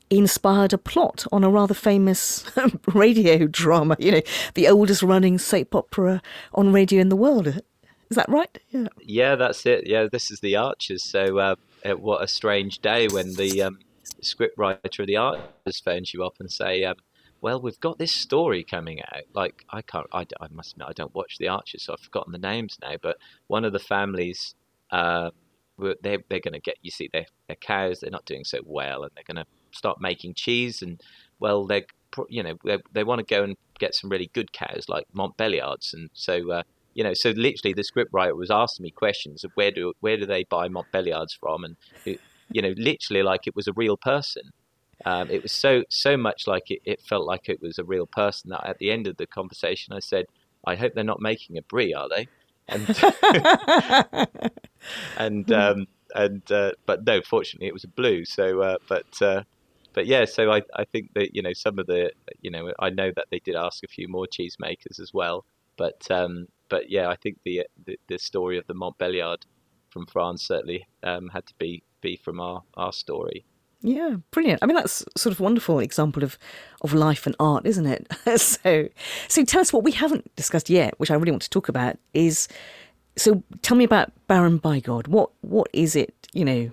inspired 0.09 0.73
a 0.73 0.79
plot 0.79 1.27
on 1.33 1.43
a 1.43 1.51
rather 1.51 1.75
famous 1.75 2.45
radio 2.95 3.49
drama, 3.49 3.97
you 3.99 4.13
know, 4.13 4.23
the 4.55 4.69
oldest 4.69 5.03
running 5.03 5.37
soap 5.37 5.75
opera 5.75 6.23
on 6.55 6.73
radio 6.73 7.01
in 7.01 7.09
the 7.09 7.17
world. 7.17 7.49
Is 7.49 8.17
that 8.17 8.29
right? 8.29 8.57
Yeah, 8.71 8.87
yeah 9.03 9.35
that's 9.35 9.67
it. 9.67 9.87
Yeah, 9.87 10.07
this 10.11 10.31
is 10.31 10.39
The 10.39 10.55
Archers. 10.55 11.03
So, 11.03 11.39
uh, 11.39 11.57
what 11.97 12.23
a 12.23 12.29
strange 12.29 12.79
day 12.79 13.09
when 13.09 13.35
the 13.35 13.63
um, 13.63 13.81
scriptwriter 14.23 15.01
of 15.01 15.07
The 15.07 15.17
Archers 15.17 15.81
phones 15.85 16.13
you 16.13 16.25
up 16.25 16.37
and 16.41 16.51
say, 16.51 16.85
um, 16.85 16.97
well, 17.41 17.61
we've 17.61 17.81
got 17.81 17.99
this 17.99 18.13
story 18.13 18.65
coming 18.65 19.01
out. 19.03 19.25
Like, 19.35 19.65
I 19.71 19.83
can't, 19.83 20.07
I, 20.13 20.27
I 20.41 20.49
must 20.51 20.73
admit, 20.73 20.89
I 20.89 20.93
don't 20.93 21.15
watch 21.15 21.37
The 21.39 21.49
Archers, 21.49 21.85
so 21.85 21.93
I've 21.93 22.01
forgotten 22.01 22.33
the 22.33 22.39
names 22.39 22.79
now. 22.81 22.95
But 23.01 23.19
one 23.47 23.65
of 23.65 23.73
the 23.73 23.79
families, 23.79 24.55
uh, 24.91 25.31
they're, 25.79 26.19
they're 26.29 26.41
going 26.41 26.55
to 26.55 26.61
get, 26.61 26.77
you 26.83 26.91
see, 26.91 27.11
their, 27.13 27.27
their 27.47 27.57
cows, 27.57 28.01
they're 28.01 28.11
not 28.11 28.25
doing 28.25 28.45
so 28.45 28.61
well, 28.65 29.03
and 29.03 29.13
they're 29.15 29.35
going 29.35 29.45
to 29.45 29.51
start 29.73 30.01
making 30.01 30.35
cheese. 30.35 30.81
And, 30.83 31.01
well, 31.39 31.67
they're, 31.67 31.85
you 32.29 32.43
know, 32.43 32.55
they, 32.65 32.79
they 32.93 33.05
want 33.05 33.19
to 33.19 33.35
go 33.35 33.45
and 33.45 33.57
get 33.79 33.95
some 33.95 34.09
really 34.09 34.31
good 34.33 34.53
cows 34.53 34.87
like 34.89 35.05
Montbéliards. 35.15 35.93
And 35.93 36.09
so, 36.15 36.51
uh, 36.51 36.63
you 36.95 37.05
know, 37.05 37.13
so 37.13 37.31
literally 37.31 37.75
the 37.75 37.83
scriptwriter 37.85 38.35
was 38.35 38.51
asking 38.51 38.85
me 38.85 38.91
questions 38.91 39.45
of 39.45 39.51
where 39.55 39.71
do 39.71 39.93
where 40.01 40.17
do 40.17 40.25
they 40.25 40.45
buy 40.45 40.69
Montbéliards 40.69 41.39
from, 41.39 41.65
and 41.65 41.77
you 42.51 42.63
know, 42.63 42.75
literally 42.77 43.23
like 43.23 43.47
it 43.47 43.57
was 43.57 43.67
a 43.67 43.73
real 43.73 43.97
person. 43.97 44.43
Um, 45.05 45.31
it 45.31 45.43
was 45.43 45.53
so 45.53 45.85
so 45.91 46.17
much 46.17 46.47
like 46.47 46.71
it, 46.71 46.81
it 46.85 47.01
felt 47.03 47.27
like 47.27 47.49
it 47.49 47.61
was 47.61 47.79
a 47.79 47.85
real 47.85 48.07
person 48.07 48.51
that 48.51 48.67
at 48.67 48.79
the 48.79 48.91
end 48.91 49.07
of 49.07 49.17
the 49.17 49.27
conversation 49.27 49.93
I 49.93 50.01
said, 50.01 50.27
"I 50.67 50.75
hope 50.75 50.95
they're 50.95 51.05
not 51.05 51.21
making 51.21 51.59
a 51.59 51.63
brie, 51.63 51.93
are 51.93 52.09
they?" 52.09 52.29
And 52.69 52.89
and 55.19 55.53
um, 55.53 55.87
and 56.15 56.51
uh, 56.51 56.73
but 56.87 57.05
no, 57.05 57.21
fortunately 57.23 57.69
it 57.69 57.75
was 57.75 57.85
a 57.85 57.89
blue. 57.89 58.25
So 58.25 58.63
uh, 58.63 58.77
but 58.89 59.23
uh, 59.23 59.43
but 59.93 60.07
yeah, 60.07 60.25
so 60.25 60.51
I 60.51 60.63
I 60.75 60.85
think 60.85 61.13
that 61.15 61.35
you 61.35 61.43
know 61.43 61.53
some 61.53 61.79
of 61.79 61.87
the 61.87 62.11
you 62.41 62.51
know 62.51 62.73
I 62.79 62.91
know 62.91 63.13
that 63.15 63.27
they 63.31 63.41
did 63.41 63.55
ask 63.55 63.85
a 63.85 63.89
few 63.89 64.09
more 64.09 64.27
cheesemakers 64.27 64.99
as 65.01 65.13
well, 65.13 65.45
but 65.77 66.11
um, 66.11 66.49
but 66.69 66.91
yeah, 66.91 67.09
I 67.09 67.17
think 67.17 67.39
the 67.45 67.67
the, 67.85 67.99
the 68.09 68.19
story 68.19 68.59
of 68.59 68.67
the 68.67 68.75
Montbéliard 68.75 69.43
from 69.91 70.07
France 70.07 70.47
certainly 70.47 70.87
um, 71.03 71.29
had 71.29 71.47
to 71.47 71.55
be 71.59 71.83
be 72.07 72.17
from 72.17 72.41
our 72.41 72.63
our 72.75 72.93
story. 72.93 73.45
Yeah, 73.83 74.17
brilliant. 74.31 74.61
I 74.63 74.67
mean, 74.67 74.75
that's 74.75 75.05
sort 75.17 75.33
of 75.33 75.41
wonderful 75.41 75.79
example 75.79 76.25
of, 76.25 76.39
of 76.81 76.95
life 76.95 77.27
and 77.27 77.37
art, 77.39 77.67
isn't 77.67 77.87
it? 77.87 78.11
so, 78.41 78.89
so 79.29 79.45
tell 79.45 79.61
us 79.61 79.73
what 79.73 79.85
we 79.85 79.93
haven't 79.93 80.35
discussed 80.35 80.71
yet, 80.71 80.99
which 80.99 81.11
I 81.11 81.15
really 81.15 81.31
want 81.31 81.43
to 81.43 81.51
talk 81.51 81.69
about 81.69 81.97
is. 82.15 82.49
So, 83.19 83.43
tell 83.63 83.77
me 83.77 83.85
about 83.85 84.13
Baron 84.27 84.59
Bigod. 84.59 85.09
What 85.09 85.31
what 85.41 85.69
is 85.73 85.97
it? 85.97 86.15
You 86.33 86.45
know, 86.45 86.73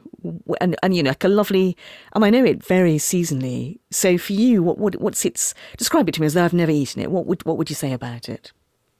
and 0.59 0.75
and 0.81 0.95
you 0.95 1.03
know, 1.03 1.11
like 1.11 1.23
a 1.23 1.29
lovely. 1.29 1.77
And 2.13 2.25
I 2.25 2.29
know 2.29 2.43
it 2.43 2.63
varies 2.63 3.03
seasonally. 3.03 3.79
So, 3.91 4.17
for 4.17 4.33
you, 4.33 4.63
what, 4.63 4.77
what 4.77 4.99
what's 4.99 5.25
its? 5.25 5.53
Describe 5.77 6.09
it 6.09 6.13
to 6.15 6.21
me 6.21 6.27
as 6.27 6.33
though 6.33 6.45
I've 6.45 6.53
never 6.53 6.71
eaten 6.71 7.01
it. 7.01 7.11
What 7.11 7.25
would 7.27 7.45
what 7.45 7.57
would 7.57 7.69
you 7.69 7.75
say 7.75 7.93
about 7.93 8.27
it? 8.29 8.51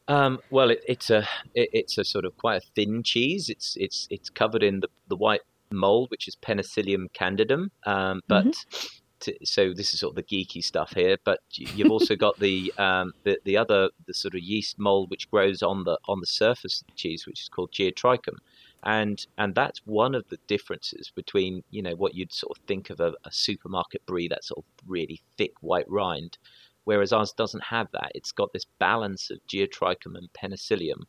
Um, 0.07 0.39
well, 0.51 0.69
it, 0.69 0.81
it's 0.87 1.09
a 1.09 1.27
it, 1.55 1.69
it's 1.73 1.97
a 1.97 2.03
sort 2.03 2.25
of 2.25 2.37
quite 2.37 2.57
a 2.61 2.65
thin 2.75 3.03
cheese. 3.03 3.49
It's 3.49 3.75
it's 3.79 4.07
it's 4.09 4.29
covered 4.29 4.63
in 4.63 4.81
the, 4.81 4.89
the 5.07 5.15
white 5.15 5.41
mold, 5.73 6.09
which 6.11 6.27
is 6.27 6.35
Penicillium 6.35 7.07
candidum. 7.13 7.67
Um, 7.85 8.21
but 8.27 8.45
mm-hmm. 8.45 8.87
to, 9.21 9.37
so 9.43 9.73
this 9.73 9.93
is 9.93 9.99
sort 9.99 10.11
of 10.11 10.15
the 10.15 10.23
geeky 10.23 10.63
stuff 10.63 10.93
here. 10.93 11.17
But 11.23 11.39
you've 11.51 11.91
also 11.95 12.15
got 12.15 12.39
the, 12.39 12.73
um, 12.77 13.13
the 13.23 13.39
the 13.43 13.57
other 13.57 13.89
the 14.07 14.13
sort 14.13 14.35
of 14.35 14.41
yeast 14.41 14.79
mold 14.79 15.09
which 15.09 15.29
grows 15.29 15.61
on 15.61 15.83
the 15.83 15.97
on 16.07 16.19
the 16.19 16.27
surface 16.27 16.81
of 16.81 16.87
the 16.87 16.93
cheese, 16.93 17.25
which 17.25 17.41
is 17.41 17.49
called 17.49 17.71
geotrichum. 17.71 18.37
And 18.85 19.25
and 19.37 19.55
that's 19.55 19.81
one 19.85 20.13
of 20.13 20.27
the 20.29 20.39
differences 20.47 21.11
between 21.15 21.63
you 21.69 21.81
know 21.81 21.95
what 21.95 22.15
you'd 22.15 22.33
sort 22.33 22.57
of 22.57 22.63
think 22.65 22.89
of 22.89 22.99
a, 22.99 23.13
a 23.23 23.31
supermarket 23.31 24.05
brie, 24.05 24.27
that 24.27 24.43
sort 24.43 24.59
of 24.59 24.65
really 24.85 25.21
thick 25.37 25.53
white 25.61 25.89
rind, 25.89 26.37
whereas 26.83 27.13
ours 27.13 27.33
doesn't 27.37 27.63
have 27.63 27.87
that. 27.93 28.11
It's 28.13 28.31
got 28.31 28.51
this 28.51 28.65
balance 28.79 29.29
of 29.29 29.39
geotrichum 29.47 30.15
and 30.15 30.31
penicillium. 30.33 31.07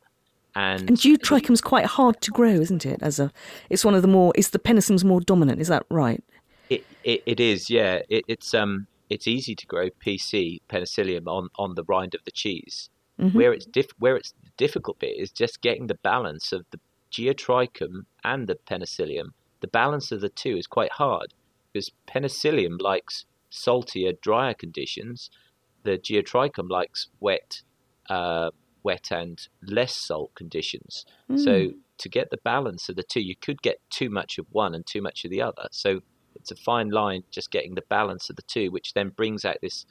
And, 0.57 0.89
and 0.89 0.99
geotrichum's 0.99 1.61
quite 1.61 1.87
hard 1.87 2.21
to 2.21 2.31
grow, 2.31 2.51
isn't 2.51 2.87
it? 2.87 3.03
As 3.03 3.19
a, 3.19 3.33
it's 3.71 3.85
one 3.85 3.95
of 3.95 4.03
the 4.03 4.09
more, 4.09 4.33
it's 4.37 4.51
the 4.51 4.59
penicillium's 4.59 5.05
more 5.05 5.21
dominant. 5.21 5.61
Is 5.61 5.69
that 5.69 5.85
right? 5.91 6.23
It 6.71 6.85
it, 7.03 7.23
it 7.27 7.41
is, 7.41 7.71
yeah. 7.71 8.03
It, 8.09 8.25
it's 8.29 8.55
um 8.55 8.87
it's 9.11 9.27
easy 9.27 9.55
to 9.55 9.67
grow 9.67 9.91
PC 9.91 10.61
penicillium 10.69 11.29
on, 11.29 11.49
on 11.57 11.75
the 11.75 11.85
rind 11.85 12.15
of 12.15 12.25
the 12.25 12.31
cheese. 12.31 12.89
Mm-hmm. 13.21 13.37
Where 13.37 13.53
it's 13.53 13.67
diff, 13.67 13.87
where 13.99 14.17
it's 14.17 14.33
the 14.43 14.51
difficult 14.57 14.99
bit 14.99 15.17
is 15.19 15.31
just 15.31 15.61
getting 15.61 15.87
the 15.87 15.95
balance 15.95 16.53
of 16.53 16.65
the 16.71 16.81
geotrichum 17.11 18.07
and 18.25 18.49
the 18.49 18.57
penicillium. 18.57 19.35
The 19.61 19.69
balance 19.69 20.11
of 20.11 20.21
the 20.21 20.29
two 20.29 20.57
is 20.57 20.67
quite 20.67 20.93
hard 20.93 21.33
because 21.73 21.91
penicillium 22.07 22.79
likes 22.79 23.25
saltier, 23.51 24.13
drier 24.21 24.55
conditions, 24.55 25.31
the 25.85 25.97
geotrichum 25.97 26.69
likes 26.69 27.09
wet, 27.21 27.63
uh, 28.11 28.51
wet 28.85 29.09
and 29.11 29.49
less 29.63 29.97
salt 30.07 30.35
conditions. 30.35 31.05
Mm. 31.31 31.39
So 31.43 31.65
hmm. 31.65 31.79
to 31.99 32.09
get 32.09 32.31
the 32.31 32.39
balance 32.45 32.89
of 32.89 32.97
the 32.97 33.03
two, 33.03 33.23
you 33.23 33.35
could 33.35 33.63
get 33.63 33.79
too 33.91 34.11
much 34.11 34.39
of 34.39 34.47
one 34.51 34.75
and 34.75 34.87
too 34.87 35.03
much 35.03 35.25
of 35.25 35.31
the 35.31 35.43
other. 35.43 35.67
So 35.73 36.01
it's 36.37 36.51
a 36.51 36.57
fine 36.57 36.91
line, 36.91 37.23
just 37.31 37.51
getting 37.51 37.75
the 37.75 37.85
balance 37.89 38.31
of 38.31 38.37
the 38.37 38.43
two, 38.43 38.71
which 38.71 38.93
then 38.95 39.11
brings 39.11 39.45
out 39.45 39.57
this 39.63 39.87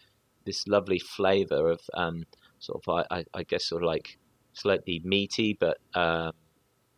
this 0.45 0.67
lovely 0.67 0.99
flavour 0.99 1.69
of 1.69 1.79
um, 1.93 2.25
sort 2.59 2.83
of 2.85 3.05
I, 3.09 3.23
I, 3.33 3.43
guess 3.43 3.69
sort 3.69 3.81
of 3.81 3.87
like 3.87 4.17
slightly 4.51 5.01
meaty, 5.05 5.57
but 5.57 5.77
uh, 5.93 6.31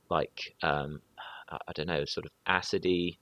like 0.10 0.56
um, 0.64 1.02
I 1.50 1.72
don't 1.74 1.88
know, 1.88 2.06
sort 2.06 2.26
of 2.26 2.32
acidy, 2.48 3.18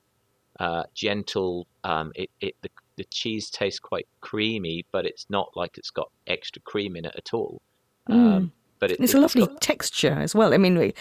uh, 0.59 0.83
gentle. 0.93 1.67
Um, 1.83 2.11
it, 2.15 2.29
it 2.39 2.55
the 2.61 2.69
the 2.95 3.03
cheese 3.05 3.49
tastes 3.49 3.79
quite 3.79 4.07
creamy, 4.21 4.85
but 4.91 5.05
it's 5.05 5.25
not 5.29 5.49
like 5.55 5.77
it's 5.77 5.89
got 5.89 6.09
extra 6.27 6.61
cream 6.61 6.95
in 6.95 7.05
it 7.05 7.15
at 7.17 7.33
all. 7.33 7.61
Mm. 8.09 8.33
Um, 8.33 8.51
but 8.83 8.91
it, 8.91 8.99
it's, 8.99 9.13
a 9.13 9.19
lovely 9.19 9.45
got... 9.45 9.61
texture 9.61 10.11
as 10.11 10.35
well. 10.35 10.53
I 10.53 10.57
mean, 10.57 10.91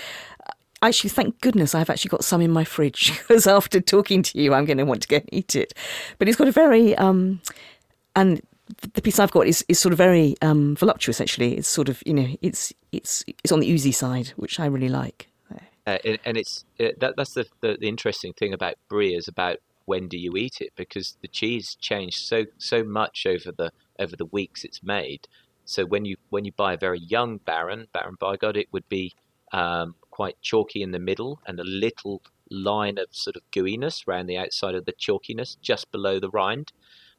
actually, 0.82 1.10
thank 1.10 1.40
goodness 1.40 1.74
I've 1.74 1.90
actually 1.90 2.10
got 2.10 2.22
some 2.22 2.40
in 2.40 2.52
my 2.52 2.62
fridge 2.62 3.18
because 3.18 3.48
after 3.48 3.80
talking 3.80 4.22
to 4.22 4.40
you, 4.40 4.54
I'm 4.54 4.66
going 4.66 4.78
to 4.78 4.84
want 4.84 5.02
to 5.02 5.08
go 5.08 5.16
and 5.16 5.28
eat 5.32 5.56
it. 5.56 5.74
But 6.18 6.28
it's 6.28 6.36
got 6.36 6.46
a 6.46 6.52
very 6.52 6.96
um, 6.96 7.40
and 8.14 8.40
the 8.94 9.02
piece 9.02 9.18
I've 9.18 9.32
got 9.32 9.48
is, 9.48 9.64
is 9.68 9.80
sort 9.80 9.92
of 9.92 9.98
very 9.98 10.36
um, 10.42 10.76
voluptuous. 10.76 11.20
Actually, 11.20 11.56
it's 11.56 11.66
sort 11.66 11.88
of 11.88 12.00
you 12.06 12.14
know 12.14 12.28
it's 12.40 12.72
it's 12.92 13.24
it's 13.26 13.50
on 13.50 13.58
the 13.58 13.68
oozy 13.68 13.90
side, 13.90 14.28
which 14.36 14.60
I 14.60 14.66
really 14.66 14.88
like. 14.88 15.28
Uh, 15.84 15.98
and, 16.04 16.18
and, 16.24 16.36
it's 16.36 16.64
uh, 16.78 16.90
that 17.00 17.16
that's 17.16 17.34
the, 17.34 17.44
the, 17.60 17.76
the 17.80 17.88
interesting 17.88 18.32
thing 18.34 18.52
about 18.52 18.76
brie 18.88 19.16
is 19.16 19.26
about 19.26 19.56
when 19.86 20.06
do 20.06 20.16
you 20.16 20.36
eat 20.36 20.60
it 20.60 20.70
because 20.76 21.16
the 21.22 21.26
cheese 21.26 21.76
changed 21.80 22.18
so 22.18 22.44
so 22.58 22.84
much 22.84 23.26
over 23.26 23.50
the 23.50 23.72
over 23.98 24.14
the 24.14 24.26
weeks 24.26 24.62
it's 24.62 24.80
made. 24.84 25.26
So 25.64 25.84
when 25.84 26.04
you 26.04 26.16
when 26.30 26.44
you 26.44 26.52
buy 26.52 26.74
a 26.74 26.78
very 26.78 27.00
young 27.00 27.38
Baron 27.38 27.86
Baron 27.92 28.16
Bigod, 28.20 28.56
it 28.56 28.68
would 28.72 28.88
be 28.88 29.12
um, 29.52 29.94
quite 30.10 30.40
chalky 30.40 30.82
in 30.82 30.92
the 30.92 30.98
middle 30.98 31.40
and 31.46 31.60
a 31.60 31.64
little 31.64 32.22
line 32.50 32.98
of 32.98 33.06
sort 33.10 33.36
of 33.36 33.42
gooiness 33.50 34.06
around 34.06 34.26
the 34.26 34.36
outside 34.36 34.74
of 34.74 34.84
the 34.84 34.92
chalkiness 34.92 35.56
just 35.60 35.90
below 35.90 36.18
the 36.18 36.30
rind. 36.30 36.72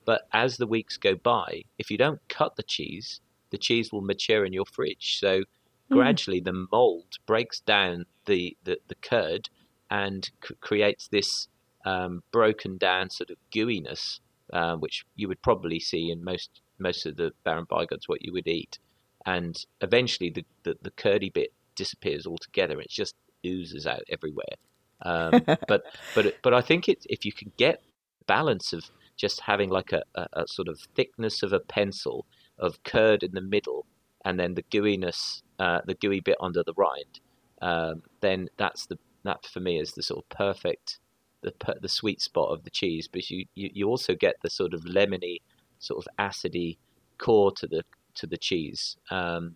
But 0.05 0.27
as 0.33 0.57
the 0.57 0.67
weeks 0.67 0.97
go 0.97 1.15
by, 1.15 1.63
if 1.77 1.89
you 1.89 1.97
don't 1.97 2.19
cut 2.27 2.55
the 2.55 2.63
cheese, 2.63 3.21
the 3.51 3.57
cheese 3.57 3.91
will 3.91 4.01
mature 4.01 4.45
in 4.45 4.53
your 4.53 4.65
fridge. 4.65 5.17
So 5.19 5.39
mm. 5.39 5.45
gradually 5.89 6.39
the 6.39 6.67
mold 6.71 7.17
breaks 7.25 7.61
down 7.61 8.05
the, 8.25 8.57
the, 8.63 8.79
the 8.87 8.95
curd 8.95 9.49
and 9.89 10.29
c- 10.45 10.55
creates 10.59 11.07
this 11.07 11.47
um, 11.85 12.23
broken 12.31 12.77
down 12.77 13.09
sort 13.09 13.29
of 13.29 13.37
gooiness, 13.53 14.19
uh, 14.51 14.75
which 14.75 15.05
you 15.15 15.27
would 15.27 15.41
probably 15.41 15.79
see 15.79 16.11
in 16.11 16.23
most 16.23 16.61
most 16.79 17.05
of 17.05 17.15
the 17.15 17.31
Baron 17.43 17.65
Bigods, 17.69 18.07
what 18.07 18.23
you 18.23 18.33
would 18.33 18.47
eat. 18.47 18.79
And 19.25 19.55
eventually 19.81 20.29
the, 20.29 20.45
the, 20.63 20.75
the 20.81 20.91
curdy 20.91 21.29
bit 21.29 21.53
disappears 21.75 22.25
altogether. 22.25 22.79
It 22.79 22.89
just 22.89 23.15
oozes 23.45 23.87
out 23.87 24.03
everywhere. 24.09 24.55
Um, 25.01 25.41
but 25.67 25.83
but 26.15 26.35
but 26.41 26.53
I 26.53 26.61
think 26.61 26.89
it, 26.89 27.05
if 27.09 27.25
you 27.25 27.31
can 27.31 27.51
get 27.57 27.81
balance 28.25 28.73
of 28.73 28.89
just 29.17 29.41
having 29.41 29.69
like 29.69 29.91
a, 29.91 30.03
a, 30.15 30.27
a, 30.33 30.47
sort 30.47 30.67
of 30.67 30.79
thickness 30.95 31.43
of 31.43 31.53
a 31.53 31.59
pencil 31.59 32.25
of 32.57 32.83
curd 32.83 33.21
in 33.21 33.33
the 33.33 33.41
middle 33.41 33.85
and 34.25 34.39
then 34.39 34.55
the 34.55 34.63
gooiness, 34.63 35.43
uh, 35.59 35.81
the 35.85 35.93
gooey 35.93 36.21
bit 36.21 36.37
under 36.39 36.63
the 36.63 36.73
rind, 36.75 37.19
um, 37.61 38.01
then 38.21 38.49
that's 38.57 38.85
the 38.87 38.97
that 39.23 39.45
for 39.45 39.59
me 39.59 39.79
is 39.79 39.93
the 39.93 40.03
sort 40.03 40.23
of 40.23 40.29
perfect 40.29 40.99
the 41.43 41.53
the 41.81 41.89
sweet 41.89 42.21
spot 42.21 42.51
of 42.51 42.63
the 42.63 42.69
cheese, 42.69 43.07
but 43.11 43.29
you, 43.29 43.45
you, 43.53 43.69
you 43.73 43.87
also 43.87 44.15
get 44.15 44.35
the 44.41 44.49
sort 44.49 44.73
of 44.73 44.81
lemony, 44.85 45.39
sort 45.83 46.05
of 46.05 46.07
acidy 46.17 46.77
core 47.17 47.51
to 47.51 47.67
the 47.67 47.83
to 48.15 48.27
the 48.27 48.37
cheese, 48.37 48.97
um, 49.11 49.55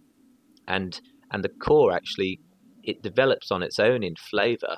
and 0.68 1.02
and 1.32 1.44
the 1.44 1.50
core 1.50 1.92
actually 1.94 2.40
it 2.84 3.02
develops 3.02 3.52
on 3.52 3.62
its 3.64 3.80
own 3.80 4.02
in 4.04 4.16
flavour. 4.16 4.78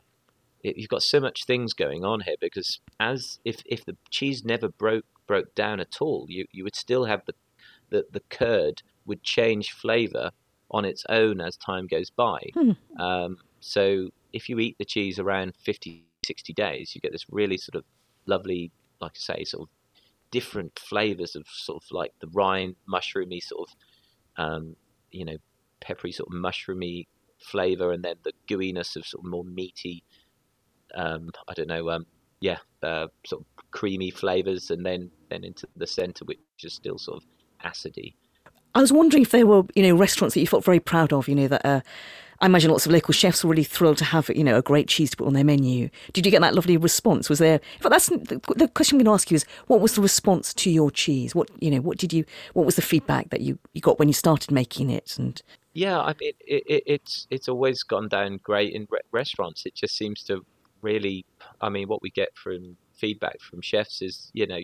you've 0.64 0.89
got 0.89 1.04
so 1.04 1.20
much 1.20 1.45
things 1.45 1.74
going 1.74 2.04
on 2.04 2.22
here 2.22 2.36
because 2.41 2.80
as 3.00 3.39
if 3.45 3.62
if 3.66 3.86
the 3.86 3.95
cheese 4.10 4.43
never 4.43 4.70
broke 4.70 5.06
broke 5.28 5.54
down 5.56 5.80
at 5.80 6.02
all, 6.02 6.26
you 6.28 6.45
you 6.52 6.64
would 6.64 6.76
still 6.76 7.06
have 7.06 7.22
the 7.26 7.34
the, 7.89 8.06
the 8.12 8.22
curd 8.30 8.82
would 9.06 9.24
change 9.24 9.72
flavour 9.72 10.32
on 10.72 10.86
its 10.86 11.04
own 11.10 11.41
as 11.41 11.58
time 11.58 11.88
goes 11.88 12.12
by. 12.12 12.39
Hmm. 12.54 12.72
Um, 13.02 13.38
so 13.60 14.10
if 14.34 14.47
you 14.47 14.60
eat 14.60 14.78
the 14.78 14.86
cheese 14.86 15.18
around 15.18 15.54
50 15.56 16.06
60 16.26 16.54
days, 16.54 16.93
you 16.93 17.02
get 17.02 17.12
this 17.12 17.26
really 17.32 17.58
sort 17.58 17.76
of 17.76 17.84
lovely, 18.26 18.72
like 19.02 19.14
I 19.16 19.20
say, 19.20 19.43
sort 19.43 19.64
of 19.64 19.70
different 20.32 20.78
flavors 20.80 21.36
of 21.36 21.46
sort 21.48 21.84
of 21.84 21.92
like 21.92 22.14
the 22.20 22.28
rind, 22.28 22.76
mushroomy 22.92 23.42
sort 23.42 23.70
of, 23.70 24.44
um, 24.44 24.76
you 25.12 25.26
know, 25.26 25.38
peppery 25.82 26.12
sort 26.12 26.30
of 26.30 26.36
mushroomy 26.36 27.08
flavor, 27.40 27.92
and 27.92 28.04
then 28.04 28.16
the 28.24 28.34
gooiness 28.48 28.96
of 28.96 29.06
sort 29.06 29.24
of 29.24 29.30
more 29.30 29.44
meaty, 29.44 30.04
um, 30.96 31.30
I 31.48 31.54
don't 31.54 31.68
know, 31.68 31.90
um, 31.90 32.06
yeah, 32.42 32.58
uh, 32.84 33.08
sort 33.26 33.42
of 33.42 33.72
creamy 33.72 34.12
flavors, 34.12 34.72
and 34.72 34.86
then 34.86 35.12
then 35.30 35.44
into 35.44 35.68
the 35.76 35.88
center, 35.88 36.26
which 36.26 36.40
is 36.64 36.74
still 36.74 36.98
sort 36.98 37.24
of 37.24 37.30
acidy. 37.66 38.14
I 38.76 38.82
was 38.82 38.94
wondering 38.94 39.24
if 39.24 39.32
there 39.32 39.48
were, 39.48 39.64
you 39.76 39.84
know, 39.84 39.96
restaurants 39.96 40.36
that 40.36 40.42
you 40.42 40.48
felt 40.48 40.64
very 40.64 40.80
proud 40.80 41.12
of, 41.12 41.28
you 41.28 41.36
know, 41.36 41.48
that 41.48 41.66
uh, 41.66 41.82
I 42.42 42.46
imagine 42.46 42.72
lots 42.72 42.86
of 42.86 42.92
local 42.92 43.14
chefs 43.14 43.44
were 43.44 43.50
really 43.50 43.64
thrilled 43.64 43.98
to 43.98 44.06
have, 44.06 44.30
you 44.30 44.44
know, 44.44 44.58
a 44.58 44.62
great 44.62 44.88
cheese 44.88 45.12
to 45.12 45.18
put 45.18 45.28
on 45.28 45.34
their 45.34 45.44
menu. 45.44 45.90
Did 46.14 46.26
you 46.26 46.32
get 46.32 46.42
that 46.42 46.56
lovely 46.56 46.78
response? 46.78 47.30
Was 47.30 47.40
there? 47.40 47.60
But 47.82 47.90
that's 47.90 48.08
the 48.08 48.70
question 48.74 48.96
I'm 48.96 49.04
going 49.04 49.12
to 49.12 49.14
ask 49.14 49.30
you 49.30 49.36
is, 49.36 49.46
what 49.68 49.82
was 49.82 49.96
the 49.96 50.02
response 50.02 50.54
to 50.56 50.70
your 50.70 50.90
cheese? 50.90 51.36
What 51.36 51.50
you 51.60 51.70
know, 51.70 51.82
what 51.82 51.98
did 51.98 52.14
you? 52.14 52.24
What 52.54 52.66
was 52.66 52.76
the 52.76 52.82
feedback 52.82 53.30
that 53.32 53.42
you, 53.42 53.60
you 53.74 53.82
got 53.82 54.00
when 54.00 54.08
you 54.08 54.14
started 54.14 54.52
making 54.52 54.90
it? 54.90 55.18
And 55.20 55.42
yeah, 55.74 56.00
I 56.00 56.16
mean, 56.20 56.32
it, 56.40 56.64
it, 56.66 56.84
it's 56.86 57.28
it's 57.30 57.50
always 57.50 57.84
gone 57.84 58.08
down 58.08 58.40
great 58.42 58.74
in 58.74 58.88
re- 58.90 59.00
restaurants. 59.12 59.66
It 59.66 59.76
just 59.76 59.98
seems 59.98 60.24
to 60.24 60.46
really, 60.82 61.26
I 61.62 61.70
mean, 61.70 61.88
what 61.90 62.02
we 62.02 62.10
get 62.10 62.30
from 62.36 62.78
feedback 62.96 63.42
from 63.42 63.62
chefs 63.62 64.02
is, 64.02 64.32
you 64.34 64.48
know, 64.48 64.60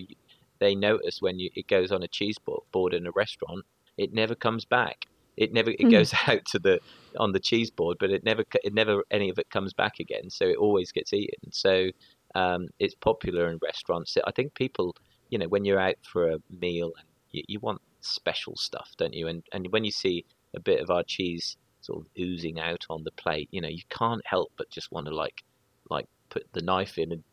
they 0.59 0.75
notice 0.75 1.21
when 1.21 1.39
you, 1.39 1.49
it 1.55 1.67
goes 1.67 1.91
on 1.91 2.03
a 2.03 2.07
cheese 2.07 2.37
board 2.71 2.93
in 2.93 3.05
a 3.05 3.11
restaurant, 3.11 3.65
it 3.97 4.13
never 4.13 4.35
comes 4.35 4.63
back 4.63 5.07
it 5.37 5.53
never 5.53 5.71
it 5.71 5.79
mm. 5.79 5.91
goes 5.91 6.13
out 6.27 6.45
to 6.45 6.59
the 6.59 6.79
on 7.17 7.31
the 7.31 7.39
cheese 7.39 7.71
board, 7.71 7.97
but 7.99 8.11
it 8.11 8.23
never 8.23 8.43
it 8.63 8.73
never 8.73 9.03
any 9.11 9.29
of 9.29 9.39
it 9.39 9.49
comes 9.49 9.73
back 9.73 9.99
again. 9.99 10.29
So 10.29 10.45
it 10.45 10.57
always 10.57 10.91
gets 10.91 11.13
eaten. 11.13 11.51
So 11.51 11.89
um, 12.35 12.67
it's 12.79 12.95
popular 12.95 13.49
in 13.49 13.59
restaurants. 13.61 14.17
I 14.25 14.31
think 14.31 14.53
people, 14.55 14.95
you 15.29 15.37
know, 15.37 15.47
when 15.47 15.65
you're 15.65 15.79
out 15.79 15.95
for 16.03 16.29
a 16.29 16.37
meal 16.49 16.91
and 16.97 17.07
you, 17.31 17.43
you 17.47 17.59
want 17.59 17.81
special 18.01 18.55
stuff, 18.55 18.91
don't 18.97 19.13
you? 19.13 19.27
And 19.27 19.43
and 19.53 19.71
when 19.71 19.83
you 19.83 19.91
see 19.91 20.25
a 20.55 20.59
bit 20.59 20.81
of 20.81 20.89
our 20.89 21.03
cheese 21.03 21.57
sort 21.81 22.01
of 22.01 22.07
oozing 22.19 22.59
out 22.59 22.85
on 22.89 23.03
the 23.03 23.11
plate, 23.11 23.47
you 23.51 23.61
know, 23.61 23.69
you 23.69 23.83
can't 23.89 24.25
help 24.25 24.51
but 24.57 24.69
just 24.69 24.91
want 24.91 25.07
to 25.07 25.15
like 25.15 25.43
like 25.89 26.07
put 26.29 26.45
the 26.53 26.61
knife 26.61 26.97
in 26.97 27.11
and 27.11 27.23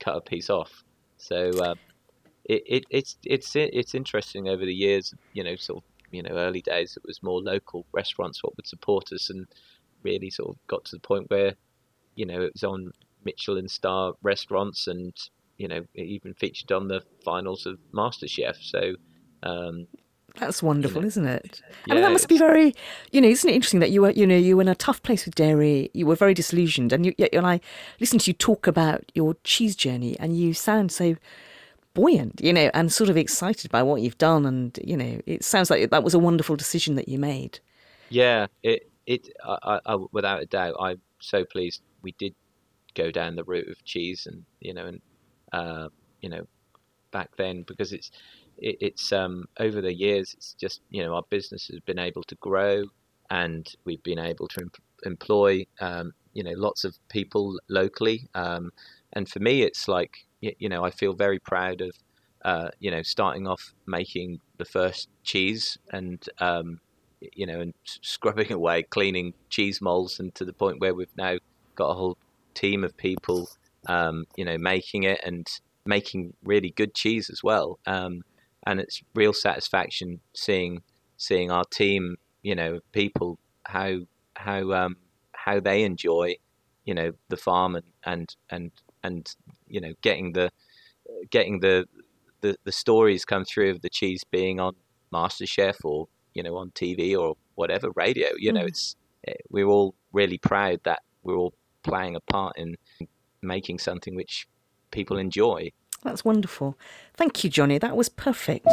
cut 0.00 0.16
a 0.16 0.20
piece 0.20 0.50
off. 0.50 0.82
So 1.16 1.50
um, 1.62 1.78
it, 2.44 2.62
it 2.66 2.84
it's 2.90 3.16
it's 3.24 3.54
it's 3.54 3.94
interesting 3.94 4.48
over 4.48 4.64
the 4.64 4.74
years, 4.74 5.14
you 5.32 5.44
know, 5.44 5.56
sort 5.56 5.82
of 5.82 5.93
you 6.14 6.22
know 6.22 6.34
early 6.34 6.62
days 6.62 6.96
it 6.96 7.02
was 7.06 7.22
more 7.22 7.40
local 7.40 7.86
restaurants 7.92 8.42
what 8.42 8.56
would 8.56 8.66
support 8.66 9.12
us 9.12 9.30
and 9.30 9.46
really 10.02 10.30
sort 10.30 10.50
of 10.50 10.56
got 10.66 10.84
to 10.84 10.96
the 10.96 11.00
point 11.00 11.28
where 11.30 11.54
you 12.14 12.26
know 12.26 12.40
it 12.42 12.52
was 12.52 12.64
on 12.64 12.92
Michelin 13.24 13.68
star 13.68 14.12
restaurants 14.22 14.86
and 14.86 15.12
you 15.56 15.68
know 15.68 15.84
it 15.94 16.02
even 16.02 16.34
featured 16.34 16.72
on 16.72 16.88
the 16.88 17.02
finals 17.24 17.66
of 17.66 17.78
MasterChef 17.92 18.56
so 18.60 18.94
um, 19.42 19.86
that's 20.36 20.62
wonderful, 20.64 20.96
you 20.96 21.02
know, 21.02 21.06
isn't 21.06 21.26
it? 21.26 21.62
Yeah, 21.86 21.92
I 21.92 21.94
mean, 21.94 22.02
that 22.02 22.10
must 22.10 22.28
be 22.28 22.38
very, 22.38 22.74
you 23.12 23.20
know, 23.20 23.28
isn't 23.28 23.48
it 23.48 23.54
interesting 23.54 23.78
that 23.80 23.92
you 23.92 24.02
were, 24.02 24.10
you 24.10 24.26
know, 24.26 24.36
you 24.36 24.56
were 24.56 24.62
in 24.62 24.68
a 24.68 24.74
tough 24.74 25.00
place 25.02 25.24
with 25.24 25.36
dairy. 25.36 25.90
You 25.94 26.06
were 26.06 26.16
very 26.16 26.34
disillusioned, 26.34 26.92
and 26.92 27.06
you, 27.06 27.14
and 27.32 27.46
I 27.46 27.60
listened 28.00 28.22
to 28.22 28.30
you 28.30 28.34
talk 28.34 28.66
about 28.66 29.12
your 29.14 29.36
cheese 29.44 29.76
journey, 29.76 30.18
and 30.18 30.36
you 30.36 30.52
sound 30.52 30.90
so 30.90 31.14
buoyant, 31.94 32.40
you 32.42 32.52
know, 32.52 32.70
and 32.74 32.92
sort 32.92 33.08
of 33.08 33.16
excited 33.16 33.70
by 33.70 33.82
what 33.82 34.02
you've 34.02 34.18
done. 34.18 34.44
And 34.44 34.78
you 34.82 34.96
know, 34.96 35.20
it 35.26 35.44
sounds 35.44 35.70
like 35.70 35.90
that 35.90 36.04
was 36.04 36.14
a 36.14 36.18
wonderful 36.18 36.56
decision 36.56 36.96
that 36.96 37.08
you 37.08 37.18
made. 37.18 37.60
Yeah, 38.10 38.46
it 38.62 38.90
it 39.06 39.28
I, 39.44 39.80
I, 39.86 39.96
without 40.12 40.42
a 40.42 40.46
doubt, 40.46 40.76
I'm 40.80 41.00
so 41.20 41.44
pleased 41.44 41.82
we 42.02 42.12
did 42.18 42.34
go 42.94 43.10
down 43.10 43.36
the 43.36 43.44
route 43.44 43.68
of 43.68 43.82
cheese, 43.84 44.26
and 44.26 44.44
you 44.60 44.74
know, 44.74 44.86
and 44.86 45.00
uh, 45.52 45.88
you 46.20 46.28
know, 46.28 46.46
back 47.10 47.30
then 47.36 47.62
because 47.62 47.92
it's 47.92 48.10
it, 48.58 48.76
it's 48.80 49.12
um 49.12 49.46
over 49.58 49.80
the 49.80 49.94
years, 49.94 50.34
it's 50.36 50.54
just 50.54 50.80
you 50.90 51.02
know 51.02 51.14
our 51.14 51.24
business 51.30 51.68
has 51.68 51.80
been 51.80 51.98
able 51.98 52.22
to 52.24 52.34
grow, 52.36 52.84
and 53.30 53.74
we've 53.84 54.02
been 54.02 54.18
able 54.18 54.48
to 54.48 54.60
em- 54.60 54.70
employ 55.04 55.66
um, 55.80 56.12
you 56.32 56.42
know 56.42 56.54
lots 56.56 56.84
of 56.84 56.96
people 57.08 57.58
locally. 57.68 58.28
Um, 58.34 58.72
and 59.12 59.28
for 59.28 59.38
me, 59.38 59.62
it's 59.62 59.86
like 59.88 60.26
you 60.58 60.68
know, 60.68 60.84
I 60.84 60.90
feel 60.90 61.14
very 61.14 61.38
proud 61.38 61.80
of, 61.80 61.92
uh, 62.44 62.68
you 62.78 62.90
know, 62.90 63.02
starting 63.02 63.46
off 63.46 63.74
making 63.86 64.40
the 64.58 64.64
first 64.64 65.08
cheese 65.22 65.78
and, 65.92 66.22
um, 66.38 66.80
you 67.20 67.46
know, 67.46 67.60
and 67.60 67.74
scrubbing 67.84 68.52
away, 68.58 68.82
cleaning 68.82 69.34
cheese 69.48 69.80
molds, 69.80 70.20
and 70.20 70.34
to 70.34 70.44
the 70.44 70.52
point 70.52 70.80
where 70.80 70.94
we've 70.94 71.16
now 71.16 71.36
got 71.74 71.90
a 71.90 71.94
whole 71.94 72.18
team 72.54 72.84
of 72.84 72.96
people, 72.96 73.48
um, 73.88 74.24
you 74.36 74.44
know, 74.44 74.58
making 74.58 75.04
it 75.04 75.20
and 75.24 75.46
making 75.86 76.34
really 76.44 76.70
good 76.70 76.94
cheese 76.94 77.30
as 77.30 77.42
well. 77.42 77.78
Um, 77.86 78.22
and 78.66 78.80
it's 78.80 79.02
real 79.14 79.32
satisfaction 79.32 80.20
seeing 80.34 80.82
seeing 81.16 81.50
our 81.50 81.64
team, 81.64 82.16
you 82.42 82.54
know, 82.54 82.80
people 82.92 83.38
how 83.64 83.98
how 84.36 84.72
um, 84.72 84.96
how 85.32 85.60
they 85.60 85.82
enjoy, 85.82 86.36
you 86.84 86.94
know, 86.94 87.12
the 87.28 87.36
farm 87.36 87.76
and 87.76 87.84
and 88.04 88.34
and 88.50 88.70
and 89.02 89.34
you 89.74 89.80
know 89.80 89.92
getting 90.00 90.32
the 90.32 90.50
getting 91.30 91.60
the, 91.60 91.86
the 92.40 92.56
the 92.64 92.72
stories 92.72 93.24
come 93.24 93.44
through 93.44 93.70
of 93.70 93.82
the 93.82 93.90
cheese 93.90 94.22
being 94.30 94.60
on 94.60 94.74
MasterChef 95.12 95.84
or 95.84 96.06
you 96.32 96.42
know 96.42 96.56
on 96.56 96.70
TV 96.70 97.18
or 97.18 97.36
whatever 97.56 97.90
radio. 97.96 98.28
You 98.38 98.52
know, 98.52 98.62
mm. 98.62 98.68
it's 98.68 98.96
eh, 99.26 99.34
we're 99.50 99.66
all 99.66 99.94
really 100.12 100.38
proud 100.38 100.80
that 100.84 101.02
we're 101.24 101.36
all 101.36 101.52
playing 101.82 102.16
a 102.16 102.20
part 102.20 102.56
in 102.56 102.76
making 103.42 103.80
something 103.80 104.14
which 104.14 104.46
people 104.90 105.18
enjoy. 105.18 105.70
That's 106.02 106.24
wonderful. 106.24 106.78
Thank 107.14 107.44
you, 107.44 107.50
Jonny. 107.50 107.78
That 107.78 107.96
was 107.96 108.08
perfect. 108.08 108.66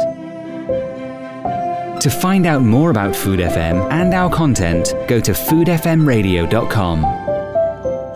To 2.00 2.10
find 2.10 2.46
out 2.46 2.62
more 2.62 2.90
about 2.90 3.14
Food 3.14 3.40
FM 3.40 3.90
and 3.92 4.12
our 4.12 4.30
content, 4.30 4.94
go 5.06 5.20
to 5.20 5.32
foodfmradio.com. 5.32 7.31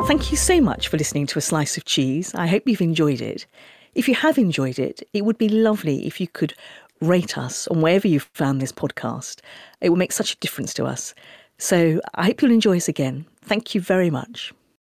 Thank 0.06 0.30
you 0.30 0.36
so 0.36 0.60
much 0.60 0.86
for 0.86 0.96
listening 0.96 1.26
to 1.26 1.38
A 1.40 1.42
Slice 1.42 1.76
of 1.76 1.84
Cheese. 1.84 2.32
I 2.32 2.46
hope 2.46 2.62
you've 2.66 2.80
enjoyed 2.80 3.20
it. 3.20 3.44
If 3.96 4.06
you 4.06 4.14
have 4.14 4.38
enjoyed 4.38 4.78
it, 4.78 5.02
it 5.12 5.24
would 5.24 5.36
be 5.36 5.48
lovely 5.48 6.06
if 6.06 6.20
you 6.20 6.28
could 6.28 6.54
rate 7.00 7.36
us 7.36 7.66
on 7.66 7.80
wherever 7.80 8.06
you've 8.06 8.30
found 8.32 8.62
this 8.62 8.70
podcast. 8.70 9.40
It 9.80 9.88
will 9.88 9.96
make 9.96 10.12
such 10.12 10.32
a 10.32 10.36
difference 10.36 10.72
to 10.74 10.84
us. 10.84 11.12
So 11.58 12.00
I 12.14 12.26
hope 12.26 12.40
you'll 12.40 12.52
enjoy 12.52 12.76
us 12.76 12.86
again. 12.86 13.26
Thank 13.42 13.74
you 13.74 13.80
very 13.80 14.08
much. 14.08 14.54